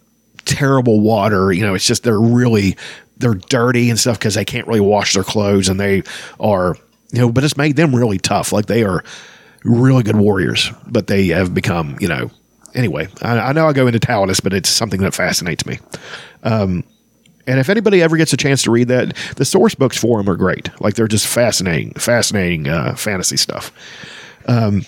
[0.46, 1.52] terrible water.
[1.52, 2.78] You know, it's just they're really
[3.18, 6.04] they're dirty and stuff because they can't really wash their clothes, and they
[6.40, 6.76] are
[7.12, 8.52] you know, but it's made them really tough.
[8.52, 9.04] Like they are
[9.64, 12.32] really good warriors, but they have become you know.
[12.74, 15.80] Anyway, I, I know I go into Taladas, but it's something that fascinates me.
[16.44, 16.84] Um,
[17.48, 20.30] and if anybody ever gets a chance to read that, the source books for them
[20.30, 20.70] are great.
[20.82, 23.72] Like they're just fascinating, fascinating uh, fantasy stuff.
[24.48, 24.86] Um,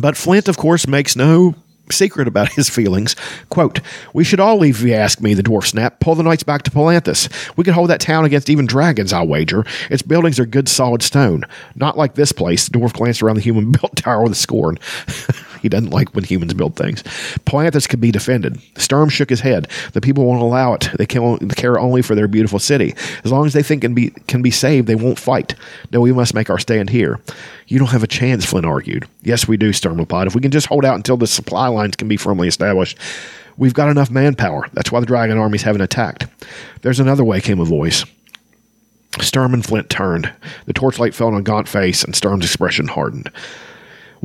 [0.00, 1.54] but Flint, of course, makes no
[1.90, 3.16] secret about his feelings.
[3.50, 3.80] Quote,
[4.12, 6.00] We should all leave, if you ask me, the dwarf snapped.
[6.00, 7.28] Pull the knights back to Palanthas.
[7.56, 9.64] We could hold that town against even dragons, I'll wager.
[9.90, 11.44] Its buildings are good solid stone.
[11.74, 12.68] Not like this place.
[12.68, 14.78] The dwarf glanced around the human built tower with scorn.
[15.60, 17.02] He doesn't like when humans build things.
[17.44, 18.60] Palanthas could be defended.
[18.76, 19.68] Sturm shook his head.
[19.92, 20.90] The people won't allow it.
[20.96, 22.94] They care only for their beautiful city.
[23.24, 25.54] As long as they think can be can be saved, they won't fight.
[25.92, 27.20] No, we must make our stand here.
[27.68, 29.08] You don't have a chance, Flint argued.
[29.22, 30.26] Yes, we do, Sturm replied.
[30.26, 32.98] If we can just hold out until the supply lines can be firmly established,
[33.56, 34.68] we've got enough manpower.
[34.72, 36.26] That's why the dragon armies haven't attacked.
[36.82, 38.04] There's another way, came a voice.
[39.20, 40.30] Sturm and Flint turned.
[40.66, 43.30] The torchlight fell on a gaunt face, and Sturm's expression hardened.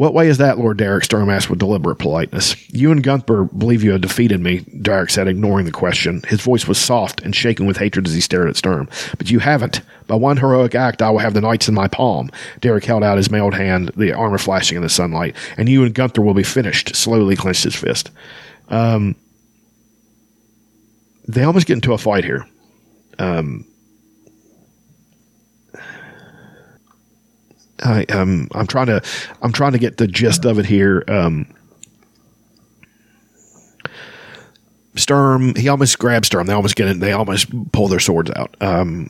[0.01, 1.03] What way is that, Lord Derek?
[1.03, 2.55] Sturm asked with deliberate politeness.
[2.73, 6.23] You and Gunthar believe you have defeated me, Derek said, ignoring the question.
[6.27, 8.89] His voice was soft and shaken with hatred as he stared at Sturm.
[9.19, 9.81] But you haven't.
[10.07, 12.31] By one heroic act, I will have the knights in my palm.
[12.61, 15.35] Derek held out his mailed hand, the armor flashing in the sunlight.
[15.55, 18.09] And you and Gunthar will be finished, slowly clenched his fist.
[18.69, 19.15] Um,
[21.27, 22.47] they almost get into a fight here.
[23.19, 23.70] Um,
[27.81, 29.01] I um I'm trying to
[29.41, 31.03] I'm trying to get the gist of it here.
[31.07, 31.47] Um,
[34.95, 36.47] Sturm, he almost grabs Sturm.
[36.47, 36.99] They almost get it.
[36.99, 38.55] They almost pull their swords out.
[38.59, 39.09] Um,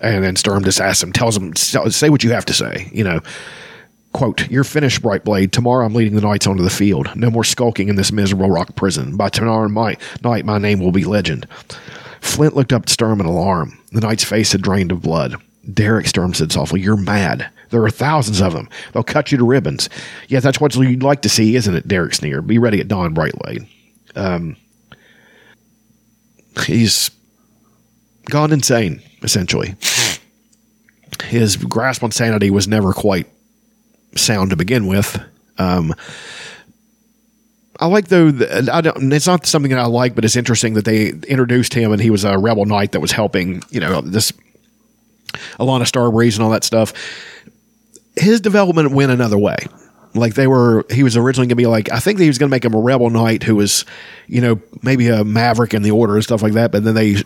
[0.00, 2.88] and then Sturm just asks him, tells him, say what you have to say.
[2.92, 3.20] You know,
[4.12, 5.50] quote, "You're finished, Brightblade.
[5.50, 7.14] Tomorrow I'm leading the knights onto the field.
[7.14, 9.16] No more skulking in this miserable rock prison.
[9.16, 10.00] By tomorrow night,
[10.46, 11.46] my name will be legend."
[12.20, 13.78] Flint looked up at Sturm in alarm.
[13.92, 15.36] The knight's face had drained of blood.
[15.72, 17.48] Derek Sturm said softly, You're mad.
[17.70, 18.68] There are thousands of them.
[18.92, 19.88] They'll cut you to ribbons.
[20.28, 21.86] Yeah, that's what you'd like to see, isn't it?
[21.86, 22.46] Derek sneered.
[22.46, 23.66] Be ready at dawn, Brightblade.
[24.16, 24.56] Um,
[26.64, 27.10] he's
[28.26, 29.74] gone insane, essentially.
[31.24, 33.26] His grasp on sanity was never quite
[34.14, 35.20] sound to begin with.
[35.58, 35.94] Um,
[37.80, 38.28] I like though.
[38.72, 39.12] I don't.
[39.12, 42.10] It's not something that I like, but it's interesting that they introduced him and he
[42.10, 43.62] was a rebel knight that was helping.
[43.70, 44.32] You know this
[45.58, 46.92] Alhana Starbreeze and all that stuff.
[48.18, 49.56] His development went another way.
[50.14, 52.48] Like they were, he was originally going to be like, I think he was going
[52.48, 53.84] to make him a rebel knight who was,
[54.26, 56.72] you know, maybe a maverick in the order and stuff like that.
[56.72, 57.16] But then they,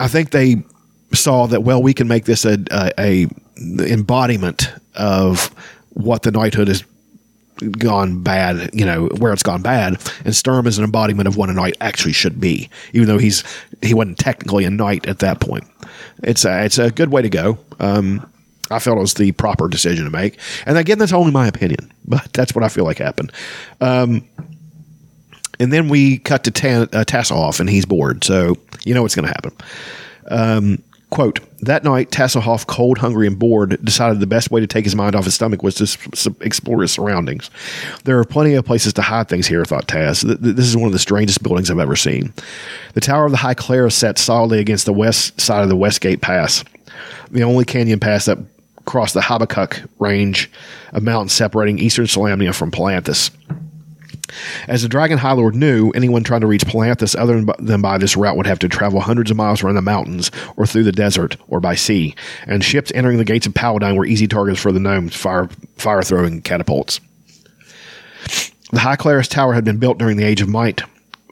[0.00, 0.62] I think they
[1.12, 3.26] saw that well, we can make this a a, a
[3.58, 5.46] embodiment of
[5.90, 6.84] what the knighthood has
[7.72, 10.00] gone bad, you know, where it's gone bad.
[10.24, 13.42] And Sturm is an embodiment of what a knight actually should be, even though he's
[13.82, 15.64] he wasn't technically a knight at that point.
[16.22, 17.58] It's a, it's a good way to go.
[17.80, 18.30] Um,
[18.70, 21.92] I felt it was the proper decision to make, and again, that's only my opinion,
[22.06, 23.32] but that's what I feel like happened.
[23.80, 24.26] Um,
[25.60, 29.26] and then we cut to Ta- uh, and he's bored, so you know what's going
[29.26, 29.52] to happen.
[30.30, 34.84] Um, quote, that night, Tasslehoff, cold, hungry, and bored, decided the best way to take
[34.84, 37.50] his mind off his stomach was to s- s- explore his surroundings.
[38.04, 40.20] There are plenty of places to hide things here, thought Tas.
[40.20, 42.32] Th- th- This is one of the strangest buildings I've ever seen.
[42.94, 46.20] The Tower of the High Clerist sat solidly against the west side of the Westgate
[46.20, 46.62] Pass,
[47.32, 48.38] the only canyon pass that
[48.88, 50.50] crossed the Habakkuk range
[50.94, 53.30] of mountains separating eastern Solamnia from Palanthas.
[54.66, 57.82] As the Dragon High Lord knew, anyone trying to reach Palanthas other than by, than
[57.82, 60.84] by this route would have to travel hundreds of miles around the mountains or through
[60.84, 62.14] the desert or by sea,
[62.46, 66.02] and ships entering the gates of Paladine were easy targets for the gnomes' fire fire
[66.02, 66.98] throwing catapults.
[68.72, 70.82] The High Clerist Tower had been built during the Age of Might.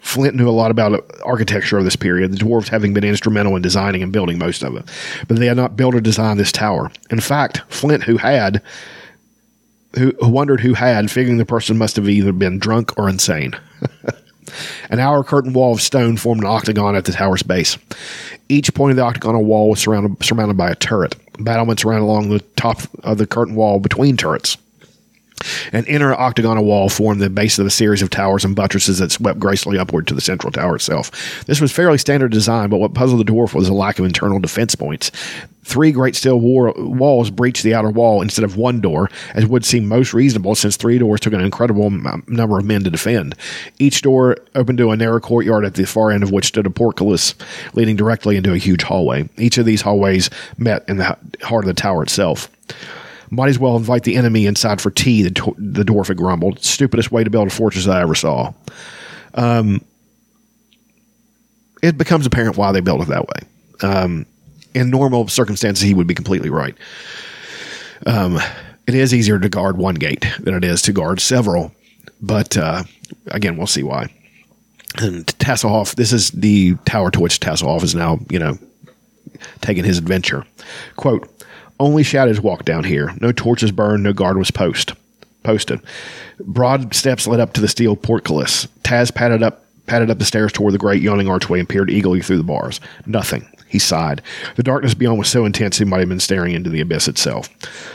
[0.07, 3.61] Flint knew a lot about architecture of this period, the dwarves having been instrumental in
[3.61, 4.85] designing and building most of it.
[5.27, 6.93] But they had not built or designed this tower.
[7.11, 8.63] In fact, Flint, who had,
[9.99, 13.57] who, wondered who had, figuring the person must have either been drunk or insane.
[14.91, 17.77] An hour curtain wall of stone formed an octagon at the tower's base.
[18.49, 21.17] Each point of the octagonal wall was surrounded, surrounded by a turret.
[21.41, 24.57] Battlements ran along the top of the curtain wall between turrets.
[25.73, 29.13] An inner octagonal wall formed the base of a series of towers and buttresses that
[29.13, 31.45] swept gracefully upward to the central tower itself.
[31.47, 34.39] This was fairly standard design, but what puzzled the dwarf was the lack of internal
[34.39, 35.11] defense points.
[35.65, 39.65] Three great steel war- walls breached the outer wall instead of one door, as would
[39.65, 43.35] seem most reasonable since three doors took an incredible m- number of men to defend.
[43.81, 46.71] Each door opened to a narrow courtyard at the far end of which stood a
[46.71, 47.35] portcullis
[47.75, 49.29] leading directly into a huge hallway.
[49.39, 52.49] Each of these hallways met in the heart of the tower itself.
[53.31, 56.63] Might as well invite the enemy inside for tea, the, the dwarf had grumbled.
[56.63, 58.53] Stupidest way to build a fortress I ever saw.
[59.35, 59.85] Um,
[61.83, 63.89] it becomes apparent why they built it that way.
[63.89, 64.27] Um,
[64.75, 66.77] in normal circumstances, he would be completely right.
[68.07, 68.39] Um,
[68.87, 71.73] it is easier to guard one gate than it is to guard several,
[72.21, 72.85] but uh,
[73.29, 74.13] again, we'll see why.
[74.99, 78.59] And Tasslehoff, this is the tower to which Tasslehoff is now, you know,
[79.61, 80.47] taking his adventure.
[80.97, 81.29] Quote,
[81.79, 83.15] only shadows walked down here.
[83.21, 84.93] No torches burned, no guard was post
[85.47, 85.81] posted.
[86.41, 88.67] Broad steps led up to the steel portcullis.
[88.83, 92.21] Tas patted up patted up the stairs toward the great yawning archway and peered eagerly
[92.21, 92.81] through the bars.
[93.07, 93.49] Nothing.
[93.69, 94.21] He sighed.
[94.57, 97.49] The darkness beyond was so intense he might have been staring into the abyss itself.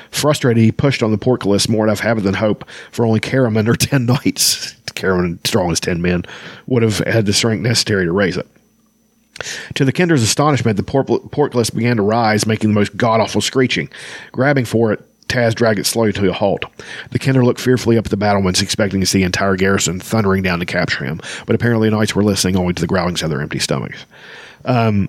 [0.10, 3.68] Frustrated, he pushed on the portcullis more out of habit than hope, for only Caramon
[3.68, 6.24] or ten knights, Caramon strong as ten men,
[6.68, 8.48] would have had the strength necessary to raise it.
[9.76, 13.90] To the kender's astonishment, the portcullis began to rise, making the most god awful screeching.
[14.32, 15.02] Grabbing for it,
[15.32, 16.66] Tas dragged it slowly to a halt.
[17.12, 20.44] The kender looked fearfully up at the battlements, expecting to see the entire garrison thundering
[20.44, 23.30] down to capture him, but apparently the knights were listening only to the growlings of
[23.30, 24.06] their empty stomachs.
[24.66, 25.08] Um,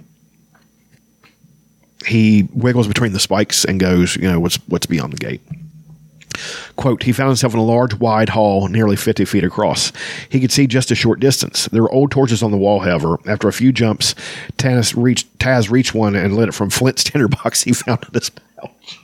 [2.07, 5.41] he wiggles between the spikes and goes, you know, what's what's beyond the gate.
[6.77, 9.93] Quote, he found himself in a large, wide hall nearly 50 feet across.
[10.29, 11.67] He could see just a short distance.
[11.67, 13.19] There were old torches on the wall, however.
[13.27, 14.15] After a few jumps,
[14.57, 18.31] Tas reached, Tas reached one and lit it from Flint's tinderbox he found in his
[18.31, 18.99] pouch.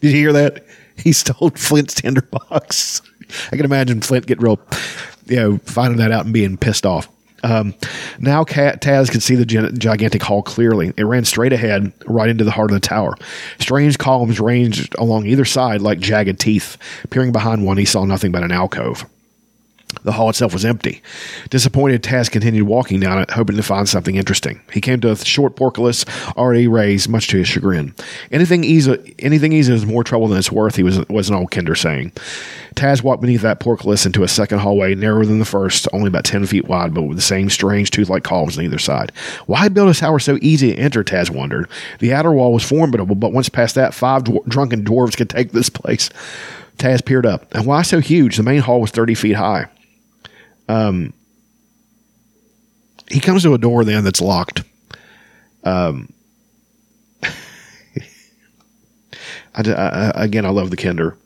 [0.00, 0.64] Did you hear that?
[0.96, 3.02] He stole Flint's tinderbox.
[3.52, 4.60] I can imagine Flint getting real,
[5.26, 7.08] you know, finding that out and being pissed off.
[7.42, 7.74] Um,
[8.18, 10.92] now Tas could see the gigantic hall clearly.
[10.96, 13.14] It ran straight ahead, right into the heart of the tower.
[13.58, 16.76] Strange columns ranged along either side like jagged teeth.
[17.10, 19.04] Peering behind one, he saw nothing but an alcove.
[20.02, 21.02] The hall itself was empty.
[21.48, 24.60] Disappointed, Tas continued walking down it, hoping to find something interesting.
[24.70, 26.04] He came to a short portcullis
[26.36, 27.94] already raised, much to his chagrin.
[28.30, 30.76] Anything easy, anything easy is more trouble than it's worth.
[30.76, 32.12] He was was an old kender saying.
[32.74, 36.24] Tas walked beneath that portcullis into a second hallway, narrower than the first, only about
[36.24, 39.10] ten feet wide, but with the same strange tooth-like columns on either side.
[39.46, 41.02] Why build a tower so easy to enter?
[41.02, 41.66] Tas wondered.
[41.98, 45.52] The outer wall was formidable, but once past that, five dwar- drunken dwarves could take
[45.52, 46.10] this place.
[46.76, 47.52] Tas peered up.
[47.54, 48.36] And why so huge?
[48.36, 49.66] The main hall was thirty feet high.
[53.10, 54.62] He comes to a door then that's locked.
[55.64, 56.12] Um,
[57.22, 57.32] I,
[59.72, 61.16] I- again, I love the kender.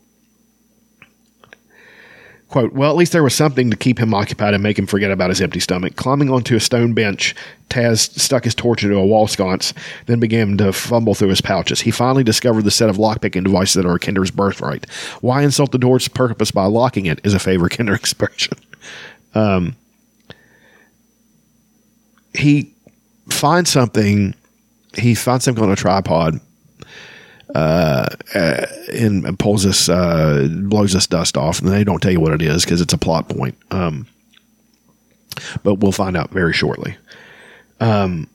[2.49, 5.11] Quote, well, at least there was something to keep him occupied and make him forget
[5.11, 5.97] about his empty stomach.
[5.97, 7.35] Climbing onto a stone bench,
[7.71, 9.73] Tas stuck his torch into a wall sconce,
[10.05, 11.81] then began to fumble through his pouches.
[11.81, 14.85] He finally discovered the set of lockpicking devices that are kender's birthright.
[15.23, 18.59] Why insult the door's purpose by locking it is a favorite kender expression.
[19.35, 19.77] Um,
[22.35, 22.75] he
[23.31, 24.35] finds something,
[24.97, 26.41] he finds something on a tripod
[27.55, 32.33] uh, and, pulls this, uh, blows this dust off, and they don't tell you what
[32.33, 33.57] it is because it's a plot point.
[33.71, 34.07] Um,
[35.63, 36.97] but we'll find out very shortly.
[37.81, 38.29] Um,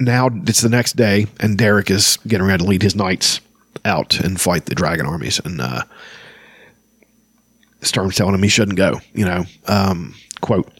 [0.00, 3.40] now it's the next day, and Derek is getting ready to lead his knights
[3.84, 5.82] out and fight the dragon armies, and uh,
[7.84, 9.00] Sturm's telling him he shouldn't go.
[9.14, 10.70] You know, um, quote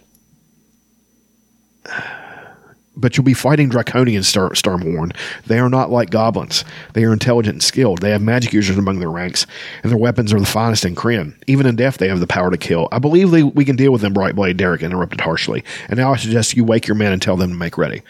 [2.96, 5.14] but you'll be fighting draconians, Star- warned.
[5.46, 6.64] They are not like goblins.
[6.92, 8.00] They are intelligent and skilled.
[8.00, 9.46] They have magic users among their ranks,
[9.82, 11.34] and their weapons are the finest in Krynn.
[11.46, 12.88] Even in death, they have the power to kill.
[12.92, 15.64] I believe they, we can deal with them, Brightblade, Derek interrupted harshly.
[15.88, 18.02] And now I suggest you wake your men and tell them to make ready.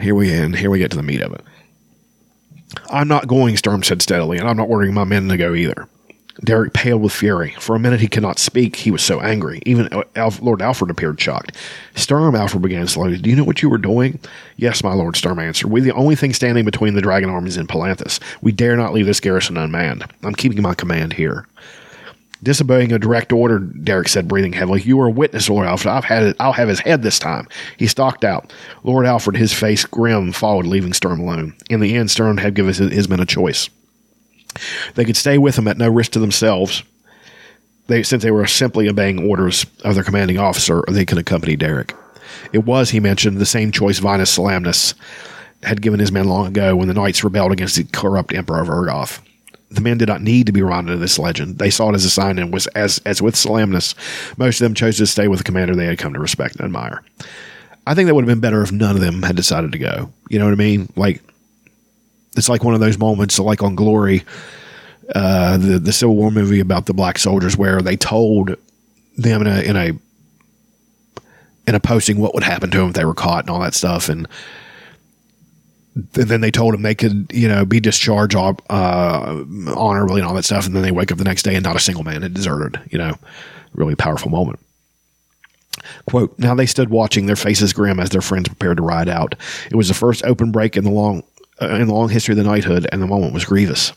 [0.00, 0.56] Here we end.
[0.56, 1.42] Here we get to the meat of it.
[2.90, 5.88] I'm not going, Sturm said steadily, and I'm not ordering my men to go either.
[6.44, 7.54] Derek paled with fury.
[7.60, 8.76] For a minute he could not speak.
[8.76, 9.62] He was so angry.
[9.64, 11.56] Even Alf- Lord Alfred appeared shocked.
[11.94, 13.16] Sturm, Alfred began slowly.
[13.16, 14.18] Do you know what you were doing?
[14.56, 15.70] Yes, my lord, Sturm answered.
[15.70, 18.18] We're the only thing standing between the dragon armies and Palanthas.
[18.40, 20.04] We dare not leave this garrison unmanned.
[20.24, 21.46] I'm keeping my command here.
[22.42, 24.82] Disobeying a direct order, Derek said, breathing heavily.
[24.82, 25.94] You are a witness, Lord Alfred.
[25.94, 26.36] I've had it.
[26.40, 27.46] I'll have his head this time.
[27.76, 28.52] He stalked out.
[28.82, 31.54] Lord Alfred, his face grim, followed, leaving Sturm alone.
[31.70, 33.70] In the end, Sturm had given his, his men a choice.
[34.94, 36.82] They could stay with him at no risk to themselves.
[37.86, 41.94] They, since they were simply obeying orders of their commanding officer, they could accompany Derek.
[42.52, 44.94] It was, he mentioned, the same choice Vinas Solamnus
[45.62, 48.68] had given his men long ago when the knights rebelled against the corrupt emperor of
[48.68, 49.20] Ergoth.
[49.70, 51.58] The men did not need to be reminded of this legend.
[51.58, 53.94] They saw it as a sign, and was as as with Solamnus,
[54.36, 56.66] most of them chose to stay with the commander they had come to respect and
[56.66, 57.02] admire.
[57.86, 60.12] I think that would have been better if none of them had decided to go.
[60.28, 60.92] You know what I mean?
[60.94, 61.22] Like
[62.36, 64.24] it's like one of those moments, like on Glory,
[65.14, 68.56] uh, the the Civil War movie about the black soldiers, where they told
[69.16, 69.92] them in a in a
[71.66, 73.74] in a posting what would happen to them if they were caught and all that
[73.74, 74.26] stuff, and,
[75.94, 79.44] and then they told them they could you know be discharged uh,
[79.76, 81.76] honorably and all that stuff, and then they wake up the next day and not
[81.76, 82.80] a single man had deserted.
[82.90, 83.16] You know,
[83.74, 84.58] really powerful moment.
[86.06, 89.34] Quote, now they stood watching, their faces grim as their friends prepared to ride out.
[89.70, 91.22] It was the first open break in the long
[91.60, 93.92] in the long history of the knighthood, and the moment was grievous.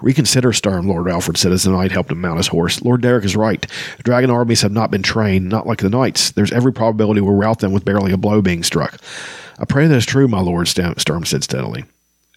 [0.00, 2.82] Reconsider, Sturm, Lord Alfred said as the knight helped him mount his horse.
[2.82, 3.66] Lord Derek is right.
[3.96, 6.32] The dragon armies have not been trained, not like the knights.
[6.32, 8.98] There's every probability we'll rout them with barely a blow being struck.
[9.58, 11.84] I pray that is true, my lord, Sturm said steadily.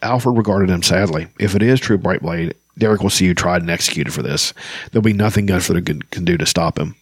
[0.01, 1.27] Alfred regarded him sadly.
[1.39, 4.53] If it is true, Brightblade, Derek will see you tried and executed for this.
[4.91, 6.95] There'll be nothing can, can do to stop him.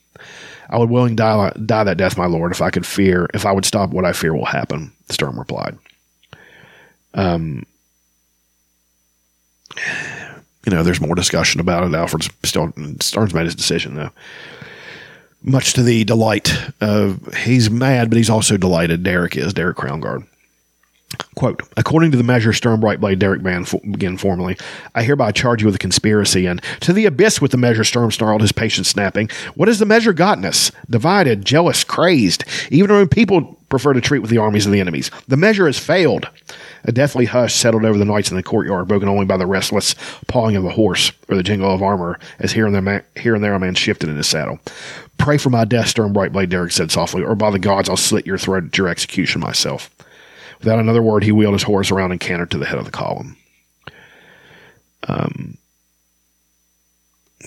[0.70, 3.52] I would willingly die, die that death, my lord, if I could fear, if I
[3.52, 5.78] would stop what I fear will happen, Sturm replied.
[7.16, 7.66] Um,
[10.66, 11.96] you know, there's more discussion about it.
[11.96, 14.12] Alfred's still Sturm's made his decision though.
[15.42, 19.04] Much to the delight of he's mad, but he's also delighted.
[19.04, 20.28] Derek is Derek Crownguard.
[21.36, 24.58] Quote, according to the measure Sturm Brightblade Derek Ban began formally,
[24.96, 28.12] I hereby charge you with a conspiracy and to the abyss with the measure Sturm
[28.12, 29.30] snarled, his patience snapping.
[29.54, 30.72] What has the measure gotten us?
[30.90, 32.44] Divided, jealous, crazed.
[32.72, 35.12] Even our own people prefer to treat with the armies of the enemies.
[35.28, 36.30] The measure has failed.
[36.84, 39.96] A deathly hush settled over the knights in the courtyard, broken only by the restless
[40.28, 43.44] pawing of a horse or the jingle of armor as here and there, here and
[43.44, 44.60] there a man shifted in his saddle.
[45.18, 48.28] Pray for my death, Sturm Brightblade, Derek said softly, or by the gods I'll slit
[48.28, 49.90] your throat at your execution myself.
[50.60, 52.92] Without another word, he wheeled his horse around and cantered to the head of the
[52.92, 53.38] column.
[55.08, 55.58] Um,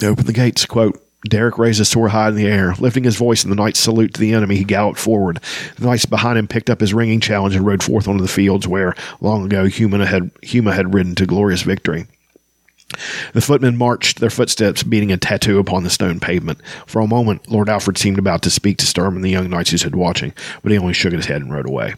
[0.03, 1.03] open the gates, quote.
[1.29, 2.75] Derek raised his sword high in the air.
[2.79, 5.41] Lifting his voice in the knight's salute to the enemy, he galloped forward.
[5.77, 8.69] The knights behind him picked up his ringing challenge and rode forth onto the fields
[8.69, 12.07] where, long ago, Huma had, Huma had ridden to glorious victory.
[13.35, 16.61] The footmen marched, their footsteps beating a tattoo upon the stone pavement.
[16.87, 19.71] For a moment, Lord Alfred seemed about to speak to Sturm and the young knights
[19.71, 20.33] who stood watching,
[20.63, 21.95] but he only shook his head and rode away.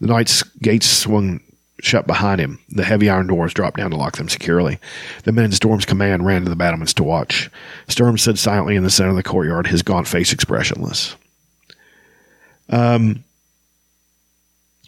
[0.00, 1.40] The knight's gates swung
[1.84, 2.58] shut behind him.
[2.70, 4.78] The heavy iron doors dropped down to lock them securely.
[5.24, 7.50] The men in Sturm's command ran to the battlements to watch.
[7.88, 11.14] Storm stood silently in the center of the courtyard, his gaunt face expressionless.
[12.70, 13.24] Um,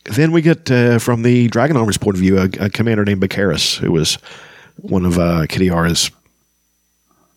[0.04, 3.20] then we get uh, from the Dragon Armor's point of view a, a commander named
[3.20, 4.14] Bakaris, who was
[4.76, 5.46] one of uh,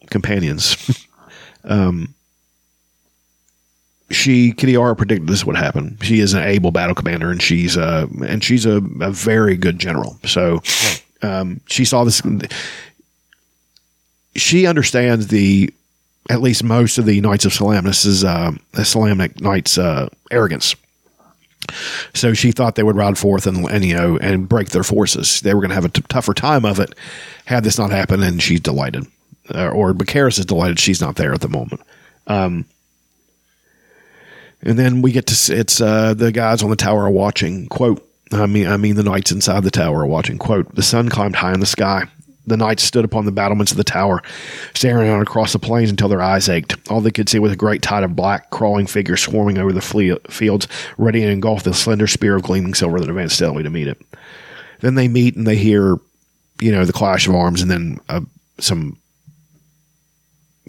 [0.09, 1.05] companions.
[1.63, 2.13] um,
[4.11, 5.97] she Kitiara predicted this would happen.
[6.01, 9.79] She is an able battle commander, and she's a and she's a, a very good
[9.79, 10.17] general.
[10.25, 10.61] So
[11.21, 12.21] um, she saw this.
[14.35, 15.73] She understands the
[16.29, 20.75] at least most of the Knights of Solamnia's uh, Solamnic Knights' uh, arrogance.
[22.13, 25.41] So she thought they would ride forth and, and you know and break their forces.
[25.41, 26.93] They were going to have a t- tougher time of it
[27.45, 29.05] had this not happened, and she's delighted.
[29.53, 31.81] Uh, or Bakaris is delighted she's not there at the moment.
[32.27, 32.65] Um,
[34.61, 37.67] and then we get to it's uh, the guys on the tower are watching.
[37.67, 40.37] Quote: I mean, I mean the knights inside the tower are watching.
[40.37, 42.05] Quote: The sun climbed high in the sky.
[42.45, 44.23] The knights stood upon the battlements of the tower,
[44.73, 46.75] staring out across the plains until their eyes ached.
[46.89, 49.81] All they could see was a great tide of black, crawling figures swarming over the
[49.81, 50.67] fle- fields,
[50.97, 54.01] ready to engulf the slender spear of gleaming silver that advanced steadily to meet it.
[54.79, 55.97] Then they meet and they hear,
[56.59, 58.21] you know, the clash of arms, and then uh,
[58.57, 58.97] some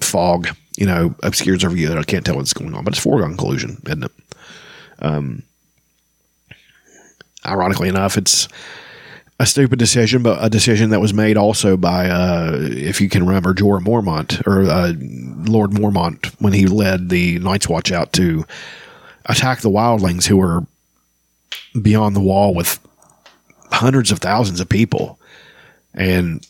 [0.02, 0.48] fog,
[0.80, 2.82] you know, obscures their view that I can't tell what's going on.
[2.84, 4.12] But it's foregone collusion, isn't it?
[5.00, 5.42] Um,
[7.44, 8.48] ironically enough, it's
[9.38, 13.26] a stupid decision, but a decision that was made also by, uh, if you can
[13.26, 14.94] remember, Jorah Mormont or uh,
[15.50, 18.46] Lord Mormont when he led the Night's Watch out to
[19.26, 20.66] attack the wildlings who were
[21.80, 22.80] beyond the wall with
[23.70, 25.18] hundreds of thousands of people,
[25.92, 26.46] and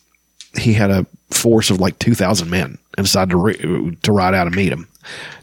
[0.57, 4.35] he had a force of like two thousand men and decided to re- to ride
[4.35, 4.87] out and meet him.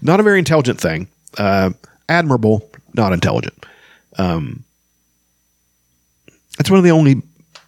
[0.02, 1.08] Not a very intelligent thing.
[1.38, 1.72] Uh,
[2.08, 3.66] admirable, not intelligent.
[4.18, 4.64] Um,
[6.58, 7.24] that's one of the only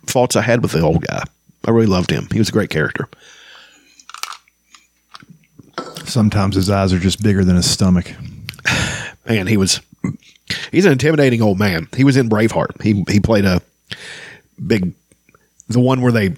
[0.06, 1.24] faults I had with the old guy.
[1.66, 2.28] I really loved him.
[2.32, 3.10] He was a great character.
[6.06, 8.14] Sometimes his eyes are just bigger than his stomach.
[9.28, 9.82] Man, he was
[10.72, 11.88] he's an intimidating old man.
[11.95, 12.82] He was in Braveheart.
[12.84, 13.61] He he played a
[14.66, 14.94] big
[15.68, 16.36] the one where they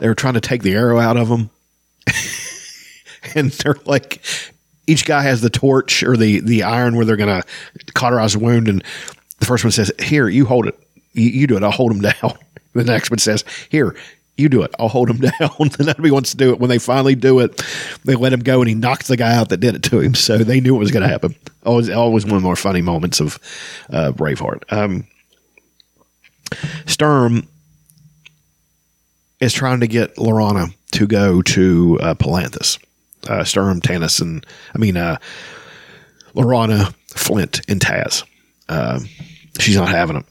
[0.00, 1.50] they were trying to take the arrow out of him.
[3.34, 4.22] and they're like
[4.86, 7.42] each guy has the torch or the the iron where they're gonna
[7.94, 8.82] cauterize the wound and
[9.38, 10.78] the first one says, Here, you hold it.
[11.12, 12.14] You, you do it, I'll hold him down.
[12.74, 13.96] The next one says, Here,
[14.36, 14.72] you do it.
[14.78, 15.50] I'll hold him down.
[15.58, 16.60] and nobody wants to do it.
[16.60, 17.60] When they finally do it,
[18.04, 20.14] they let him go and he knocks the guy out that did it to him.
[20.14, 21.34] So they knew it was going to happen.
[21.64, 23.38] Always, always one of the more funny moments of
[23.90, 24.70] uh, Braveheart.
[24.70, 25.08] Um,
[26.86, 27.48] Sturm
[29.40, 32.78] is trying to get Laurana to go to uh, Palanthas.
[33.26, 35.18] Uh, Sturm, Tanis, and I mean, uh,
[36.34, 38.24] Laurana, Flint, and Tas.
[38.68, 39.00] Uh,
[39.58, 40.24] she's not having it.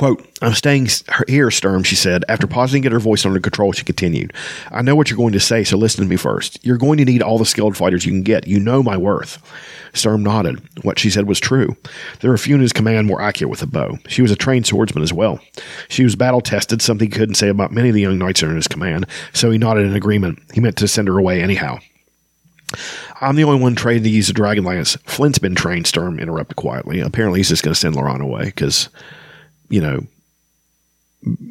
[0.00, 0.88] Quote, I'm staying
[1.28, 2.24] here, Sturm, she said.
[2.26, 4.32] After pausing to get her voice under control, she continued,
[4.70, 6.58] I know what you're going to say, so listen to me first.
[6.64, 8.46] You're going to need all the skilled fighters you can get.
[8.46, 9.36] You know my worth.
[9.92, 10.66] Sturm nodded.
[10.84, 11.76] What she said was true.
[12.20, 13.98] There were few in his command more accurate with a bow.
[14.08, 15.38] She was a trained swordsman as well.
[15.90, 18.56] She was battle tested, something he couldn't say about many of the young knights in
[18.56, 19.04] his command,
[19.34, 20.38] so he nodded in agreement.
[20.54, 21.78] He meant to send her away anyhow.
[23.20, 24.96] I'm the only one trained to use a dragon lance.
[25.04, 27.00] Flint's been trained, Sturm interrupted quietly.
[27.00, 28.88] Apparently, he's just going to send Laurana away because,
[29.70, 30.06] you know,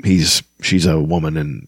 [0.04, 1.68] he's she's a woman and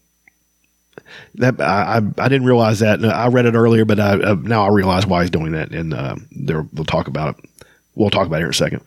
[1.34, 3.04] that I, I, didn't realize that.
[3.04, 5.92] I read it earlier, but I, uh, now I realize why he's doing that, and
[5.92, 7.50] uh, there we'll talk about it.
[7.94, 8.82] We'll talk about it in a second.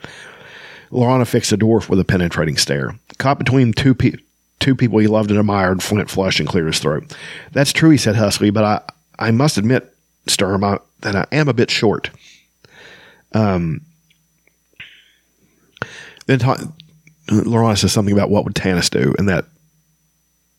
[0.91, 2.97] Laurana fixed the dwarf with a penetrating stare.
[3.17, 3.95] Caught between two
[4.59, 7.15] two people he loved and admired, Flint flushed and cleared his throat.
[7.51, 8.81] That's true, he said huskily, but I,
[9.27, 9.93] I must admit,
[10.27, 12.09] Sturm, I, that I am a bit short.
[13.33, 13.81] Um,
[16.25, 16.71] then ta-
[17.27, 19.45] Laurana says something about what would Tanis do, and that,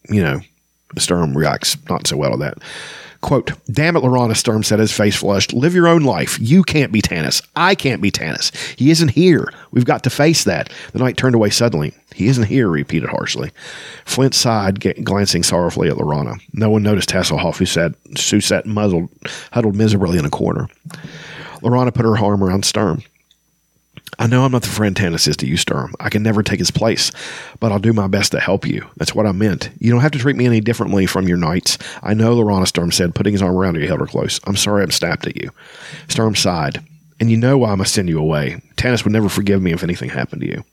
[0.08, 0.40] you know,
[0.98, 2.58] Sturm reacts not so well to that.
[3.22, 5.52] Quote, damn it, Laurana, Sturm said, his face flushed.
[5.52, 6.38] Live your own life.
[6.38, 7.44] You can't be Tanis.
[7.56, 8.54] I can't be Tanis.
[8.78, 9.52] He isn't here.
[9.72, 10.70] We've got to face that.
[10.92, 11.92] The knight turned away suddenly.
[12.14, 13.50] He isn't here, repeated harshly.
[14.04, 16.40] Flint sighed, g- glancing sorrowfully at Laurana.
[16.52, 17.94] No one noticed Tasslehoff, who sat,
[18.30, 19.08] who sat muzzled,
[19.50, 20.68] huddled miserably in a corner.
[21.62, 23.02] Laurana put her arm around Sturm.
[24.18, 25.94] I know I'm not the friend Tanis is to you, Sturm.
[26.00, 27.12] I can never take his place,
[27.60, 28.86] but I'll do my best to help you.
[28.96, 29.70] That's what I meant.
[29.78, 31.76] You don't have to treat me any differently from your knights.
[32.02, 34.40] I know, Laurana, Sturm said, putting his arm around her, he held her close.
[34.44, 35.50] I'm sorry I'm snapped at you.
[36.08, 36.82] Sturm sighed.
[37.20, 38.62] And you know why I must send you away.
[38.76, 40.64] Tanis would never forgive me if anything happened to you.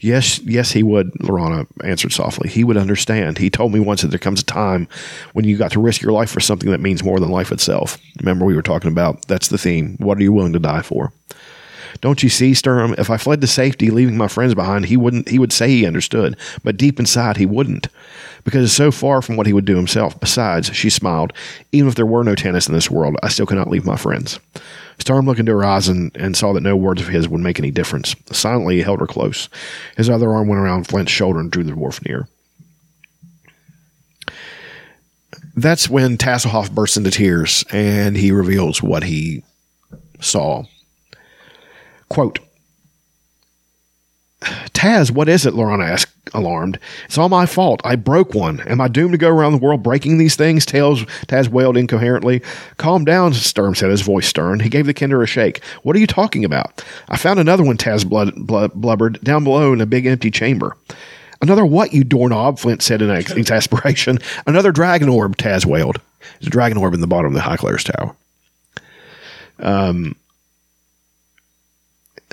[0.00, 2.48] Yes, yes, he would, Laurana answered softly.
[2.48, 3.38] He would understand.
[3.38, 4.86] He told me once that there comes a time
[5.32, 7.98] when you got to risk your life for something that means more than life itself.
[8.20, 9.96] Remember, we were talking about that's the theme.
[9.98, 11.12] What are you willing to die for?
[12.00, 12.94] Don't you see, Sturm?
[12.98, 15.28] If I fled to safety, leaving my friends behind, he wouldn't.
[15.28, 17.88] He would say he understood, but deep inside, he wouldn't,
[18.44, 20.18] because it's so far from what he would do himself.
[20.20, 21.32] Besides, she smiled.
[21.72, 24.38] Even if there were no Tanis in this world, I still cannot leave my friends.
[24.98, 27.58] Sturm looked into her eyes and, and saw that no words of his would make
[27.58, 28.16] any difference.
[28.32, 29.48] Silently, he held her close.
[29.96, 32.28] His other arm went around Flint's shoulder and drew the dwarf near.
[35.54, 39.42] That's when Tasslehoff bursts into tears and he reveals what he
[40.20, 40.64] saw.
[42.08, 42.38] Quote,
[44.72, 45.54] Tas, what is it?
[45.54, 46.78] Laurana asked alarmed.
[47.06, 47.80] It's all my fault.
[47.84, 48.60] I broke one.
[48.60, 50.64] Am I doomed to go around the world breaking these things?
[50.64, 52.42] Tails Tas wailed incoherently.
[52.76, 54.60] Calm down, Sturm said, his voice stern.
[54.60, 55.62] He gave the kender a shake.
[55.82, 56.84] What are you talking about?
[57.08, 60.76] I found another one, Tas blood, blood, blubbered, down below in a big empty chamber.
[61.40, 62.58] Another what, you doorknob?
[62.58, 64.18] Flint said in ex- exasperation.
[64.46, 66.00] Another dragon orb, Tas wailed.
[66.20, 68.14] There's a dragon orb in the bottom of the High Clerist tower.
[69.60, 70.14] Um,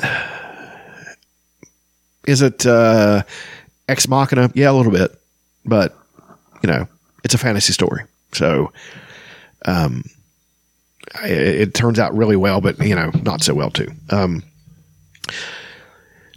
[2.27, 3.23] is it uh,
[3.87, 4.51] Ex Machina?
[4.53, 5.19] Yeah, a little bit,
[5.65, 5.97] but
[6.63, 6.87] you know,
[7.23, 8.71] it's a fantasy story, so
[9.65, 10.03] um,
[11.23, 11.31] it,
[11.61, 13.91] it turns out really well, but you know, not so well too.
[14.09, 14.43] Um,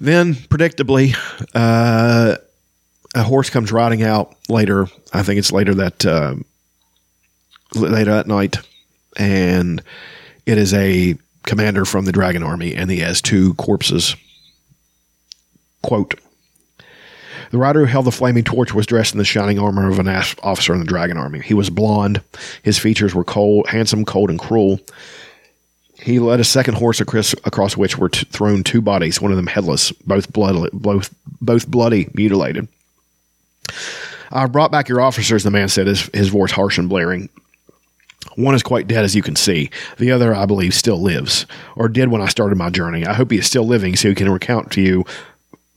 [0.00, 1.16] then, predictably,
[1.54, 2.36] uh,
[3.14, 4.86] a horse comes riding out later.
[5.12, 6.34] I think it's later that uh,
[7.74, 8.58] later that night,
[9.16, 9.82] and
[10.46, 11.16] it is a
[11.48, 14.14] commander from the dragon army, and he has two corpses.
[15.82, 16.14] Quote.
[17.50, 20.08] The rider who held the flaming torch was dressed in the shining armor of an
[20.42, 21.40] officer in the dragon army.
[21.40, 22.20] He was blond.
[22.62, 24.78] His features were cold, handsome, cold, and cruel.
[25.94, 29.36] He led a second horse across, across which were t- thrown two bodies, one of
[29.36, 32.68] them headless, both blood, both both bloody, mutilated.
[34.30, 37.30] I've brought back your officers, the man said, his, his voice harsh and blaring.
[38.36, 39.70] One is quite dead, as you can see.
[39.98, 41.46] The other, I believe, still lives,
[41.76, 43.06] or did when I started my journey.
[43.06, 45.04] I hope he is still living, so he can recount to you,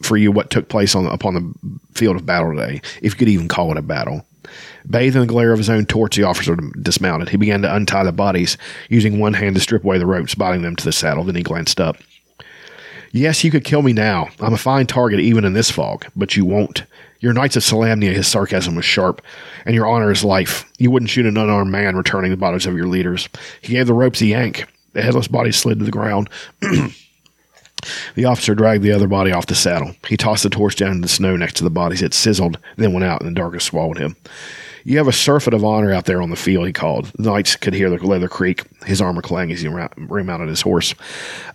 [0.02, 1.54] for you, what took place on upon the
[1.94, 4.26] field of battle today, if you could even call it a battle.
[4.90, 7.30] Bathed in the glare of his own torch, the officer dismounted.
[7.30, 8.58] He began to untie the bodies,
[8.90, 11.24] using one hand to strip away the ropes, binding them to the saddle.
[11.24, 11.98] Then he glanced up.
[13.12, 14.30] Yes, you could kill me now.
[14.40, 16.84] I'm a fine target even in this fog, but you won't.
[17.22, 19.22] Your Knights of Solamnia, his sarcasm was sharp,
[19.66, 20.66] and your honor is life.
[20.80, 23.30] You wouldn't shoot an unarmed man returning the bodies of your leaders.
[23.62, 24.66] He gave the ropes a yank.
[24.94, 26.30] The headless body slid to the ground.
[28.16, 29.96] the officer dragged the other body off the saddle.
[30.08, 32.02] He tossed the torch down in the snow next to the bodies.
[32.02, 34.16] It sizzled, then went out, and the darkness swallowed him.
[34.84, 37.06] You have a surfeit of honor out there on the field, he called.
[37.18, 40.96] The knights could hear the leather creak, his armor clang as he remounted his horse.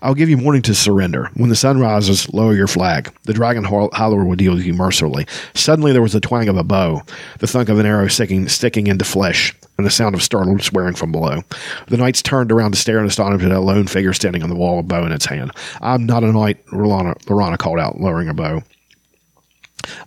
[0.03, 1.31] I'll give you warning to surrender.
[1.35, 3.13] When the sun rises, lower your flag.
[3.25, 5.27] The dragon howler will deal with you mercifully.
[5.55, 7.03] Suddenly there was the twang of a bow,
[7.41, 10.95] the thunk of an arrow sticking, sticking into flesh, and the sound of startled swearing
[10.95, 11.43] from below.
[11.89, 14.57] The knights turned around to stare in astonishment at a lone figure standing on the
[14.57, 15.51] wall, a bow in its hand.
[15.81, 18.63] I'm not a knight, Laurana, called out, lowering her bow.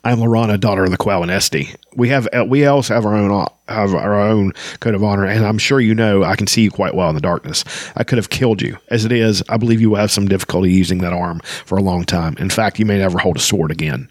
[0.04, 1.76] I'm Laurana, daughter of the Qualinesti.
[1.96, 5.46] We have uh, we also have our own have our own code of honor, and
[5.46, 7.64] I'm sure you know I can see you quite well in the darkness.
[7.96, 8.78] I could have killed you.
[8.90, 11.84] As it is, I believe you will have some difficulty using that arm for a
[11.84, 12.36] long time.
[12.38, 14.10] In fact, you may never hold a sword again.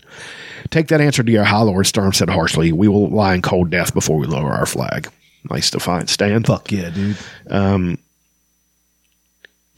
[0.70, 2.72] Take that answer to your high lord, Sturm said harshly.
[2.72, 5.10] We will lie in cold death before we lower our flag.
[5.50, 6.46] Nice defiant stand.
[6.46, 7.16] Fuck yeah, dude.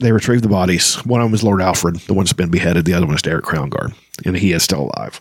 [0.00, 0.94] They retrieved the bodies.
[1.04, 2.86] One of them was Lord Alfred, the one that's been beheaded.
[2.86, 3.94] The other one is Derek Crownguard,
[4.24, 5.20] and he is still alive.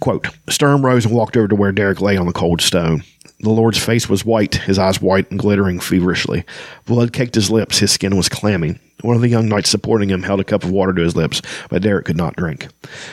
[0.00, 3.02] Quote Sturm rose and walked over to where Derek lay on the cold stone.
[3.40, 6.44] The Lord's face was white, his eyes white and glittering feverishly.
[6.86, 8.78] Blood caked his lips, his skin was clammy.
[9.02, 11.40] One of the young knights supporting him held a cup of water to his lips,
[11.70, 12.66] but Derek could not drink.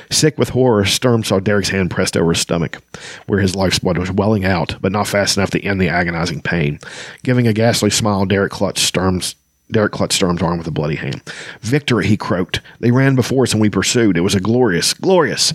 [0.10, 2.82] Sick with horror, Sturm saw Derek's hand pressed over his stomach,
[3.28, 6.42] where his life's blood was welling out, but not fast enough to end the agonizing
[6.42, 6.80] pain.
[7.24, 9.36] Giving a ghastly smile, Derek clutched Sturm's
[9.72, 11.22] Derek clutched Sturm's arm with a bloody hand.
[11.62, 12.62] Victory, he croaked.
[12.80, 14.18] They ran before us and we pursued.
[14.18, 15.54] It was a glorious, glorious,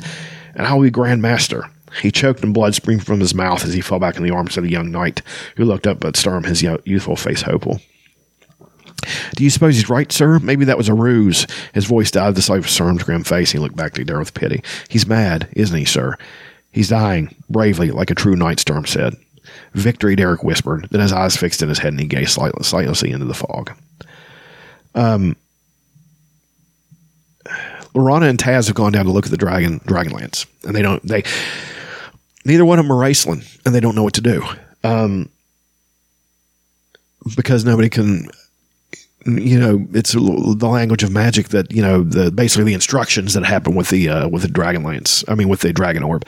[0.55, 1.65] and I will be Grand Master.
[2.03, 4.57] He choked and blood streamed from his mouth as he fell back in the arms
[4.57, 5.23] of the young knight,
[5.57, 7.81] who looked up at Sturm, his youthful face hopeful.
[9.35, 10.39] Do you suppose he's right, sir?
[10.41, 11.47] Maybe that was a ruse.
[11.73, 13.51] His voice died the sight of Sturm's grim face.
[13.51, 14.63] He looked back to Derek with pity.
[14.89, 16.17] He's mad, isn't he, sir?
[16.71, 19.17] He's dying, bravely, like a true knight, Sturm said.
[19.75, 20.89] Victory, Derek whispered.
[20.91, 23.73] Then his eyes fixed in his head and he gazed slightly, slightly into the fog.
[24.95, 25.37] Um,
[27.95, 31.03] Laurana and Tas have gone down to look at the dragon Dragonlance, and they don't.
[31.07, 31.25] They
[32.45, 34.45] neither one of them are Iceland, and they don't know what to do.
[34.85, 35.29] Um,
[37.37, 38.29] because nobody can.
[39.27, 43.45] You know, it's the language of magic that you know the basically the instructions that
[43.45, 45.25] happen with the uh, with the Dragonlance.
[45.29, 46.25] I mean, with the Dragon Orb.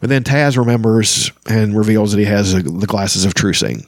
[0.00, 3.84] But then Tas remembers and reveals that he has uh, the glasses of true seeing,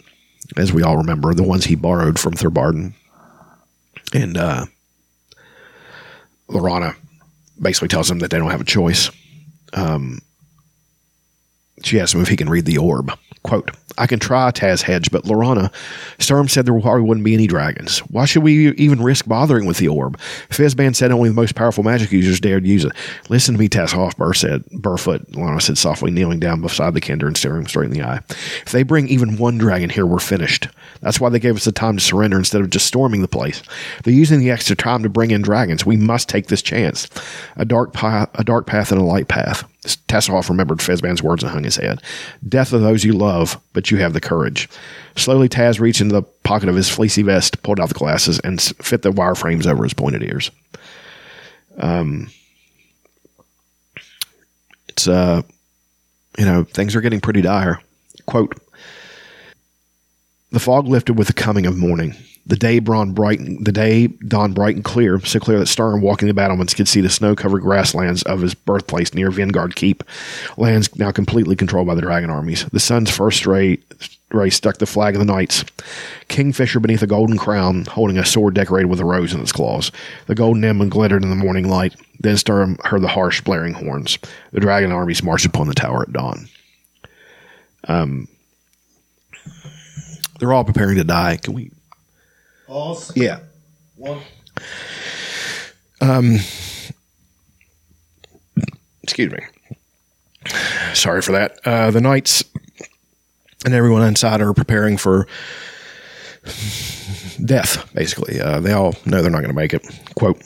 [0.57, 2.95] as we all remember, the ones he borrowed from Thorbardin.
[4.13, 4.67] And uh,
[6.49, 6.97] Laurana
[7.61, 9.11] basically tells him that they don't have a choice.
[9.73, 10.21] Um,
[11.85, 13.13] She asks him if he can read the orb.
[13.43, 15.73] Quote, I can try, Tas Hedge, but Laurana,
[16.19, 17.99] Sturm said there probably wouldn't be any dragons.
[18.01, 20.19] Why should we even risk bothering with the orb?
[20.51, 22.93] Fizban said only the most powerful magic users dared use it.
[23.31, 24.65] Listen to me, Tasslehoff, Burr said.
[24.67, 28.03] Burrfoot, Laurana said softly, kneeling down beside the Kender and staring him straight in the
[28.03, 28.21] eye.
[28.29, 30.69] If they bring even one dragon here, we're finished.
[31.01, 33.63] That's why they gave us the time to surrender instead of just storming the place.
[34.05, 35.87] They're using the extra time to bring in dragons.
[35.87, 37.09] We must take this chance.
[37.57, 39.65] A dark path, a dark path and a light path.
[39.83, 42.03] Tasslehoff remembered Fizban's words and hung his head.
[42.47, 44.69] Death of those you love, but you have the courage.
[45.17, 48.61] Slowly, Tas reached into the pocket of his fleecy vest, pulled out the glasses, and
[48.61, 50.51] fit the wire frames over his pointed ears.
[51.79, 52.31] Um,
[54.89, 55.43] it's uh,
[56.39, 57.81] you know, things are getting pretty dire.
[58.27, 58.55] Quote:
[60.51, 62.15] The fog lifted with the coming of morning.
[62.47, 63.39] The day dawned bright.
[63.39, 67.11] The day bright and clear, so clear that Sturm, walking the battlements, could see the
[67.11, 70.03] snow-covered grasslands of his birthplace near Vingard Keep,
[70.57, 72.65] lands now completely controlled by the dragon armies.
[72.67, 73.79] The sun's first ray
[74.33, 75.65] ray stuck the flag of the knights,
[76.29, 79.91] kingfisher beneath a golden crown, holding a sword decorated with a rose in its claws.
[80.27, 81.97] The golden emblem glittered in the morning light.
[82.21, 84.19] Then Sturm heard the harsh, blaring horns.
[84.53, 86.49] The dragon armies marched upon the tower at dawn.
[87.89, 88.29] Um,
[90.39, 91.37] they're all preparing to die.
[91.37, 91.71] Can we?
[92.71, 93.17] Pause.
[93.17, 93.41] Yeah.
[93.97, 94.21] One.
[99.03, 99.41] excuse me.
[100.95, 101.59] Sorry for that.
[101.65, 102.45] Uh, the knights
[103.65, 105.27] and everyone inside are preparing for
[107.45, 108.41] death, basically.
[108.41, 109.85] Uh, they all know they're not going to make it.
[110.15, 110.41] Quote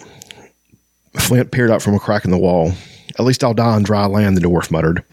[1.19, 2.73] Flint peered out from a crack in the wall.
[3.19, 5.05] At least I'll die on dry land, the dwarf muttered.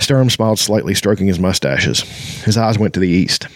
[0.00, 2.00] Sturm smiled slightly, stroking his mustaches.
[2.42, 3.46] His eyes went to the east.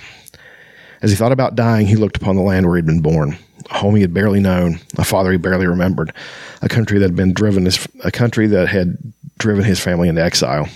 [1.02, 3.38] As he thought about dying, he looked upon the land where he'd been born,
[3.70, 6.12] a home he had barely known, a father he barely remembered,
[6.62, 8.98] a country that had been driven his, a country that had
[9.38, 10.68] driven his family into exile.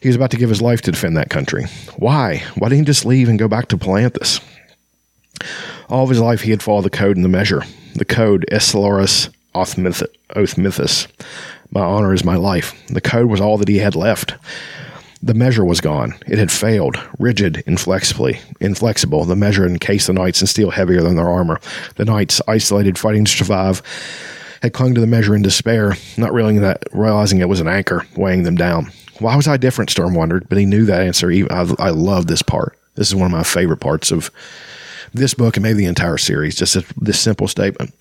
[0.00, 1.66] He was about to give his life to defend that country.
[1.96, 2.42] Why?
[2.56, 4.40] Why didn't he just leave and go back to Palanthas?
[5.88, 7.62] All of his life he had followed the code and the measure.
[7.94, 11.06] The code, Escalorus Oathmythus.
[11.70, 12.74] My honor is my life.
[12.88, 14.34] The code was all that he had left.
[15.22, 16.14] The measure was gone.
[16.26, 19.24] It had failed, rigid, inflexibly, inflexible.
[19.24, 21.60] The measure encased the knights in steel heavier than their armor.
[21.96, 23.82] The knights, isolated, fighting to survive,
[24.62, 28.06] had clung to the measure in despair, not realizing that realizing it was an anchor
[28.16, 28.92] weighing them down.
[29.18, 29.90] Why was I different?
[29.90, 31.30] Sturm wondered, but he knew that answer.
[31.30, 32.78] I, I love this part.
[32.94, 34.30] This is one of my favorite parts of
[35.14, 36.54] this book and maybe the entire series.
[36.54, 37.92] Just a, this simple statement.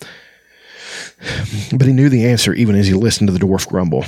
[1.76, 4.06] But he knew the answer even as he listened to the dwarf grumble.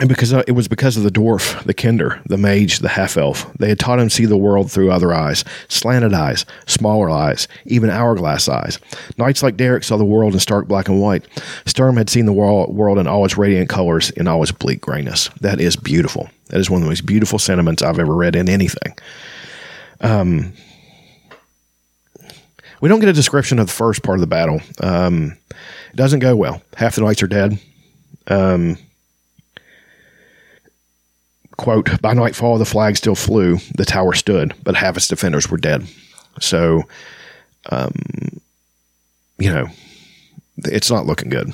[0.00, 3.52] And because it was because of the dwarf, the kender, the mage, the half elf,
[3.58, 7.46] they had taught him to see the world through other eyes, slanted eyes, smaller eyes,
[7.66, 8.78] even hourglass eyes.
[9.18, 11.26] Knights like Derek saw the world in stark black and white.
[11.66, 14.80] Sturm had seen the world, world in all its radiant colors, in all its bleak
[14.80, 15.28] grayness.
[15.42, 16.30] That is beautiful.
[16.48, 18.94] That is one of the most beautiful sentiments I've ever read in anything.
[20.00, 20.54] Um,
[22.80, 24.60] we don't get a description of the first part of the battle.
[24.80, 26.62] Um, it doesn't go well.
[26.76, 27.58] Half the knights are dead.
[28.26, 28.78] Um,
[31.62, 35.56] quote, by nightfall, the flag still flew, the tower stood, but half its defenders were
[35.56, 35.86] dead.
[36.40, 36.82] So,
[37.70, 37.94] um,
[39.38, 39.68] you know,
[40.58, 41.52] it's not looking good.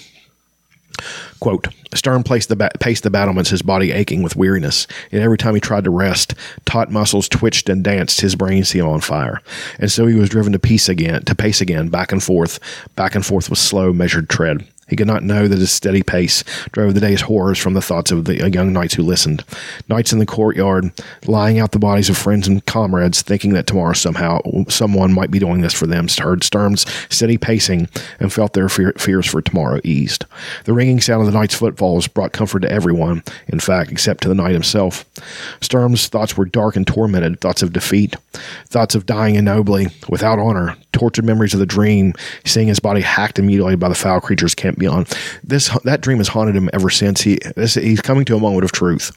[1.40, 4.86] Quote, Sturm paced the, ba- paced the battlements, his body aching with weariness.
[5.12, 8.88] And every time he tried to rest, taut muscles twitched and danced, his brain seemed
[8.88, 9.42] on fire.
[9.78, 12.58] And so he was driven to peace again, to pace again, back and forth,
[12.96, 14.66] back and forth with slow, measured tread.
[14.88, 18.10] He could not know that his steady pace drove the day's horrors from the thoughts
[18.10, 19.44] of the young knights who listened.
[19.88, 20.92] Knights in the courtyard,
[21.26, 25.38] lying out the bodies of friends and comrades, thinking that tomorrow somehow someone might be
[25.38, 27.88] doing this for them, heard Sturm's steady pacing
[28.18, 30.24] and felt their fear, fears for tomorrow eased.
[30.64, 34.28] The ringing sound of the knight's footfalls brought comfort to everyone, in fact, except to
[34.28, 35.04] the knight himself.
[35.60, 38.16] Sturm's thoughts were dark and tormented, thoughts of defeat,
[38.66, 42.12] thoughts of dying ignobly, without honor, tortured memories of the dream,
[42.44, 45.06] seeing his body hacked and mutilated by the foul creatures camped beyond.
[45.44, 47.20] This that dream has haunted him ever since.
[47.20, 49.16] He this, he's coming to a moment of truth.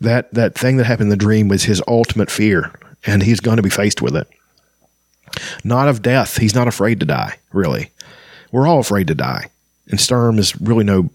[0.00, 2.72] That that thing that happened in the dream was his ultimate fear,
[3.04, 4.28] and he's going to be faced with it.
[5.64, 6.38] Not of death.
[6.38, 7.36] He's not afraid to die.
[7.52, 7.90] Really,
[8.52, 9.50] we're all afraid to die,
[9.88, 11.10] and Sturm is really no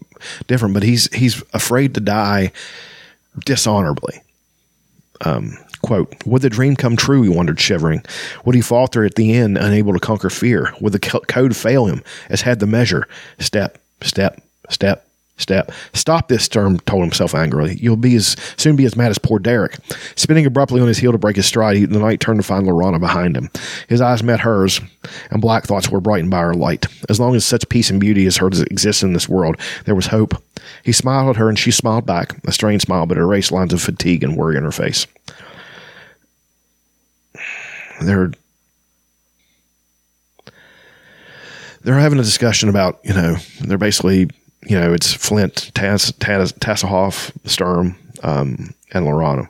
[0.46, 0.74] different.
[0.74, 2.52] But he's he's afraid to die
[3.44, 4.20] dishonorably.
[5.24, 7.22] Um, Quote, Would the dream come true?
[7.22, 8.02] He wondered, shivering.
[8.44, 10.72] Would he falter at the end, unable to conquer fear?
[10.80, 13.06] Would the code fail him, as had the measure?
[13.38, 15.70] Step, step, step, step.
[15.92, 17.76] Stop this, Sturm told himself angrily.
[17.80, 19.76] You'll be as soon be as mad as poor Derek.
[20.14, 22.66] Spinning abruptly on his heel to break his stride, he, the knight turned to find
[22.66, 23.50] Laurana behind him.
[23.88, 24.80] His eyes met hers,
[25.30, 26.86] and black thoughts were brightened by her light.
[27.08, 30.06] As long as such peace and beauty as hers existed in this world, there was
[30.06, 30.42] hope.
[30.82, 33.82] He smiled at her, and she smiled back, a strange smile, but erased lines of
[33.82, 35.06] fatigue and worry in her face.
[38.00, 38.32] They're
[41.82, 44.28] they're having a discussion about you know they're basically
[44.62, 49.48] you know it's Flint, Tas, Tasslehoff, Sturm, um, and Laurana.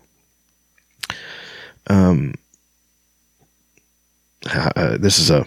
[1.89, 2.35] Um,
[4.55, 5.47] uh, this is a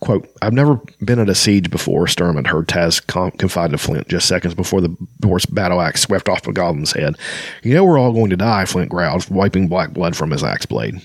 [0.00, 0.28] quote.
[0.42, 2.06] I've never been at a siege before.
[2.06, 4.94] Sturm had heard Tas com- confide to Flint just seconds before the
[5.24, 7.16] horse battle axe swept off the goblin's head.
[7.62, 8.66] You know we're all going to die.
[8.66, 11.00] Flint growled, wiping black blood from his axe blade.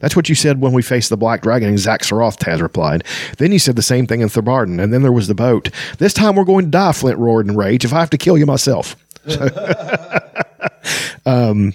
[0.00, 3.04] That's what you said when we faced the Black Dragon and Xak Tsaroth, Tas replied.
[3.38, 5.70] Then you said the same thing in Thorbardin, and then there was the boat.
[5.98, 8.38] This time we're going to die, Flint roared in rage, if I have to kill
[8.38, 8.96] you myself.
[11.26, 11.72] um,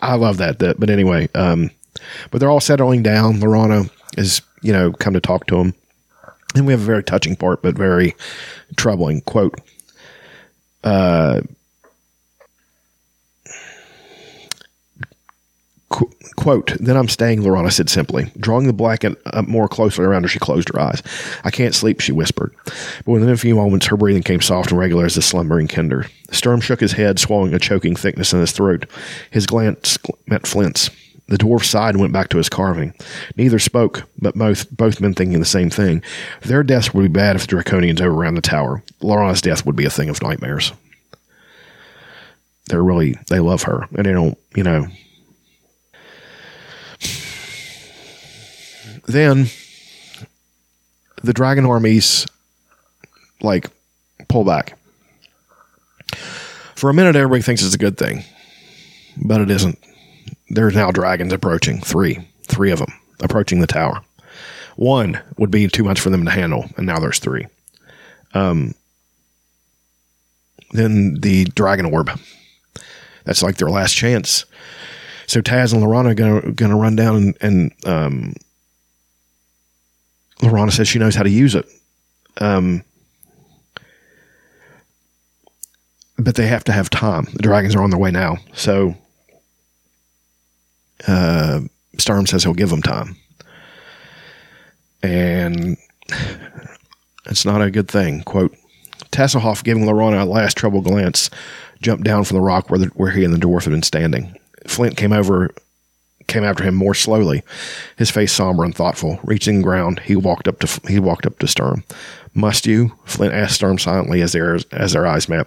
[0.00, 1.70] I love that, that but anyway, um,
[2.30, 3.40] but they're all settling down.
[3.40, 5.74] Laurana is, you know, come to talk to him.
[6.54, 8.14] And we have a very touching part, but very
[8.76, 9.58] troubling quote.
[10.84, 11.40] Uh,
[16.36, 18.32] Quote, then I'm staying, Laurana said simply.
[18.38, 21.02] Drawing the blanket up more closely around her, she closed her eyes.
[21.44, 22.54] I can't sleep, she whispered.
[22.64, 26.10] But within a few moments, her breathing came soft and regular as the slumbering kender.
[26.30, 28.86] Sturm shook his head, swallowing a choking thickness in his throat.
[29.30, 30.90] His glance met Flint's.
[31.28, 32.94] The dwarf sighed and went back to his carving.
[33.36, 36.02] Neither spoke, but both both men thinking the same thing.
[36.42, 38.82] Their deaths would be bad if the Draconians overran the tower.
[39.00, 40.72] Laurana's death would be a thing of nightmares.
[42.68, 44.88] They're really they love her, and they don't, you know,
[49.06, 49.46] then
[51.22, 52.26] the dragon armies
[53.40, 53.70] like
[54.28, 54.78] pull back.
[56.74, 58.24] For a minute, everybody thinks it's a good thing,
[59.16, 59.78] but it isn't.
[60.48, 61.80] There's now dragons approaching.
[61.80, 64.02] Three, three of them approaching the tower.
[64.76, 67.46] One would be too much for them to handle, and now there's three.
[68.34, 68.74] Um,
[70.72, 72.10] then the dragon orb.
[73.24, 74.44] That's like their last chance.
[75.26, 78.34] So Tas and Laurana are gonna gonna run down and, and um,
[80.42, 81.66] Laurana says she knows how to use it.
[82.38, 82.82] Um,
[86.18, 87.26] but they have to have time.
[87.32, 88.38] The dragons are on their way now.
[88.54, 88.94] So
[91.06, 91.60] uh,
[91.98, 93.16] Sturm says he'll give them time.
[95.02, 95.76] And
[97.26, 98.22] it's not a good thing.
[98.22, 98.56] Quote
[99.10, 101.28] Tasslehoff, giving Laurana a last troubled glance,
[101.80, 104.36] jumped down from the rock where, the, where he and the dwarf had been standing.
[104.66, 105.50] Flint came over
[106.26, 107.42] came after him more slowly,
[107.96, 109.18] his face somber and thoughtful.
[109.24, 111.84] Reaching the ground, he walked up to he walked up to Sturm.
[112.34, 112.92] Must you?
[113.04, 115.46] Flint asked Sturm silently as their as their eyes met.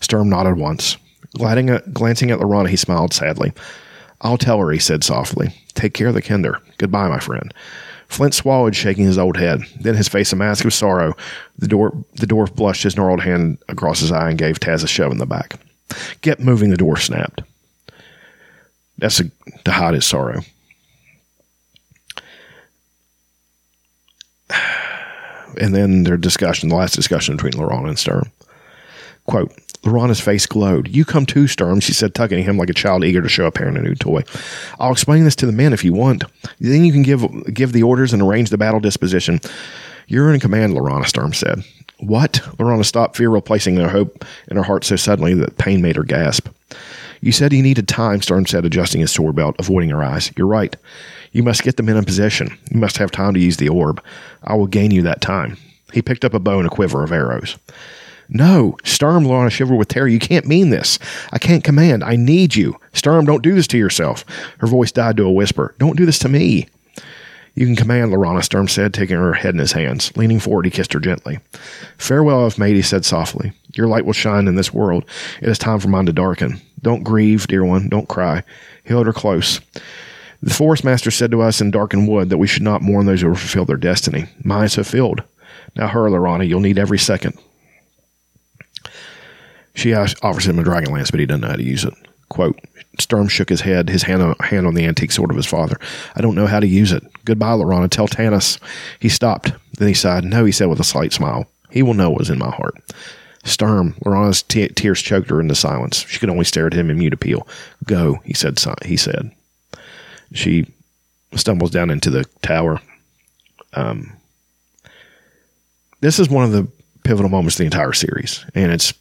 [0.00, 0.96] Sturm nodded once.
[1.36, 3.52] Glancing at, glancing at Laurana, he smiled sadly.
[4.20, 5.54] I'll tell her, he said softly.
[5.74, 6.60] Take care of the kender.
[6.78, 7.52] Goodbye, my friend.
[8.08, 9.62] Flint swallowed, shaking his old head.
[9.80, 11.14] Then his face a mask of sorrow.
[11.58, 14.88] The, door, the dwarf blushed his gnarled hand across his eye and gave Tas a
[14.88, 15.58] shove in the back.
[16.20, 17.42] Get moving, the dwarf snapped.
[18.98, 20.42] That's a, his sorrow.
[25.60, 28.30] And then their discussion, the last discussion between Laurana and Sturm.
[29.26, 29.52] Quote,
[29.82, 30.88] Laurana's face glowed.
[30.88, 33.46] You come too, Sturm, she said, tugging at him like a child eager to show
[33.46, 34.22] a parent a new toy.
[34.78, 36.24] I'll explain this to the men if you want.
[36.58, 39.40] Then you can give give the orders and arrange the battle disposition.
[40.06, 41.64] You're in command, Laurana, Sturm said.
[41.98, 42.32] What?
[42.58, 46.02] Laurana stopped, fear replacing their hope in her heart so suddenly that pain made her
[46.02, 46.48] gasp.
[47.24, 50.30] You said he needed time, Sturm said, adjusting his sword belt, avoiding her eyes.
[50.36, 50.76] You're right.
[51.32, 52.54] You must get the men in possession.
[52.70, 54.04] You must have time to use the orb.
[54.42, 55.56] I will gain you that time.
[55.94, 57.56] He picked up a bow and a quiver of arrows.
[58.28, 60.06] No, Sturm, Laurana shivered with terror.
[60.06, 60.98] You can't mean this.
[61.32, 62.04] I can't command.
[62.04, 62.78] I need you.
[62.92, 64.26] Sturm, don't do this to yourself.
[64.58, 65.74] Her voice died to a whisper.
[65.78, 66.68] Don't do this to me.
[67.54, 70.14] You can command, Laurana, Sturm said, taking her head in his hands.
[70.14, 71.38] Leaning forward, he kissed her gently.
[71.96, 73.52] Farewell, I've he said softly.
[73.74, 75.04] Your light will shine in this world.
[75.40, 76.60] It is time for mine to darken.
[76.82, 77.88] Don't grieve, dear one.
[77.88, 78.42] Don't cry.
[78.84, 79.60] He held her close.
[80.42, 83.22] The forest master said to us in darkened Wood that we should not mourn those
[83.22, 84.26] who have fulfilled their destiny.
[84.44, 85.22] Mine is fulfilled.
[85.74, 86.46] Now hurry, Laurana.
[86.46, 87.38] You'll need every second.
[89.74, 91.94] She offers him a dragon lance, but he doesn't know how to use it.
[92.28, 92.60] Quote,
[93.00, 95.76] Sturm shook his head, his hand on, hand on the antique sword of his father.
[96.14, 97.02] I don't know how to use it.
[97.24, 97.90] Goodbye, Laurana.
[97.90, 98.60] Tell Tanis.
[99.00, 99.52] He stopped.
[99.78, 100.24] Then he sighed.
[100.24, 101.46] No, he said with a slight smile.
[101.70, 102.74] He will know what is in my heart.
[103.44, 106.06] Sturm, Laurana's t- tears choked her into silence.
[106.08, 107.46] She could only stare at him in mute appeal.
[107.84, 108.58] Go, he said.
[108.84, 109.30] He said.
[110.32, 110.66] She
[111.34, 112.80] stumbles down into the tower.
[113.74, 114.12] Um,
[116.00, 116.68] this is one of the
[117.04, 118.94] pivotal moments of the entire series, and it's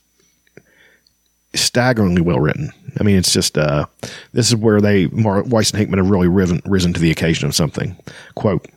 [1.54, 2.72] staggeringly well written.
[3.00, 3.86] I mean, it's just uh,
[4.34, 7.48] this is where they Mar- Weis and Hickman have really risen, risen to the occasion
[7.48, 7.96] of something.
[8.36, 8.68] Quote.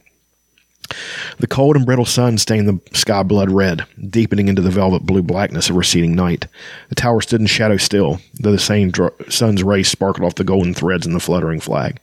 [1.39, 5.23] The cold and brittle sun stained the sky blood red, deepening into the velvet blue
[5.23, 6.47] blackness of receding night.
[6.89, 10.45] The tower stood in shadow still, though the same dr- sun's rays sparkled off the
[10.45, 11.99] golden threads in the fluttering flag.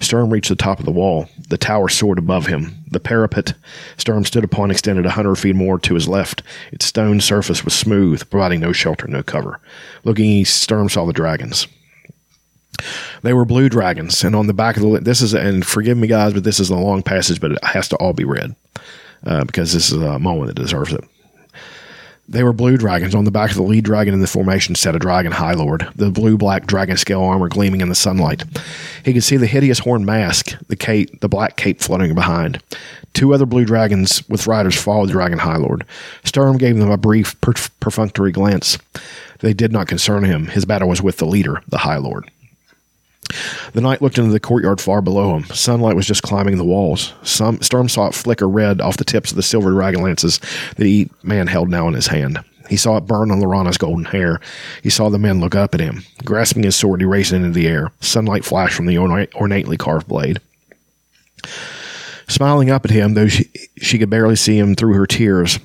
[0.00, 1.28] Sturm reached the top of the wall.
[1.48, 2.76] The tower soared above him.
[2.90, 3.54] The parapet
[3.96, 6.42] Sturm stood upon extended a hundred feet more to his left.
[6.72, 9.60] Its stone surface was smooth, providing no shelter, no cover.
[10.04, 11.66] Looking east, Sturm saw the dragons.
[13.22, 16.08] They were blue dragons, and on the back of the this is and forgive me
[16.08, 18.54] guys, but this is a long passage, but it has to all be read
[19.24, 21.04] uh, because this is a moment that deserves it.
[22.28, 23.14] They were blue dragons.
[23.14, 25.88] On the back of the lead dragon in the formation sat a dragon high lord,
[25.96, 28.44] the blue black dragon scale armor gleaming in the sunlight.
[29.04, 32.62] He could see the hideous horn mask, the cape, the black cape fluttering behind.
[33.12, 35.84] Two other blue dragons with riders followed the dragon high lord.
[36.24, 38.78] Sturm gave them a brief, perf- perfunctory glance.
[39.40, 40.46] They did not concern him.
[40.46, 42.30] His battle was with the leader, the high lord.
[43.72, 45.44] The knight looked into the courtyard far below him.
[45.44, 47.12] Sunlight was just climbing the walls.
[47.22, 50.38] Some Sturm saw it flicker red off the tips of the silver dragon lances
[50.76, 52.38] that the man held now in his hand.
[52.68, 54.40] He saw it burn on Laurana's golden hair.
[54.82, 56.04] He saw the men look up at him.
[56.24, 57.92] Grasping his sword, he raced into the air.
[58.00, 60.38] Sunlight flashed from the ornately carved blade.
[62.28, 65.58] Smiling up at him, though she, she could barely see him through her tears,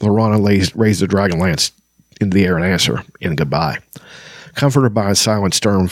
[0.00, 1.72] Laurana raised, raised the dragon lance
[2.20, 3.78] into the air and answered in goodbye.
[4.54, 5.90] Comforted by his silent, Sturm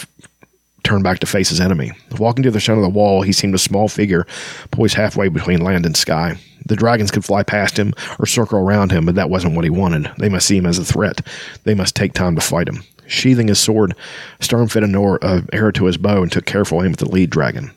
[0.84, 1.92] turned back to face his enemy.
[2.18, 4.26] Walking to the center of the wall, he seemed a small figure
[4.70, 6.36] poised halfway between land and sky.
[6.66, 9.70] The dragons could fly past him or circle around him, but that wasn't what he
[9.70, 10.10] wanted.
[10.18, 11.26] They must see him as a threat.
[11.64, 12.84] They must take time to fight him.
[13.06, 13.94] Sheathing his sword,
[14.40, 17.28] Sturm fit an uh, arrow to his bow and took careful aim at the lead
[17.28, 17.70] dragon.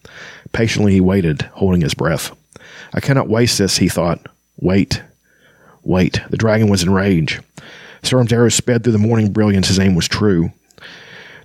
[0.53, 2.35] Patiently he waited, holding his breath.
[2.93, 4.25] I cannot waste this, he thought.
[4.57, 5.01] Wait.
[5.83, 6.21] Wait.
[6.29, 7.41] The dragon was in rage.
[8.03, 9.67] Sturm's arrow sped through the morning brilliance.
[9.67, 10.51] His aim was true.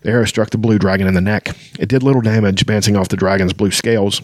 [0.03, 1.57] The arrow struck the blue dragon in the neck.
[1.79, 4.20] It did little damage, bouncing off the dragon's blue scales,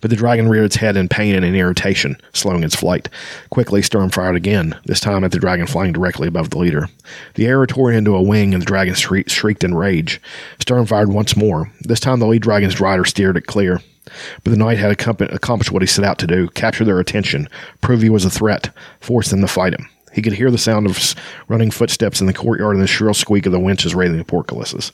[0.00, 3.08] but the dragon reared its head in pain and in irritation, slowing its flight.
[3.50, 6.88] Quickly, Sturm fired again, this time at the dragon flying directly above the leader.
[7.34, 10.20] The arrow tore into a wing, and the dragon shriek- shrieked in rage.
[10.60, 11.70] Sturm fired once more.
[11.82, 13.80] This time, the lead dragon's rider steered it clear.
[14.42, 17.46] But the knight had accomp- accomplished what he set out to do capture their attention,
[17.82, 18.70] prove he was a threat,
[19.00, 19.86] force them to fight him.
[20.18, 21.14] He could hear the sound of
[21.46, 24.90] running footsteps in the courtyard and the shrill squeak of the winches raising the portcullises.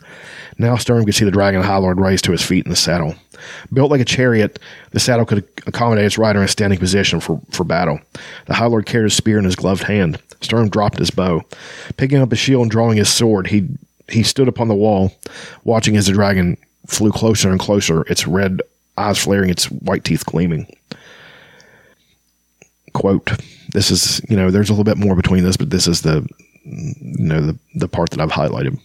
[0.59, 3.15] Now Sturm could see the dragon High Lord to his feet in the saddle.
[3.73, 4.59] Built like a chariot,
[4.91, 8.01] the saddle could accommodate its rider in a standing position for, for battle.
[8.45, 10.21] The High Lord carried his spear in his gloved hand.
[10.43, 11.41] Sturm dropped his bow.
[11.97, 13.67] Picking up his shield and drawing his sword, he
[14.11, 15.11] he stood upon the wall,
[15.65, 18.61] watching as the dragon flew closer and closer, its red
[18.99, 20.67] eyes flaring, its white teeth gleaming
[22.95, 23.31] quote.
[23.73, 26.27] This is you know there's a little bit more between this but this is the
[26.65, 28.81] you know the, the part that i've highlighted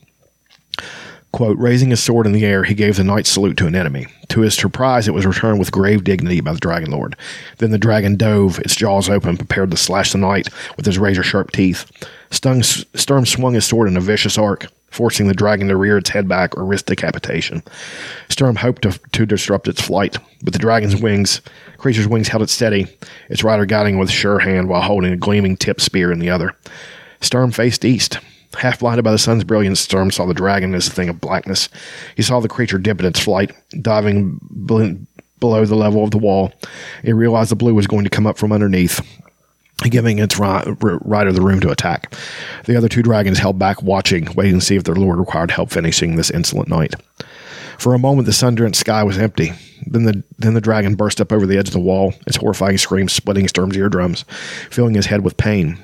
[1.32, 4.08] quote raising his sword in the air he gave the knight's salute to an enemy
[4.28, 7.16] to his surprise it was returned with grave dignity by the dragon lord
[7.58, 11.24] then the dragon dove its jaws open prepared to slash the knight with his razor
[11.24, 11.90] sharp teeth
[12.32, 16.10] Stung, sturm swung his sword in a vicious arc forcing the dragon to rear its
[16.10, 17.64] head back or risk decapitation.
[18.30, 21.42] Sturm hoped to, to disrupt its flight, but the dragon's wings,
[21.78, 22.88] creature's wings held it steady,
[23.30, 26.56] its rider guiding with sure hand while holding a gleaming tipped spear in the other.
[27.22, 28.20] Sturm faced east.
[28.58, 31.70] Half blinded by the sun's brilliance, Sturm saw the dragon as a thing of blackness.
[32.16, 33.52] He saw the creature dip in its flight,
[33.82, 34.98] diving bel-
[35.40, 36.52] below the level of the wall.
[37.04, 39.02] He realized the blue was going to come up from underneath,
[39.84, 42.14] giving its ri- rider the room to attack.
[42.66, 45.70] The other two dragons held back, watching, waiting to see if their lord required help
[45.70, 46.96] finishing this insolent night.
[47.78, 49.54] For a moment, the sun-drenched sky was empty.
[49.86, 52.78] Then the then the dragon burst up over the edge of the wall, its horrifying
[52.78, 54.26] scream splitting Sturm's eardrums,
[54.70, 55.78] filling his head with pain.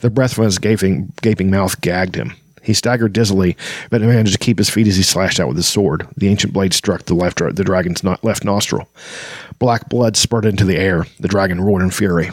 [0.00, 2.34] The breath from his gaping gaping mouth gagged him.
[2.62, 3.56] He staggered dizzily,
[3.90, 6.06] but managed to keep his feet as he slashed out with his sword.
[6.16, 8.88] The ancient blade struck the left the dragon's left nostril.
[9.58, 11.06] Black blood spurted into the air.
[11.18, 12.30] The dragon roared in fury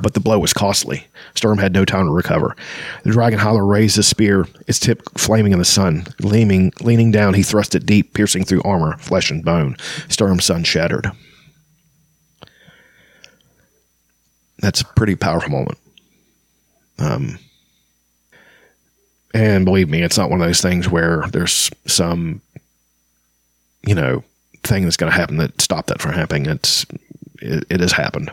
[0.00, 1.06] but the blow was costly.
[1.34, 2.56] Sturm had no time to recover.
[3.04, 6.06] The dragon howler raised his spear, its tip flaming in the sun.
[6.20, 9.76] Leaning, leaning down, he thrust it deep, piercing through armor, flesh, and bone.
[10.08, 11.10] Sturm's sun shattered.
[14.58, 15.78] That's a pretty powerful moment.
[16.98, 17.38] Um,
[19.34, 22.42] and believe me, it's not one of those things where there's some,
[23.86, 24.22] you know,
[24.62, 26.46] thing that's going to happen that stop that from happening.
[26.46, 26.86] It's
[27.40, 28.30] it, it has happened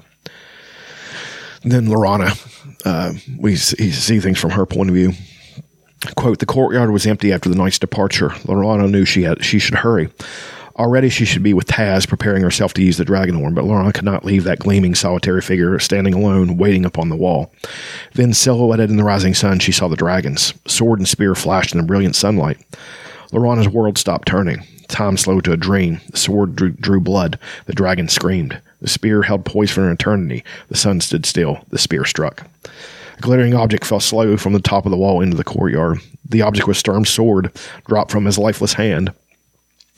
[1.64, 2.38] then Laurana,
[2.86, 5.14] uh, we see, see things from her point of view.
[6.16, 8.30] Quote, the courtyard was empty after the knight's departure.
[8.46, 10.10] Laurana knew she had she should hurry.
[10.80, 13.94] Already she should be with Tas, preparing herself to use the dragon horn, but Laurana
[13.94, 17.52] could not leave that gleaming solitary figure standing alone, waiting upon the wall.
[18.14, 20.54] Then, silhouetted in the rising sun, she saw the dragons.
[20.68, 22.60] Sword and spear flashed in the brilliant sunlight.
[23.34, 24.66] Laurana's world stopped turning.
[24.88, 26.00] Time slowed to a dream.
[26.12, 27.38] The sword drew, drew blood.
[27.66, 28.62] The dragon screamed.
[28.80, 30.46] The spear held poised for an eternity.
[30.70, 31.60] The sun stood still.
[31.72, 32.48] The spear struck.
[33.18, 36.00] A glittering object fell slowly from the top of the wall into the courtyard.
[36.24, 37.52] The object was Sturm's sword,
[37.86, 39.14] dropped from his lifeless hand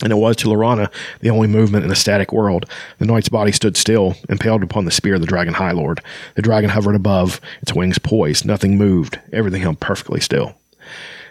[0.04, 2.66] and it was to Laurana the only movement in the static world.
[3.00, 6.02] The knight's body stood still, impaled upon the spear of the dragon High Lord.
[6.36, 8.46] The dragon hovered above, its wings poised.
[8.46, 9.20] Nothing moved.
[9.32, 10.56] Everything held perfectly still.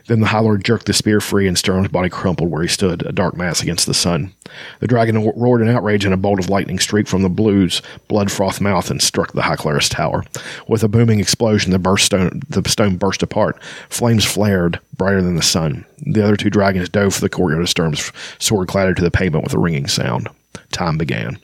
[0.06, 3.04] Then the High Lord jerked the spear free, and Sturm's body crumpled where he stood,
[3.06, 4.32] a dark mass against the sun.
[4.80, 8.30] The dragon roared in outrage, and a bolt of lightning streaked from the blue's blood
[8.30, 10.24] froth mouth and struck the High Clerist tower.
[10.66, 13.62] With a booming explosion, the, burst stone, the stone burst apart.
[13.88, 15.84] Flames flared, brighter than the sun.
[15.98, 19.44] The other two dragons dove for the courtyard of Sturm's sword clattered to the pavement
[19.44, 20.28] with a ringing sound.
[20.72, 21.38] Time began.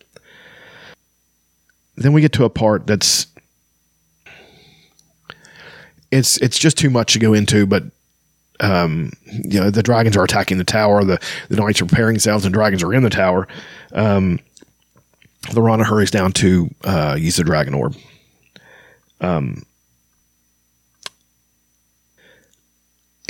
[1.97, 3.27] Then we get to a part that's
[6.11, 7.85] it's it's just too much to go into, but
[8.61, 11.05] um, you know, the dragons are attacking the tower.
[11.05, 13.49] The the knights are preparing themselves, and dragons are in the tower.
[13.93, 14.41] Um,
[15.49, 17.97] Laurana hurries down to uh, use the dragon orb.
[19.21, 19.65] Um,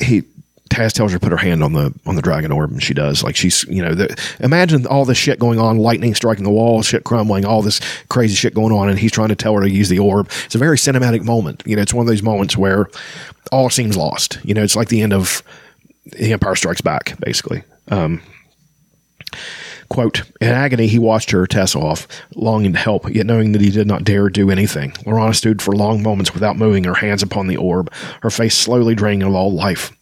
[0.01, 0.25] he
[0.69, 2.95] Tas tells her to put her hand on the on the dragon orb, and she
[2.95, 3.23] does.
[3.23, 6.83] Like she's, you know, the, imagine all this shit going on, lightning striking the wall,
[6.83, 9.71] shit crumbling, all this crazy shit going on, and he's trying to tell her to
[9.71, 10.31] use the orb.
[10.45, 11.63] It's a very cinematic moment.
[11.67, 12.89] You know, it's one of those moments where
[13.53, 14.39] all seems lost.
[14.45, 15.43] You know, it's like the end of
[16.05, 17.63] The Empire Strikes Back, basically.
[17.89, 18.21] Um,
[19.89, 23.87] Quote, in agony, he watched her Tasslehoff, longing to help, yet knowing that he did
[23.87, 24.91] not dare do anything.
[25.05, 28.95] Laurana stood for long moments without moving, her hands upon the orb, her face slowly
[28.97, 29.93] draining of all life.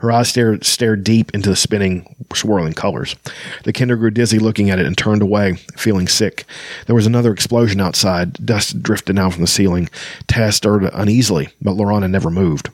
[0.00, 3.16] Her eyes stared, stared deep into the spinning, swirling colors.
[3.64, 6.46] The kender grew dizzy looking at it and turned away, feeling sick.
[6.86, 8.44] There was another explosion outside.
[8.44, 9.90] Dust drifted down from the ceiling.
[10.26, 12.70] Tas stirred uneasily, but Laurana never moved.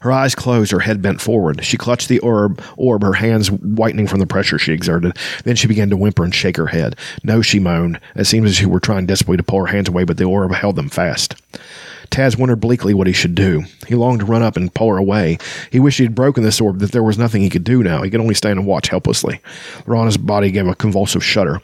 [0.00, 1.64] Her eyes closed, her head bent forward.
[1.64, 5.16] She clutched the orb, orb, her hands whitening from the pressure she exerted.
[5.44, 6.96] Then she began to whimper and shake her head.
[7.22, 8.00] No, she moaned.
[8.14, 10.24] It seemed as if she were trying desperately to pull her hands away, but the
[10.24, 11.34] orb held them fast.
[12.10, 13.64] Tas wondered bleakly what he should do.
[13.88, 15.38] He longed to run up and pull her away.
[15.72, 18.02] He wished he had broken this orb, that there was nothing he could do now.
[18.02, 19.40] He could only stand and watch helplessly.
[19.86, 21.60] Laurana's body gave a convulsive shudder.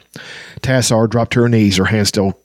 [0.61, 2.40] Tas saw her drop to her knees, her hands still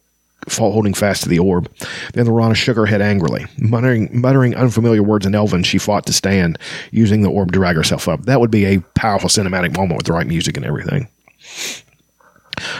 [0.48, 1.70] holding fast to the orb.
[2.14, 3.46] Then Laurana shook her head angrily.
[3.58, 6.58] Muttering, muttering unfamiliar words in Elven, she fought to stand,
[6.90, 8.22] using the orb to drag herself up.
[8.26, 11.08] That would be a powerful cinematic moment with the right music and everything.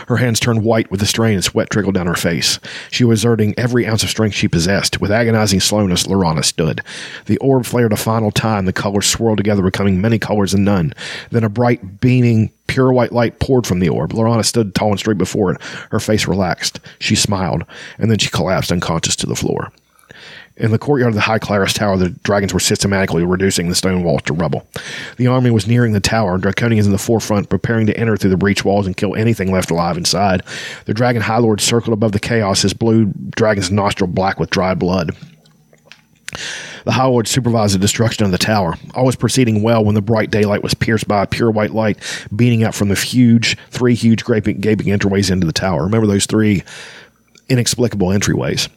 [0.09, 2.59] Her hands turned white with the strain and sweat trickled down her face.
[2.91, 5.01] She was exerting every ounce of strength she possessed.
[5.01, 6.81] With agonizing slowness, Laurana stood.
[7.27, 8.67] The orb flared a final time.
[8.67, 10.93] The colors swirled together, becoming many colors in none.
[11.31, 14.13] Then a bright, beaming, pure white light poured from the orb.
[14.13, 15.63] Laurana stood tall and straight before it.
[15.91, 16.81] Her face relaxed.
[16.99, 17.65] She smiled,
[17.99, 19.73] and then she collapsed unconscious to the floor.
[20.59, 24.03] In the courtyard of the High Clerist Tower, the dragons were systematically reducing the stone
[24.03, 24.67] walls to rubble.
[25.19, 28.39] The army was nearing the tower, Draconians in the forefront, preparing to enter through the
[28.39, 30.43] breach walls and kill anything left alive inside.
[30.87, 34.73] The dragon High Lord circled above the chaos, his blue dragon's nostril black with dry
[34.75, 35.15] blood.
[36.87, 38.77] The High Lord supervised the destruction of the tower.
[38.95, 41.99] All was proceeding well when the bright daylight was pierced by a pure white light
[42.35, 45.83] beating out from the huge, three huge gaping, gaping entryways into the tower.
[45.83, 46.63] Remember those three
[47.49, 48.69] inexplicable entryways.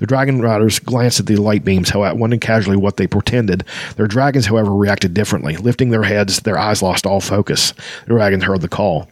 [0.00, 3.64] The dragon riders glanced at the light beams, however, wondering casually what they portended.
[3.96, 5.56] Their dragons, however, reacted differently.
[5.56, 7.72] Lifting their heads, their eyes lost all focus.
[8.06, 9.08] The dragons heard the call.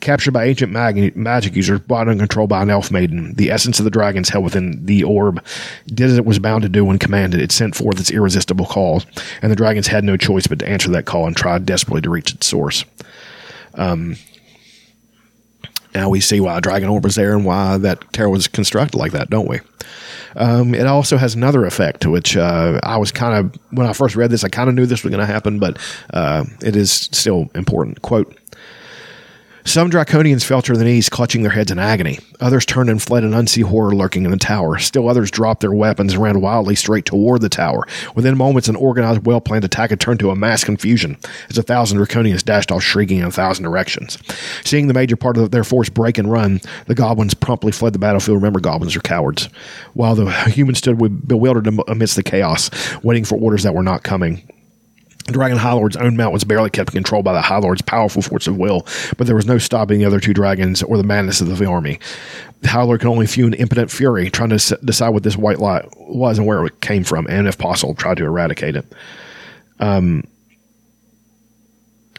[0.00, 3.78] Captured by ancient mag- magic users, brought and controlled by an elf maiden, the essence
[3.78, 5.44] of the dragons held within the orb
[5.86, 7.40] did as it was bound to do when commanded.
[7.40, 9.02] It sent forth its irresistible call,
[9.42, 12.10] and the dragons had no choice but to answer that call and tried desperately to
[12.10, 12.84] reach its source.
[13.74, 14.16] Um,
[15.94, 19.12] now we see why Dragon Orb was there and why that tower was constructed like
[19.12, 19.60] that, don't we?
[20.36, 24.16] Um, it also has another effect, which uh, I was kind of, when I first
[24.16, 25.78] read this, I kind of knew this was going to happen, but
[26.12, 28.02] uh, it is still important.
[28.02, 28.36] Quote,
[29.64, 32.18] some Draconians fell to their knees, clutching their heads in agony.
[32.40, 34.78] Others turned and fled an unseen horror lurking in the tower.
[34.78, 37.86] Still others dropped their weapons and ran wildly straight toward the tower.
[38.14, 41.16] Within moments, an organized, well planned attack had turned to a mass confusion
[41.48, 44.18] as a thousand Draconians dashed off shrieking in a thousand directions.
[44.64, 47.98] Seeing the major part of their force break and run, the goblins promptly fled the
[47.98, 48.36] battlefield.
[48.36, 49.48] Remember, goblins are cowards.
[49.94, 52.70] While the humans stood bewildered amidst the chaos,
[53.02, 54.42] waiting for orders that were not coming.
[55.26, 58.20] Dragon High Lord's own mount was barely kept in control by the High Lord's powerful
[58.20, 58.86] force of will,
[59.16, 61.98] but there was no stopping the other two dragons or the madness of the army.
[62.60, 65.36] The High Lord could only fume in impotent fury, trying to s- decide what this
[65.36, 68.92] white light was and where it came from, and if possible, try to eradicate it.
[69.80, 70.24] Um,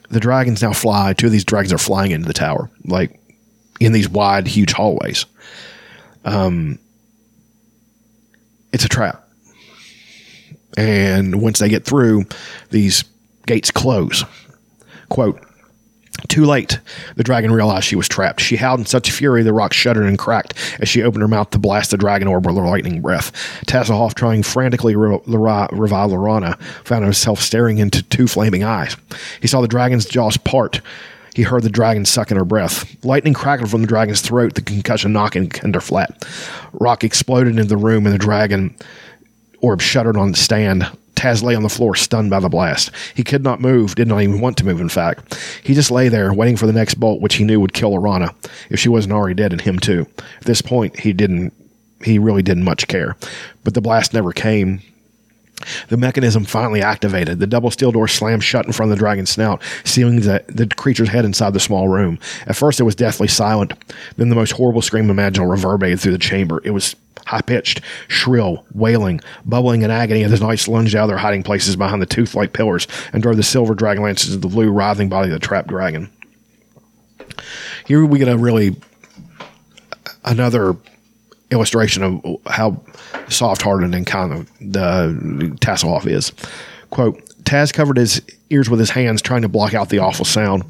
[0.09, 1.13] the dragons now fly.
[1.13, 3.19] Two of these dragons are flying into the tower, like
[3.79, 5.25] in these wide, huge hallways.
[6.23, 6.79] Um,
[8.73, 9.24] it's a trap.
[10.77, 12.25] And once they get through,
[12.69, 13.03] these
[13.45, 14.25] gates close.
[15.09, 15.41] Quote,
[16.27, 16.79] too late.
[17.15, 18.39] The dragon realized she was trapped.
[18.41, 21.49] She howled in such fury the rock shuddered and cracked as she opened her mouth
[21.51, 23.31] to blast the dragon orb with her lightning breath.
[23.67, 28.95] Tasslehoff, trying frantically to re- re- revive Laurana, found himself staring into two flaming eyes.
[29.41, 30.81] He saw the dragon's jaws part.
[31.35, 33.03] He heard the dragon suck in her breath.
[33.03, 36.25] Lightning crackled from the dragon's throat, the concussion knocking Kender flat.
[36.71, 38.73] Rock exploded into the room, and the dragon
[39.65, 40.87] orb shuddered on the stand.
[41.15, 42.91] Tas lay on the floor, stunned by the blast.
[43.15, 45.35] He could not move, did not even want to move, in fact.
[45.63, 48.35] He just lay there, waiting for the next bolt, which he knew would kill Arana,
[48.69, 50.05] if she wasn't already dead and him too.
[50.17, 51.53] At this point, he didn't,
[52.03, 53.15] he really didn't much care.
[53.63, 54.81] But the blast never came.
[55.87, 57.39] The mechanism finally activated.
[57.39, 60.67] The double steel door slammed shut in front of the dragon's snout, sealing the, the
[60.67, 62.19] creature's head inside the small room.
[62.47, 63.73] At first, it was deathly silent.
[64.17, 66.61] Then the most horrible scream imaginable reverberated through the chamber.
[66.63, 66.95] It was
[67.25, 71.43] high pitched, shrill, wailing, bubbling in agony as the knights lunged out of their hiding
[71.43, 74.69] places behind the tooth like pillars and drove the silver dragon lances into the blue,
[74.69, 76.09] writhing body of the trapped dragon.
[77.85, 78.75] Here we get a really
[80.23, 80.75] another
[81.55, 82.79] illustration of how
[83.29, 86.31] soft hearted and kind of the Tasslehoff is.
[86.89, 90.63] Quote, Tas covered his ears with his hands, trying to block out the awful sound.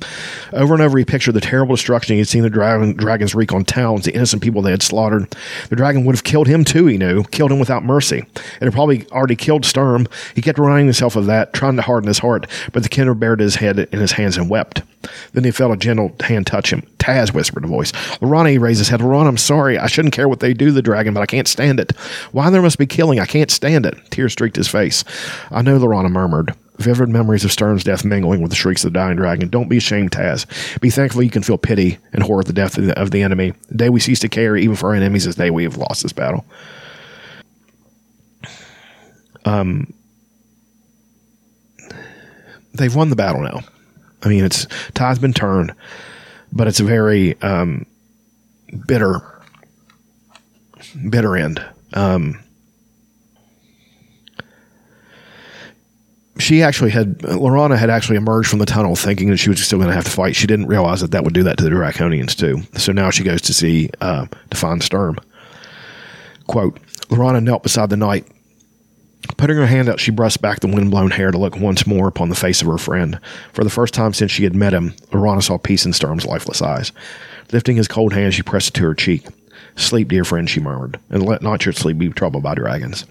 [0.54, 3.54] Over and over, he pictured the terrible destruction he had seen the dragon, dragons wreak
[3.54, 5.34] on towns, the innocent people they had slaughtered.
[5.70, 8.26] The dragon would have killed him too, he knew, killed him without mercy.
[8.36, 10.08] It had probably already killed Sturm.
[10.36, 13.40] He kept reminding himself of that, trying to harden his heart, but the killer bared
[13.40, 14.82] his head in his hands and wept.
[15.34, 16.86] Then he felt a gentle hand touch him.
[17.06, 17.92] Tas, whispered a voice.
[18.20, 19.00] Laurana raised his head.
[19.00, 19.78] Laurana, I'm sorry.
[19.78, 21.96] I shouldn't care what they do the dragon, but I can't stand it.
[22.32, 23.20] Why there must be killing?
[23.20, 23.96] I can't stand it.
[24.10, 25.04] Tears streaked his face.
[25.52, 26.56] I know, Laurana murmured.
[26.80, 29.50] Vivid memories of Sturm's death mingling with the shrieks of the dying dragon.
[29.50, 30.48] Don't be ashamed, Tas.
[30.82, 33.22] Be thankful you can feel pity and horror at the death of the, of the
[33.22, 33.54] enemy.
[33.68, 35.78] The day we cease to care, even for our enemies, is the day we have
[35.78, 36.44] lost this battle.
[39.46, 39.94] Um,
[42.74, 43.62] they've won the battle now.
[44.24, 44.66] I mean, it's
[44.96, 45.72] tide's been turned,
[46.56, 47.86] but it's a very um,
[48.88, 49.22] bitter,
[51.10, 51.64] bitter end.
[51.94, 52.42] Um,
[56.38, 59.78] she actually had Laurana had actually emerged from the tunnel thinking that she was still
[59.78, 60.36] going to have to fight.
[60.36, 62.62] She didn't realize that that would do that to the Draconians too.
[62.78, 65.18] So now she goes to see uh, to find Sturm.
[66.48, 66.80] Quote:
[67.10, 68.28] Laurana knelt beside the knight.
[69.38, 72.30] Putting her hand out, she brushed back the windblown hair to look once more upon
[72.30, 73.20] the face of her friend.
[73.54, 76.62] For the first time since she had met him, Laurana saw peace in Sturm's lifeless
[76.62, 76.92] eyes.
[77.52, 79.28] Lifting his cold hand, she pressed it to her cheek.
[79.78, 83.06] Sleep, dear friend, she murmured, and let not your sleep be troubled by dragons.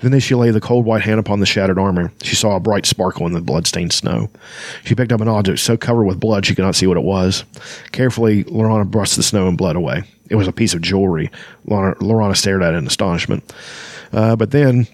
[0.00, 2.60] Then as she laid the cold white hand upon the shattered armor, she saw a
[2.60, 4.28] bright sparkle in the blood-stained snow.
[4.84, 7.04] She picked up an object so covered with blood she could not see what it
[7.04, 7.44] was.
[7.92, 10.02] Carefully, Laurana brushed the snow and blood away.
[10.28, 11.30] It was a piece of jewelry.
[11.66, 13.54] Laurana stared at it in astonishment.
[14.12, 14.86] Uh, but then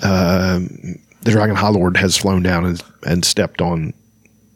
[0.00, 0.60] uh,
[1.22, 3.92] the Dragon High Lord has flown down and, and stepped on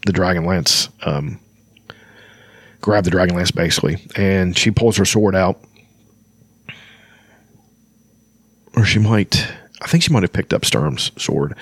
[0.06, 1.40] the Dragon Lance um,
[2.86, 5.60] grab the dragon lance basically, and she pulls her sword out,
[8.76, 9.44] or she might,
[9.82, 11.56] I think she might have picked up Sturm's sword,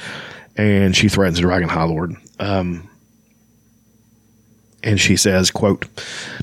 [0.54, 2.14] and she threatens the dragon high lord.
[2.38, 2.90] Um,
[4.84, 5.86] and she says, quote,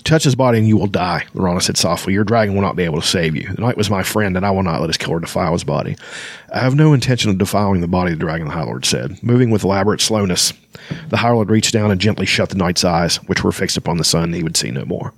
[0.03, 2.13] touch his body and you will die, Laurana said softly.
[2.13, 3.47] Your dragon will not be able to save you.
[3.53, 5.95] The knight was my friend, and I will not let his killer defile his body.
[6.53, 9.21] I have no intention of defiling the body, of the dragon, the High Lord said.
[9.23, 10.53] Moving with elaborate slowness,
[11.09, 13.97] the High Lord reached down and gently shut the knight's eyes, which were fixed upon
[13.97, 15.13] the sun he would see no more.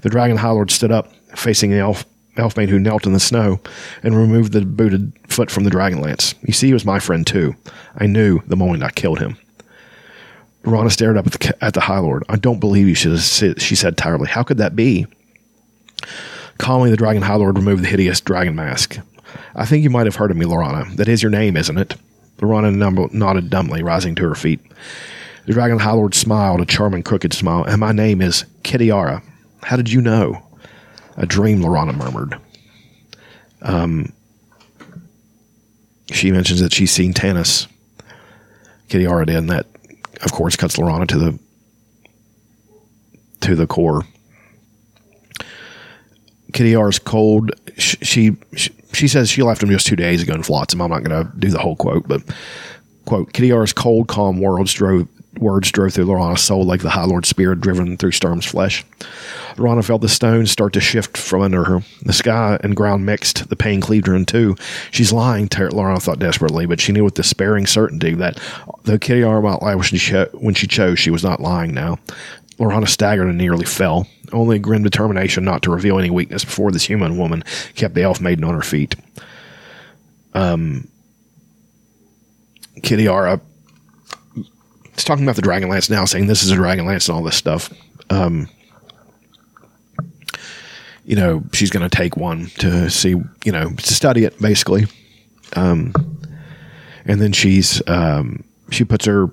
[0.00, 2.04] The dragon High Lord stood up, facing the elf
[2.36, 3.58] elfmaid who knelt in the snow
[4.02, 6.34] and removed the booted foot from the dragon lance.
[6.42, 7.56] You see, he was my friend too.
[7.96, 9.38] I knew the moment I killed him.
[10.66, 12.24] Rana stared up at the, at the High Lord.
[12.28, 14.28] I don't believe you, she said, she said tiredly.
[14.28, 15.06] How could that be?
[16.58, 18.98] Calmly, the Dragon High Lord removed the hideous dragon mask.
[19.54, 20.96] I think you might have heard of me, Laurana.
[20.96, 21.94] That is your name, isn't it?
[22.38, 24.60] Laurana nodded dumbly, rising to her feet.
[25.46, 27.64] The Dragon High Lord smiled, a charming, crooked smile.
[27.64, 29.22] And my name is Kitiara.
[29.62, 30.42] How did you know?
[31.16, 32.36] A dream, Laurana murmured.
[33.62, 34.12] Um,
[36.10, 37.68] she mentions that she's seen Tanis.
[38.88, 39.66] Kitiara did, and that
[40.22, 41.38] of course, cuts Laurana to the
[43.40, 44.02] to the core.
[46.52, 47.50] Kitiara is cold.
[47.76, 48.36] She, she
[48.92, 50.80] she says she left him just two days ago in Flotsam.
[50.80, 52.22] I'm not going to do the whole quote, but
[53.04, 57.28] quote Kitiara's cold, calm words drove words drove through Laurana's soul like the High Lord's
[57.28, 58.84] spirit driven through Sturm's flesh.
[59.56, 61.80] Laurana felt the stones start to shift from under her.
[62.02, 63.48] The sky and ground mixed.
[63.48, 64.56] The pain cleaved her in two.
[64.90, 68.38] She's lying, Ter- Laurana thought desperately, but she knew with despairing certainty that
[68.84, 71.98] though Kitiara might lie when she, cho- when she chose, she was not lying now.
[72.58, 74.06] Laurana staggered and nearly fell.
[74.32, 77.44] Only a grim determination not to reveal any weakness before this human woman
[77.74, 78.94] kept the elf maiden on her feet.
[80.34, 80.88] Um,
[82.82, 83.08] Kitty
[84.96, 87.72] Is talking about the Dragonlance now, saying this is a Dragonlance and all this stuff.
[88.10, 88.48] Um,
[91.04, 93.10] you know, she's going to take one to see,
[93.44, 94.86] you know, to study it basically.
[95.54, 95.92] Um,
[97.04, 99.30] and then she's um, she puts her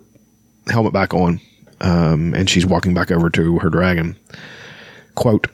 [0.67, 1.39] helmet back on,
[1.81, 4.15] um, and she's walking back over to her dragon.
[5.15, 5.47] Quote,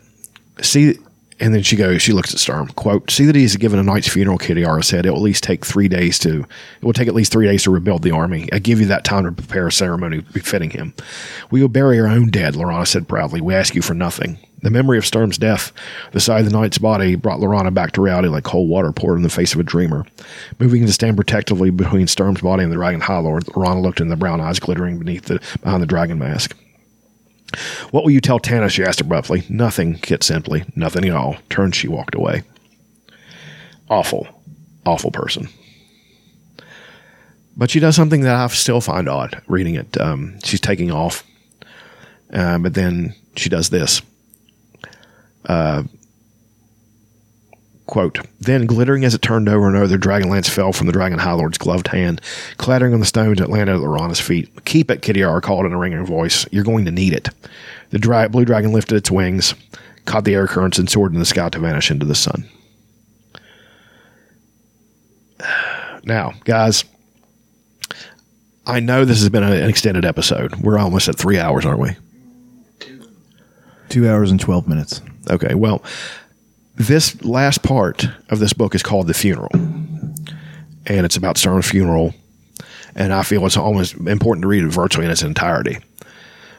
[0.61, 0.97] see,
[1.39, 4.09] and then she goes, she looks at Sturm, quote, see that he's given a knight's
[4.09, 5.05] funeral, Kitiara said.
[5.05, 7.63] It will at least take three days to, it will take at least three days
[7.63, 8.49] to rebuild the army.
[8.51, 10.93] I give you that time to prepare a ceremony befitting him.
[11.49, 13.41] We will bury our own dead, Laurana said proudly.
[13.41, 14.37] We ask you for nothing.
[14.61, 15.71] The memory of Sturm's death,
[16.11, 19.17] the sight of the knight's body, brought Laurana back to reality like cold water poured
[19.17, 20.05] in the face of a dreamer.
[20.59, 24.09] Moving to stand protectively between Sturm's body and the dragon High Lord, Laurana looked in
[24.09, 26.57] the brown eyes glittering beneath the, behind the dragon mask.
[27.91, 28.69] What will you tell Tana?
[28.69, 29.43] She asked abruptly.
[29.49, 30.65] Nothing, Kit simply.
[30.75, 31.37] Nothing at all.
[31.49, 32.43] Turned, she walked away.
[33.89, 34.27] Awful,
[34.85, 35.49] awful person.
[37.57, 39.99] But she does something that I still find odd reading it.
[39.99, 41.25] Um, she's taking off,
[42.31, 44.01] uh, but then she does this.
[45.45, 45.83] Uh,
[47.89, 50.93] quote, then glittering as it turned over and over, the dragon lance fell from the
[50.93, 52.21] dragon high lord's gloved hand,
[52.57, 54.47] clattering on the stones that landed at Laurana's feet.
[54.65, 56.45] Keep it, Kitiara called in a ringing voice.
[56.51, 57.29] You're going to need it.
[57.89, 59.55] The dry, blue dragon lifted its wings,
[60.05, 62.47] caught the air currents, and soared in the sky to vanish into the sun.
[66.01, 66.85] Now, guys,
[68.65, 70.55] I know this has been an extended episode.
[70.55, 71.97] We're almost at three hours, aren't we?
[73.89, 75.01] Two hours and 12 minutes.
[75.29, 75.83] Okay, well,
[76.79, 79.51] this last part of this book is called The Funeral.
[79.53, 82.15] And it's about Sturm's funeral.
[82.95, 85.77] And I feel it's almost important to read it virtually in its entirety.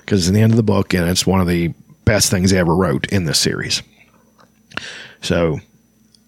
[0.01, 1.75] Because it's the end of the book, and it's one of the
[2.05, 3.83] best things he ever wrote in this series.
[5.23, 5.59] So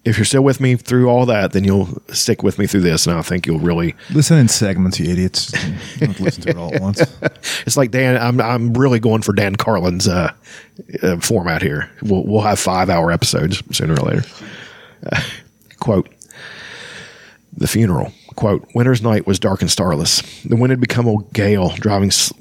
[0.05, 3.07] if you're still with me through all that, then you'll stick with me through this,
[3.07, 5.53] and I think you'll really Listen in segments, you idiots.
[6.01, 7.01] You listen to it all at once.
[7.65, 8.17] It's like Dan.
[8.21, 10.33] I'm I'm really going for Dan Carlin's uh,
[11.01, 11.89] uh, format here.
[12.01, 14.23] We'll we'll have five hour episodes sooner or later.
[15.09, 15.21] Uh,
[15.79, 16.09] quote:
[17.55, 18.11] The funeral.
[18.35, 20.21] Quote: Winter's night was dark and starless.
[20.43, 22.09] The wind had become a gale, driving.
[22.09, 22.33] s-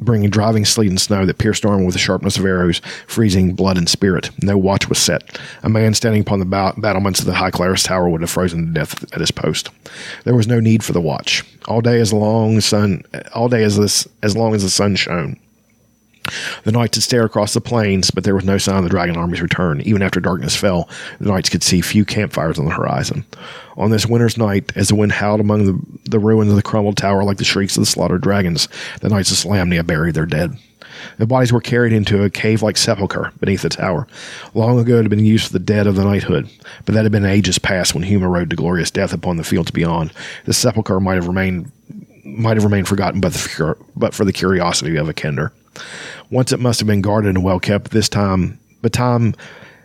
[0.00, 3.76] Bringing driving sleet and snow that pierced armor with the sharpness of arrows, freezing blood
[3.76, 4.30] and spirit.
[4.42, 5.38] No watch was set.
[5.62, 8.66] A man standing upon the ba- battlements of the High Clerist Tower would have frozen
[8.66, 9.70] to death at his post.
[10.24, 11.44] There was no need for the watch.
[11.66, 13.02] All day as long sun,
[13.34, 15.36] all day as this, as long as the sun shone.
[16.64, 19.16] The knights had stared across the plains, but there was no sign of the dragon
[19.16, 19.80] army's return.
[19.82, 20.88] Even after darkness fell,
[21.20, 23.24] the knights could see few campfires on the horizon.
[23.76, 26.96] On this winter's night, as the wind howled among the, the ruins of the crumbled
[26.96, 28.68] tower like the shrieks of the slaughtered dragons,
[29.00, 30.56] the knights of Solamnia buried their dead.
[31.18, 34.06] The bodies were carried into a cave like sepulchre beneath the tower.
[34.54, 36.48] Long ago it had been used for the dead of the knighthood,
[36.84, 39.70] but that had been ages past when human rode to glorious death upon the fields
[39.70, 40.12] beyond.
[40.44, 41.70] The sepulchre might have remained
[42.24, 45.50] might have remained forgotten but, the, but for the curiosity of a kender.
[46.30, 49.34] Once it must have been guarded and well kept, this time, but time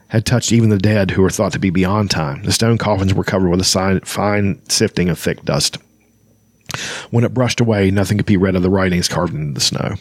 [0.07, 2.43] had touched even the dead who were thought to be beyond time.
[2.43, 5.77] The stone coffins were covered with a fine sifting of thick dust.
[7.09, 9.95] When it brushed away, nothing could be read of the writings carved into the snow.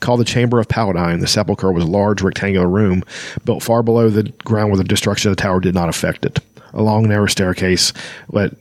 [0.00, 3.02] Called the Chamber of Paladine, the sepulchre was a large rectangular room
[3.44, 6.38] built far below the ground where the destruction of the tower did not affect it.
[6.72, 7.92] A long, narrow staircase
[8.30, 8.56] led,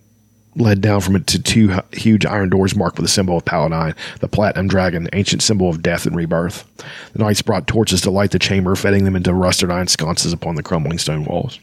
[0.56, 3.96] led down from it to two huge iron doors marked with the symbol of Paladine,
[4.20, 6.66] the platinum dragon, ancient symbol of death and rebirth.
[7.14, 10.56] The knights brought torches to light the chamber, fitting them into rusted iron sconces upon
[10.56, 11.60] the crumbling stone walls.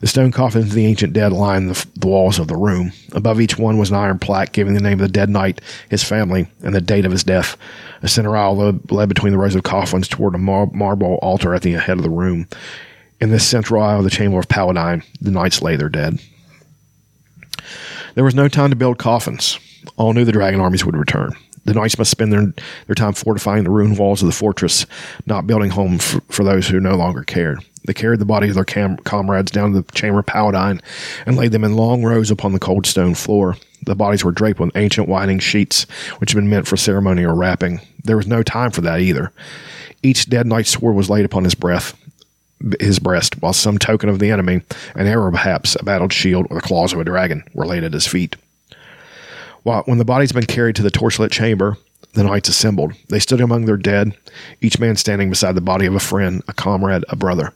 [0.00, 2.92] The stone coffins of the ancient dead lined the, the walls of the room.
[3.12, 6.04] Above each one was an iron plaque giving the name of the dead knight, his
[6.04, 7.56] family, and the date of his death.
[8.02, 11.72] A led, led between the rows of coffins toward a mar- marble altar at the
[11.72, 12.46] head of the room.
[13.20, 16.20] In this central aisle of the chamber of Paladine, the knights lay their dead.
[18.16, 19.58] There was no time to build coffins.
[19.98, 21.32] All knew the dragon armies would return.
[21.66, 22.50] The knights must spend their,
[22.86, 24.86] their time fortifying the ruined walls of the fortress,
[25.26, 27.62] not building home for, for those who no longer cared.
[27.86, 30.80] They carried the bodies of their cam- comrades down to the chamber of Paladine
[31.26, 33.58] and laid them in long rows upon the cold stone floor.
[33.84, 35.82] The bodies were draped with ancient winding sheets,
[36.16, 37.82] which had been meant for ceremony or wrapping.
[38.02, 39.30] There was no time for that either.
[40.02, 41.94] Each dead knight's sword was laid upon his breath,
[42.80, 44.62] his breast, while some token of the enemy,
[44.94, 47.92] an arrow perhaps, a battled shield, or the claws of a dragon, were laid at
[47.92, 48.36] his feet.
[49.62, 51.76] While, when the body's been carried to the torchlit chamber,
[52.16, 52.94] the knights assembled.
[53.08, 54.16] They stood among their dead,
[54.62, 57.52] each man standing beside the body of a friend, a comrade, a brother.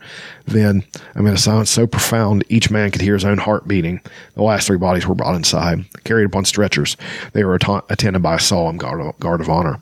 [0.47, 4.01] Then, amid a silence so profound, each man could hear his own heart beating.
[4.35, 6.97] The last three bodies were brought inside, carried upon stretchers.
[7.33, 9.81] They were att- attended by a solemn guard of, guard of honor.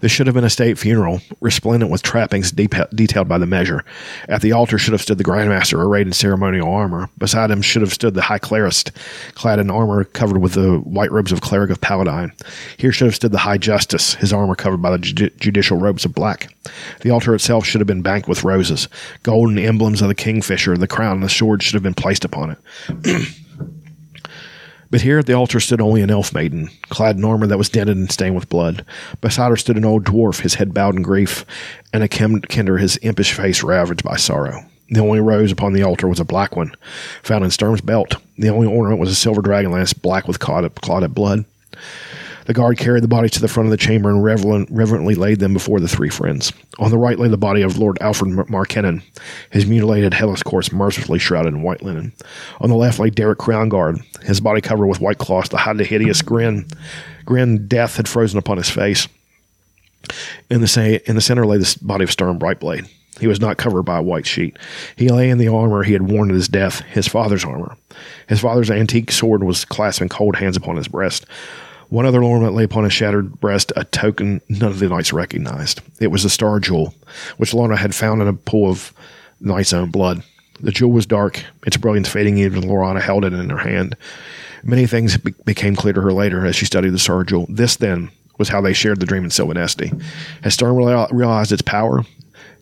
[0.00, 3.84] This should have been a state funeral, resplendent with trappings de- detailed by the measure.
[4.28, 7.08] At the altar should have stood the Grandmaster, arrayed in ceremonial armor.
[7.18, 8.90] Beside him should have stood the High Clerist,
[9.34, 12.32] clad in armor covered with the white robes of cleric of Paladine.
[12.76, 16.04] Here should have stood the High Justice, his armor covered by the ju- judicial robes
[16.04, 16.54] of black.
[17.00, 18.88] The altar itself should have been banked with roses.
[19.22, 22.50] Golden emblems of the kingfisher, the crown, and the sword should have been placed upon
[22.50, 23.36] it.
[24.96, 27.68] But here at the altar stood only an elf maiden, clad in armor that was
[27.68, 28.82] dented and stained with blood.
[29.20, 31.44] Beside her stood an old dwarf, his head bowed in grief,
[31.92, 34.64] and a kender, his impish face ravaged by sorrow.
[34.88, 36.72] The only rose upon the altar was a black one,
[37.22, 38.16] found in Sturm's belt.
[38.38, 41.44] The only ornament was a silver dragon lance, black with clotted, clotted blood.
[42.46, 45.52] The guard carried the bodies to the front of the chamber and reverently laid them
[45.52, 46.52] before the three friends.
[46.78, 49.02] On the right lay the body of Lord Alfred MarKenin,
[49.50, 52.12] his mutilated headless corpse mercifully shrouded in white linen.
[52.60, 55.84] On the left lay Derek Crownguard, his body covered with white cloth to hide the
[55.84, 56.66] hideous grin.
[57.24, 59.08] Grin death had frozen upon his face.
[60.48, 62.88] In the, in the center lay the body of Sturm Brightblade.
[63.18, 64.56] He was not covered by a white sheet.
[64.94, 67.76] He lay in the armor he had worn at his death, his father's armor.
[68.28, 71.26] His father's antique sword was clasping cold hands upon his breast.
[71.88, 75.80] One other ornament lay upon his shattered breast, a token none of the knights recognized.
[76.00, 76.94] It was a star jewel,
[77.36, 78.92] which Lorna had found in a pool of
[79.40, 80.22] knight's own blood.
[80.60, 83.96] The jewel was dark, its brilliance fading even Laurana held it in her hand.
[84.64, 87.46] Many things be- became clear to her later as she studied the star jewel.
[87.48, 90.02] This, then, was how they shared the dream in Silvanesti.
[90.42, 92.04] Had Sturm realized its power?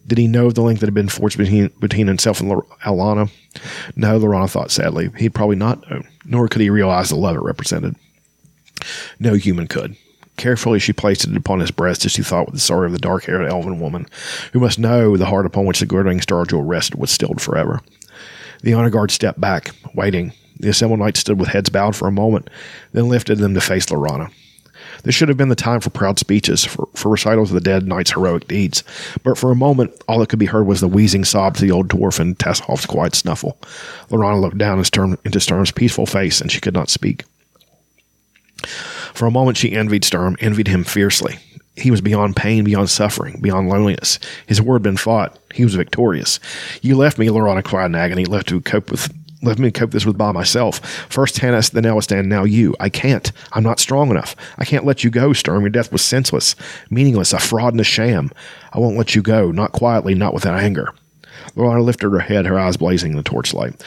[0.06, 2.50] Did he know of the link that had been forged between, between himself and
[2.84, 3.30] Alhana?
[3.96, 5.10] No, Laurana thought sadly.
[5.16, 7.96] He'd probably not know, nor could he realize the love it represented.
[9.18, 9.96] No human could.
[10.36, 12.98] Carefully she placed it upon his breast as she thought with the sorrow of the
[12.98, 14.06] dark haired elven woman,
[14.52, 17.80] who must know the heart upon which the glittering star jewel rested was stilled forever.
[18.62, 20.32] The honor guard stepped back, waiting.
[20.58, 22.50] The assembled knights stood with heads bowed for a moment,
[22.92, 24.30] then lifted them to face Laurana.
[25.02, 27.86] This should have been the time for proud speeches, for, for recitals of the dead
[27.86, 28.82] knight's heroic deeds.
[29.22, 31.72] But for a moment, all that could be heard was the wheezing sobs of the
[31.72, 33.58] old dwarf and Tasslehoff's quiet snuffle.
[34.08, 34.78] Laurana looked down
[35.24, 37.24] into Sturm's peaceful face, and she could not speak.
[38.66, 41.38] For a moment, she envied Sturm, envied him fiercely.
[41.76, 44.18] He was beyond pain, beyond suffering, beyond loneliness.
[44.46, 45.38] His war had been fought.
[45.52, 46.38] He was victorious.
[46.82, 49.12] You left me, Laurana cried in agony, left to cope with
[49.42, 50.80] left me to cope this with by myself.
[51.10, 52.74] First Tanis, then Elistan, now you.
[52.80, 53.30] I can't.
[53.52, 54.34] I'm not strong enough.
[54.58, 55.60] I can't let you go, Sturm.
[55.60, 56.56] Your death was senseless,
[56.90, 58.30] meaningless, a fraud and a sham.
[58.72, 60.94] I won't let you go, not quietly, not without anger.
[61.56, 63.84] Laurana lifted her head, her eyes blazing in the torchlight.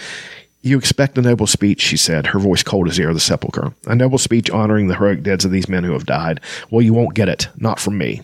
[0.62, 3.22] You expect a noble speech, she said, her voice cold as the air of the
[3.22, 3.74] sepulchre.
[3.86, 6.42] A noble speech honoring the heroic deeds of these men who have died.
[6.70, 7.48] Well, you won't get it.
[7.58, 8.22] Not from me.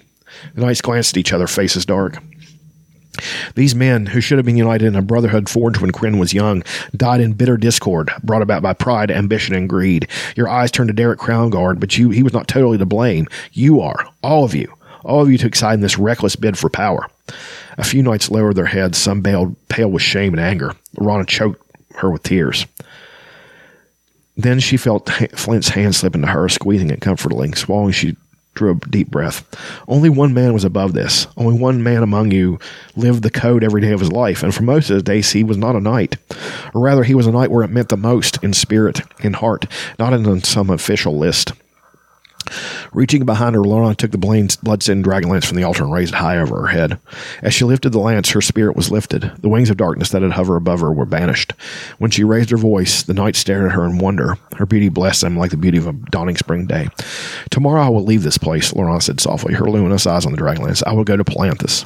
[0.55, 2.17] The knights glanced at each other, faces dark.
[3.53, 6.63] These men, who should have been united in a brotherhood forged when Krynn was young,
[6.97, 10.07] died in bitter discord, brought about by pride, ambition, and greed.
[10.35, 13.27] Your eyes turned to Derek Crownguard, but you, he was not totally to blame.
[13.51, 14.07] You are.
[14.23, 14.73] All of you.
[15.05, 17.07] All of you took side in this reckless bid for power.
[17.77, 20.73] A few knights lowered their heads, some pale with shame and anger.
[20.97, 21.61] Laurana choked
[21.95, 22.65] her with tears.
[24.35, 27.51] Then she felt Flint's hand slip into her, squeezing it comfortingly.
[27.53, 28.15] Swallowing, she
[28.55, 29.45] drew a deep breath.
[29.87, 31.27] Only one man was above this.
[31.37, 32.59] Only one man among you
[32.95, 35.43] lived the code every day of his life, and for most of his days he
[35.43, 36.17] was not a knight.
[36.73, 39.65] Or rather, he was a knight where it meant the most in spirit, in heart,
[39.99, 41.53] not in some official list.
[42.93, 46.17] Reaching behind her, Lorna took the blood-stained dragon lance from the altar and raised it
[46.17, 46.99] high over her head.
[47.41, 49.31] As she lifted the lance, her spirit was lifted.
[49.39, 51.53] The wings of darkness that had hovered above her were banished.
[51.97, 54.37] When she raised her voice, the knights stared at her in wonder.
[54.57, 56.87] Her beauty blessed them like the beauty of a dawning spring day.
[57.49, 60.63] Tomorrow I will leave this place, Lorna said softly, her luminous eyes on the dragon
[60.63, 60.83] lance.
[60.83, 61.85] I will go to Palanthas.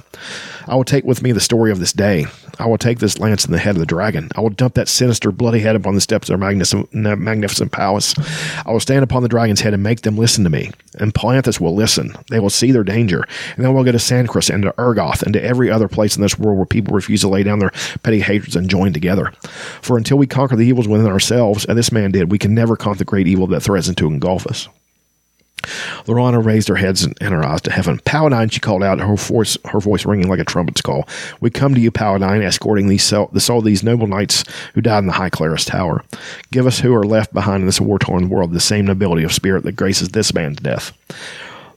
[0.68, 2.26] I will take with me the story of this day.
[2.60, 4.30] I will take this lance in the head of the dragon.
[4.36, 8.16] I will dump that sinister, bloody head upon the steps of their magnificent, palace.
[8.66, 10.72] I will stand upon the dragon's head and make them listen to me.
[11.00, 12.16] And Palanthas will listen.
[12.30, 13.24] They will see their danger.
[13.56, 16.22] And then we'll go to Sancrist and to Ergoth and to every other place in
[16.22, 17.72] this world where people refuse to lay down their
[18.04, 19.32] petty hatreds and join together.
[19.82, 22.76] For until we conquer the evils within ourselves, as this man did, we can never
[22.76, 24.68] conquer the great evil that threatens to engulf us.
[26.06, 28.00] Laurana raised her head and her eyes to heaven.
[28.06, 31.08] Paladine, she called out, her voice, her voice ringing like a trumpet's call.
[31.42, 35.00] We come to you, Paladine, escorting these the soul of these noble knights who died
[35.00, 36.04] in the High Clerist Tower.
[36.52, 39.64] Give us who are left behind in this war-torn world the same nobility of spirit
[39.64, 40.94] that graces this man's death.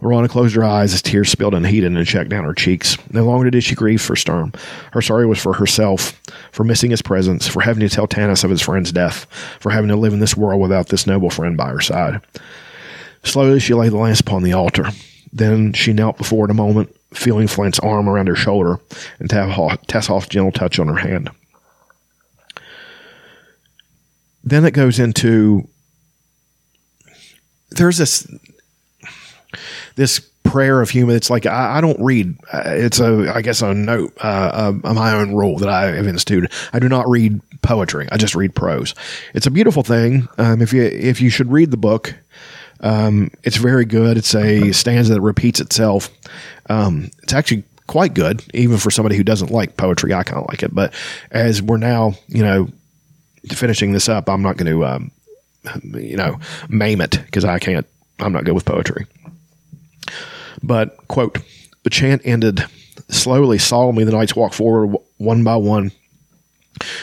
[0.01, 2.97] Laurana closed her eyes as tears spilled unheeded and checked down her cheeks.
[3.13, 4.53] No longer did she grieve for Sturm.
[4.93, 6.19] Her sorrow was for herself,
[6.53, 9.27] for missing his presence, for having to tell Tanis of his friend's death,
[9.61, 12.23] for having to live in this world without this noble friend by her side.
[13.23, 14.87] Slowly, she laid the lance upon the altar.
[15.33, 18.79] Then she knelt before it a moment, feeling Flint's arm around her shoulder
[19.19, 21.31] and Tasslehoff's gentle touch on her hand.
[24.43, 25.69] Then it goes into
[27.71, 28.27] there's this
[29.97, 31.15] this prayer of human.
[31.15, 32.35] It's like I, I don't read.
[32.53, 36.07] Uh, it's a I guess a note uh, uh, my own rule that I have
[36.07, 36.51] instituted.
[36.73, 38.09] I do not read poetry.
[38.11, 38.95] I just read prose.
[39.35, 40.29] It's a beautiful thing.
[40.39, 42.15] Um, if you if you should read the book,
[42.81, 44.17] um, it's very good.
[44.17, 46.11] It's a stanza that repeats itself.
[46.69, 50.15] Um, it's actually quite good, even for somebody who doesn't like poetry.
[50.15, 50.95] I kind of like it, but
[51.31, 52.69] as we're now, you know,
[53.49, 55.11] finishing this up, I'm not going to, um,
[55.93, 57.87] you know, maim it because I can't.
[58.19, 59.07] I'm not good with poetry.
[60.63, 61.39] But quote,
[61.85, 62.65] the chant ended
[63.09, 64.05] slowly, solemnly.
[64.05, 65.93] The knights walked forward one by one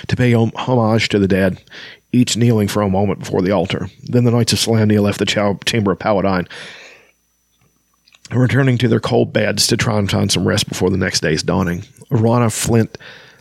[0.07, 1.61] to pay homage to the dead
[2.11, 3.89] each kneeling for a moment before the altar.
[4.03, 6.47] Then the Knights of Solamnia left the chamber of Paladine,
[8.31, 11.43] returning to their cold beds to try and find some rest before the next day's
[11.43, 11.81] dawning.
[12.09, 12.97] Laurana Flint,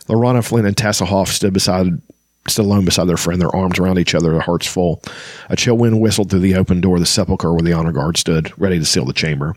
[0.07, 2.01] Laurana Flint and Tasslehoff stood beside
[2.49, 5.01] stood alone beside their friend, their arms around each other, their hearts full.
[5.49, 8.17] A chill wind whistled through the open door of the sepulchre where the honor guard
[8.17, 9.55] stood, ready to seal the chamber.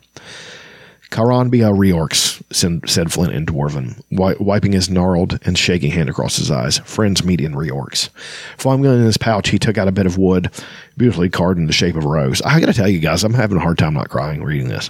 [1.11, 6.51] Karan Bia Reorx, said Flint in Dwarven, wiping his gnarled and shaking hand across his
[6.53, 6.79] eyes.
[6.79, 8.11] Friends meet in Reorx.
[8.59, 10.51] Fumbling in his pouch, he took out a bit of wood,
[10.97, 12.41] beautifully carved in the shape of a rose.
[12.43, 14.89] I gotta tell you guys, I'm having a hard time not crying reading this.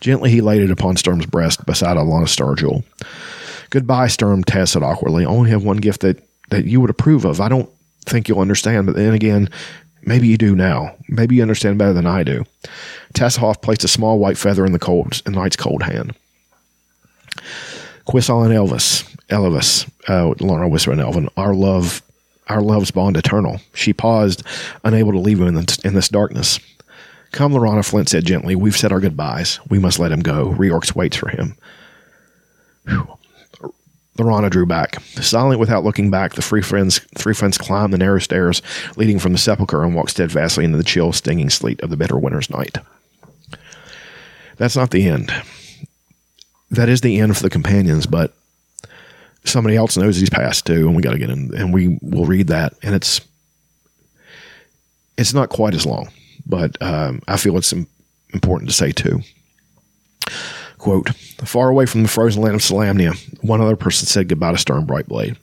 [0.00, 2.84] Gently, he laid it upon Sturm's breast beside Alhana Starjewel.
[3.70, 5.24] Goodbye, Sturm, Tess said awkwardly.
[5.24, 7.40] I only have one gift that, that you would approve of.
[7.40, 7.68] I don't
[8.04, 9.50] think you'll understand, but then again,
[10.02, 10.94] maybe you do now.
[11.08, 12.44] Maybe you understand better than I do.
[13.16, 16.14] Tasslehoff placed a small white feather in the cold in Knight's cold hand.
[18.06, 22.02] Quisal Elvis, Elvis, uh, Lorna whispered in Elven, our love,
[22.48, 23.60] our love's bond eternal.
[23.74, 24.44] She paused,
[24.84, 26.60] unable to leave him in, the, in this darkness.
[27.32, 29.58] Come, Laurana Flint said gently, we've said our goodbyes.
[29.68, 30.52] We must let him go.
[30.52, 31.56] Reorx waits for him.
[34.16, 35.02] Laurana drew back.
[35.02, 38.62] Silent without looking back, the three friends, three friends climbed the narrow stairs
[38.96, 42.18] leading from the sepulchre and walked steadfastly into the chill, stinging sleet of the bitter
[42.18, 42.78] winter's night.
[44.56, 45.32] That's not the end.
[46.70, 48.34] That is the end for the companions, but
[49.44, 52.26] somebody else knows he's passed too, and we got to get in, and we will
[52.26, 53.20] read that, and it's
[55.16, 56.10] it's not quite as long,
[56.46, 57.72] but um, I feel it's
[58.32, 59.20] important to say too.
[60.78, 61.14] Quote,
[61.44, 64.86] far away from the frozen land of Solamnia, one other person said goodbye to Sturm
[64.86, 65.36] Brightblade.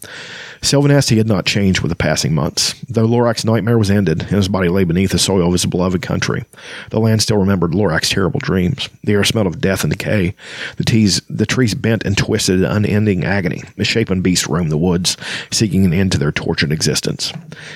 [0.61, 2.73] Silvanesti had not changed with the passing months.
[2.87, 6.01] Though Lorac's nightmare was ended and his body lay beneath the soil of his beloved
[6.01, 6.45] country,
[6.89, 8.87] the land still remembered Lorac's terrible dreams.
[9.03, 10.35] The air smelled of death and decay.
[10.77, 13.63] The, teas, the trees bent and twisted in unending agony.
[13.75, 15.17] Misshapen beasts roamed the woods,
[15.51, 17.33] seeking an end to their tortured existence.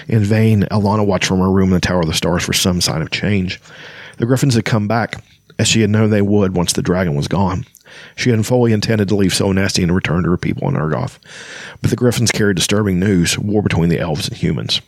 [0.07, 2.79] In vain, Alhana watched from her room in the Tower of the Stars for some
[2.79, 3.59] sign of change.
[4.17, 5.21] The griffins had come back,
[5.59, 7.65] as she had known they would once the dragon was gone.
[8.15, 11.19] She had fully intended to leave Solnesti and return to her people in Ergoth.
[11.81, 14.81] But the Griffins carried disturbing news war between the elves and humans.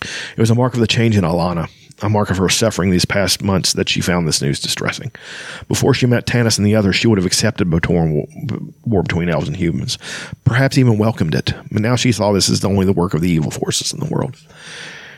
[0.00, 1.68] It was a mark of the change in Alhana,
[2.00, 5.10] a mark of her suffering these past months that she found this news distressing.
[5.66, 9.48] Before she met Tanis and the others, she would have accepted Botoran war between elves
[9.48, 9.98] and humans,
[10.44, 11.52] perhaps even welcomed it.
[11.72, 14.06] But now she saw this as only the work of the evil forces in the
[14.06, 14.36] world.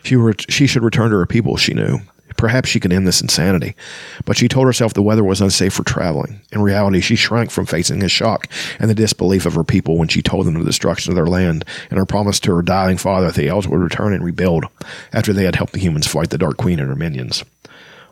[0.02, 1.98] She, re- she should return to her people, she knew,
[2.40, 3.76] Perhaps she could end this insanity.
[4.24, 6.40] But she told herself the weather was unsafe for traveling.
[6.52, 10.08] In reality, she shrank from facing the shock and the disbelief of her people when
[10.08, 12.96] she told them of the destruction of their land and her promise to her dying
[12.96, 14.64] father that the elves would return and rebuild
[15.12, 17.44] after they had helped the humans fight the Dark Queen and her minions.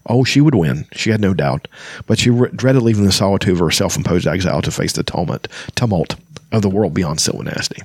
[0.04, 1.66] Oh, she would win, she had no doubt,
[2.04, 5.04] but she re- dreaded leaving the solitude of her self imposed exile to face the
[5.04, 6.16] tumult, tumult
[6.52, 7.82] of the world beyond Silvanesti.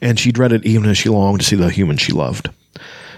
[0.00, 2.48] And she dreaded even as she longed to see the human she loved.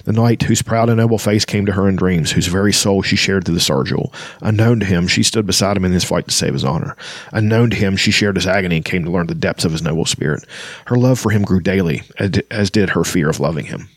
[0.06, 3.02] The knight whose proud and noble face came to her in dreams, whose very soul
[3.02, 4.14] she shared through the Starjewel.
[4.40, 6.96] Unknown to him, she stood beside him in his fight to save his honor.
[7.32, 9.82] Unknown to him, she shared his agony and came to learn the depths of his
[9.82, 10.44] noble spirit.
[10.86, 12.02] Her love for him grew daily,
[12.50, 13.88] as did her fear of loving him.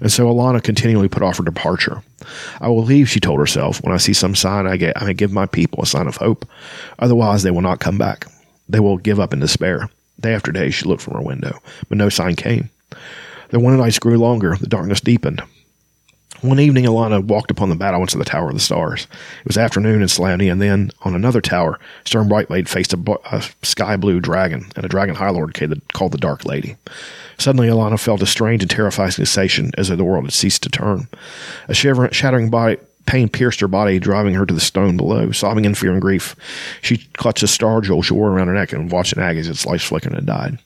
[0.00, 2.02] And so Alhana continually put off her departure.
[2.60, 3.82] I will leave, she told herself.
[3.84, 6.16] When I see some sign, I, get, I may give my people a sign of
[6.16, 6.44] hope.
[6.98, 8.26] Otherwise, they will not come back.
[8.68, 9.88] They will give up in despair.
[10.18, 12.68] Day after day, she looked from her window, but no sign came.
[13.52, 15.42] The winter nights grew longer, the darkness deepened.
[16.40, 19.06] One evening, Alhana walked upon the battlements of the Tower of the Stars.
[19.40, 23.36] It was afternoon in Solamnia, and then, on another tower, Sturm Brightblade faced a, a
[23.36, 25.56] uh, sky blue dragon and a dragon high lord
[25.92, 26.76] called the Dark Lady.
[27.38, 30.70] Suddenly, Alhana felt a strange and terrifying sensation as though the world had ceased to
[30.70, 31.06] turn.
[31.68, 35.32] A shivering, shattering body, Pain pierced her body, driving her to the stone below.
[35.32, 36.36] Sobbing in fear and grief,
[36.82, 39.48] she clutched a star jewel she wore around her neck and watched it ag as
[39.48, 40.58] its light flickered and died.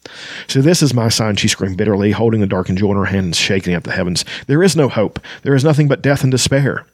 [0.47, 3.27] So this is my sign, she screamed bitterly, holding the darkened jewel in her hand
[3.27, 4.25] and shaking at the heavens.
[4.47, 5.19] There is no hope.
[5.43, 6.87] There is nothing but death and despair.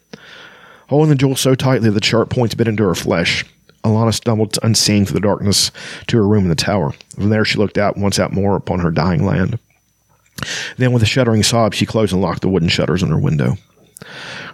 [0.87, 3.45] Holding the jewel so tightly that the sharp points bit into her flesh,
[3.83, 5.71] Alhana stumbled unseen through the darkness
[6.07, 6.93] to her room in the tower.
[7.15, 9.59] From there, she looked out once out more upon her dying land.
[10.77, 13.57] Then, with a shuddering sob, she closed and locked the wooden shutters on her window.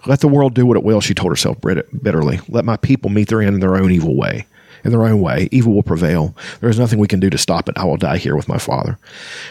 [0.05, 2.39] Let the world do what it will, she told herself bitterly.
[2.47, 4.45] Let my people meet their end in their own evil way.
[4.83, 6.35] In their own way, evil will prevail.
[6.61, 7.77] There is nothing we can do to stop it.
[7.77, 8.97] I will die here with my father.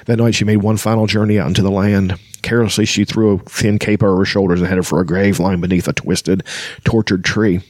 [0.07, 2.19] That night, she made one final journey out into the land.
[2.43, 5.61] Carelessly, she threw a thin cape over her shoulders and headed for a grave lying
[5.61, 6.45] beneath a twisted,
[6.85, 7.61] tortured tree.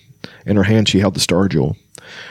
[0.47, 1.77] In her hand, she held the star jewel.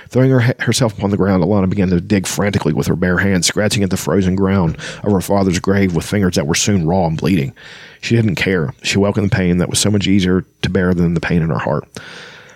[0.09, 3.48] Throwing her, herself upon the ground, Alhana began to dig frantically with her bare hands,
[3.48, 7.06] scratching at the frozen ground of her father's grave with fingers that were soon raw
[7.06, 7.53] and bleeding.
[8.01, 8.74] She didn't care.
[8.84, 11.50] She welcomed the pain that was so much easier to bear than the pain in
[11.50, 11.88] her heart.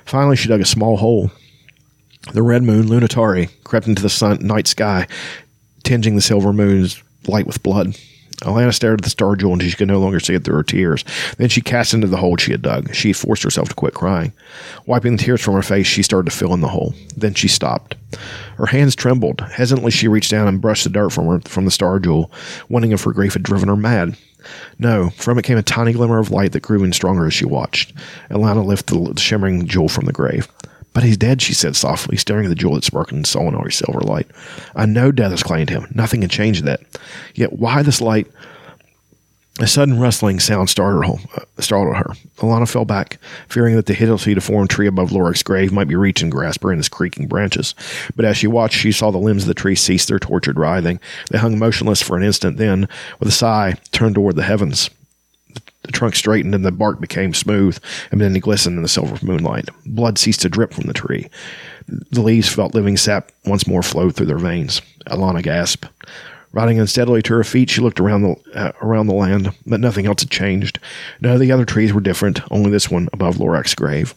[0.06, 1.32] Finally, she dug a small hole.
[2.34, 5.08] The red moon, Lunitari, crept into the sun, night sky,
[5.84, 7.96] tinging the silver moon's light with blood.
[8.42, 10.64] Alhana stared at the star jewel until she could no longer see it through her
[10.64, 11.06] tears.
[11.38, 12.94] Then she cast into the hole she had dug.
[12.94, 14.34] She forced herself to quit crying.
[14.88, 16.96] Wiping the tears from her face, she started to fill in the hole.
[17.16, 17.96] Then she stopped.
[18.58, 19.42] Her hands trembled.
[19.42, 22.32] Hesitantly, she reached down and brushed the dirt from her from the star jewel,
[22.68, 24.18] wondering if her grief had driven her mad.
[24.80, 27.46] No, from it came a tiny glimmer of light that grew in stronger as she
[27.46, 27.94] watched.
[28.30, 30.48] Alhana lifted the shimmering jewel from the grave.
[30.94, 34.02] But he's dead, she said softly, staring at the jewel that sparkled in Solinari's silver
[34.02, 34.28] light.
[34.76, 35.88] I know death has claimed him.
[35.96, 36.82] Nothing can change that.
[37.34, 38.28] Yet why this light?
[39.60, 42.14] A sudden rustling sound startled her.
[42.38, 43.94] Alhana fell back, fearing that the
[44.34, 47.76] deformed tree above Lorac's grave might be reaching and grasp her in its creaking branches.
[48.16, 51.00] But as she watched, she saw the limbs of the tree cease their tortured writhing.
[51.30, 52.88] They hung motionless for an instant, then,
[53.20, 54.90] with a sigh, turned toward the heavens.
[55.84, 57.78] The trunk straightened and the bark became smooth,
[58.10, 59.70] and then it glistened in the silver moonlight.
[59.86, 61.30] Blood ceased to drip from the tree.
[61.88, 64.82] The leaves felt living sap once more flow through their veins.
[65.08, 65.88] Alhana gasped.
[66.54, 70.06] Riding unsteadily to her feet, she looked around the uh, around the land, but nothing
[70.06, 70.80] else had changed.
[71.22, 74.14] None of the other trees were different, only this one above Lorac's grave.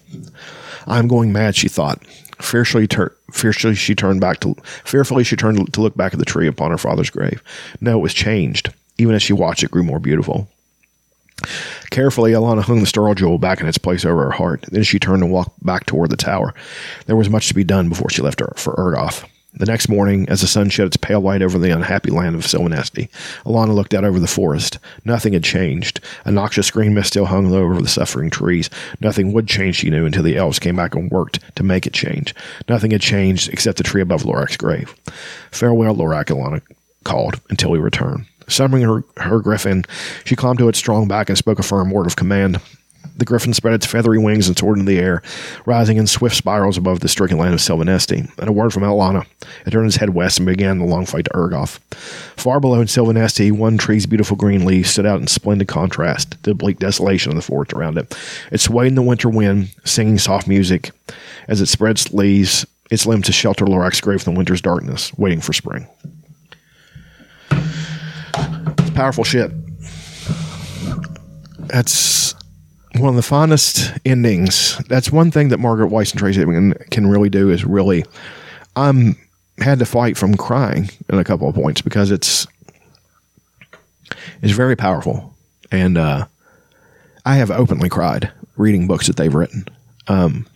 [0.87, 2.05] I'm going mad, she thought.
[2.41, 6.25] Fiercely, tur- fiercely she turned back to fearfully she turned to look back at the
[6.25, 7.43] tree upon her father's grave.
[7.81, 8.73] No, it was changed.
[8.99, 10.49] Even as she watched, it grew more beautiful.
[11.91, 14.65] Carefully, Alhana hung the star jewel back in its place over her heart.
[14.71, 16.55] Then she turned and walked back toward the tower.
[17.07, 19.25] There was much to be done before she left her for Ergoth.
[19.57, 22.43] The next morning, as the sun shed its pale light over the unhappy land of
[22.43, 23.09] Silvanesti,
[23.47, 24.81] Alhana looked out over the forest.
[25.05, 26.01] Nothing had changed.
[26.25, 28.69] A noxious green mist still hung low over the suffering trees.
[29.01, 31.93] Nothing would change, she knew, until the elves came back and worked to make it
[31.93, 32.35] change.
[32.69, 34.93] Nothing had changed except the tree above Lorac's grave.
[35.53, 36.61] Farewell, Lorac, Alhana
[37.05, 38.27] called, until we return.
[38.49, 39.85] Summoning her, her griffin,
[40.25, 42.61] she climbed to its strong back and spoke a firm word of command.
[43.17, 45.23] The griffin spread its feathery wings and soared into the air,
[45.67, 48.29] rising in swift spirals above the stricken land of Silvanesti.
[48.41, 49.25] At a word from Alhana,
[49.65, 51.79] it turned its head west and began the long flight to Ergoth.
[52.37, 56.51] Far below in Silvanesti, one tree's beautiful green leaves stood out in splendid contrast to
[56.51, 58.19] the bleak desolation of the forest around it.
[58.51, 60.91] It swayed in the winter wind, singing soft music
[61.47, 65.13] as it spread its leaves, its limbs to shelter Lorac's grave from the winter's darkness,
[65.17, 65.87] waiting for spring.
[67.51, 69.53] It's powerful shit.
[71.69, 72.34] That's
[72.95, 74.79] one of the fondest endings.
[74.89, 78.05] That's one thing that Margaret Weis and Tracy can, can really do is really.
[78.77, 79.17] I'm
[79.59, 82.47] had to fight from crying in a couple of points because it's
[84.43, 85.35] it's very powerful,
[85.71, 86.27] and uh,
[87.25, 89.67] I have openly cried reading books that they've written.
[90.09, 90.47] Um,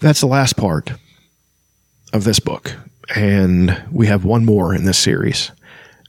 [0.00, 0.92] that's the last part
[2.12, 2.74] of this book,
[3.14, 5.50] and we have one more in this series,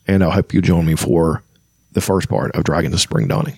[0.08, 1.44] and I hope you join me for
[1.94, 3.58] the first part of Dragons of Spring Dawning.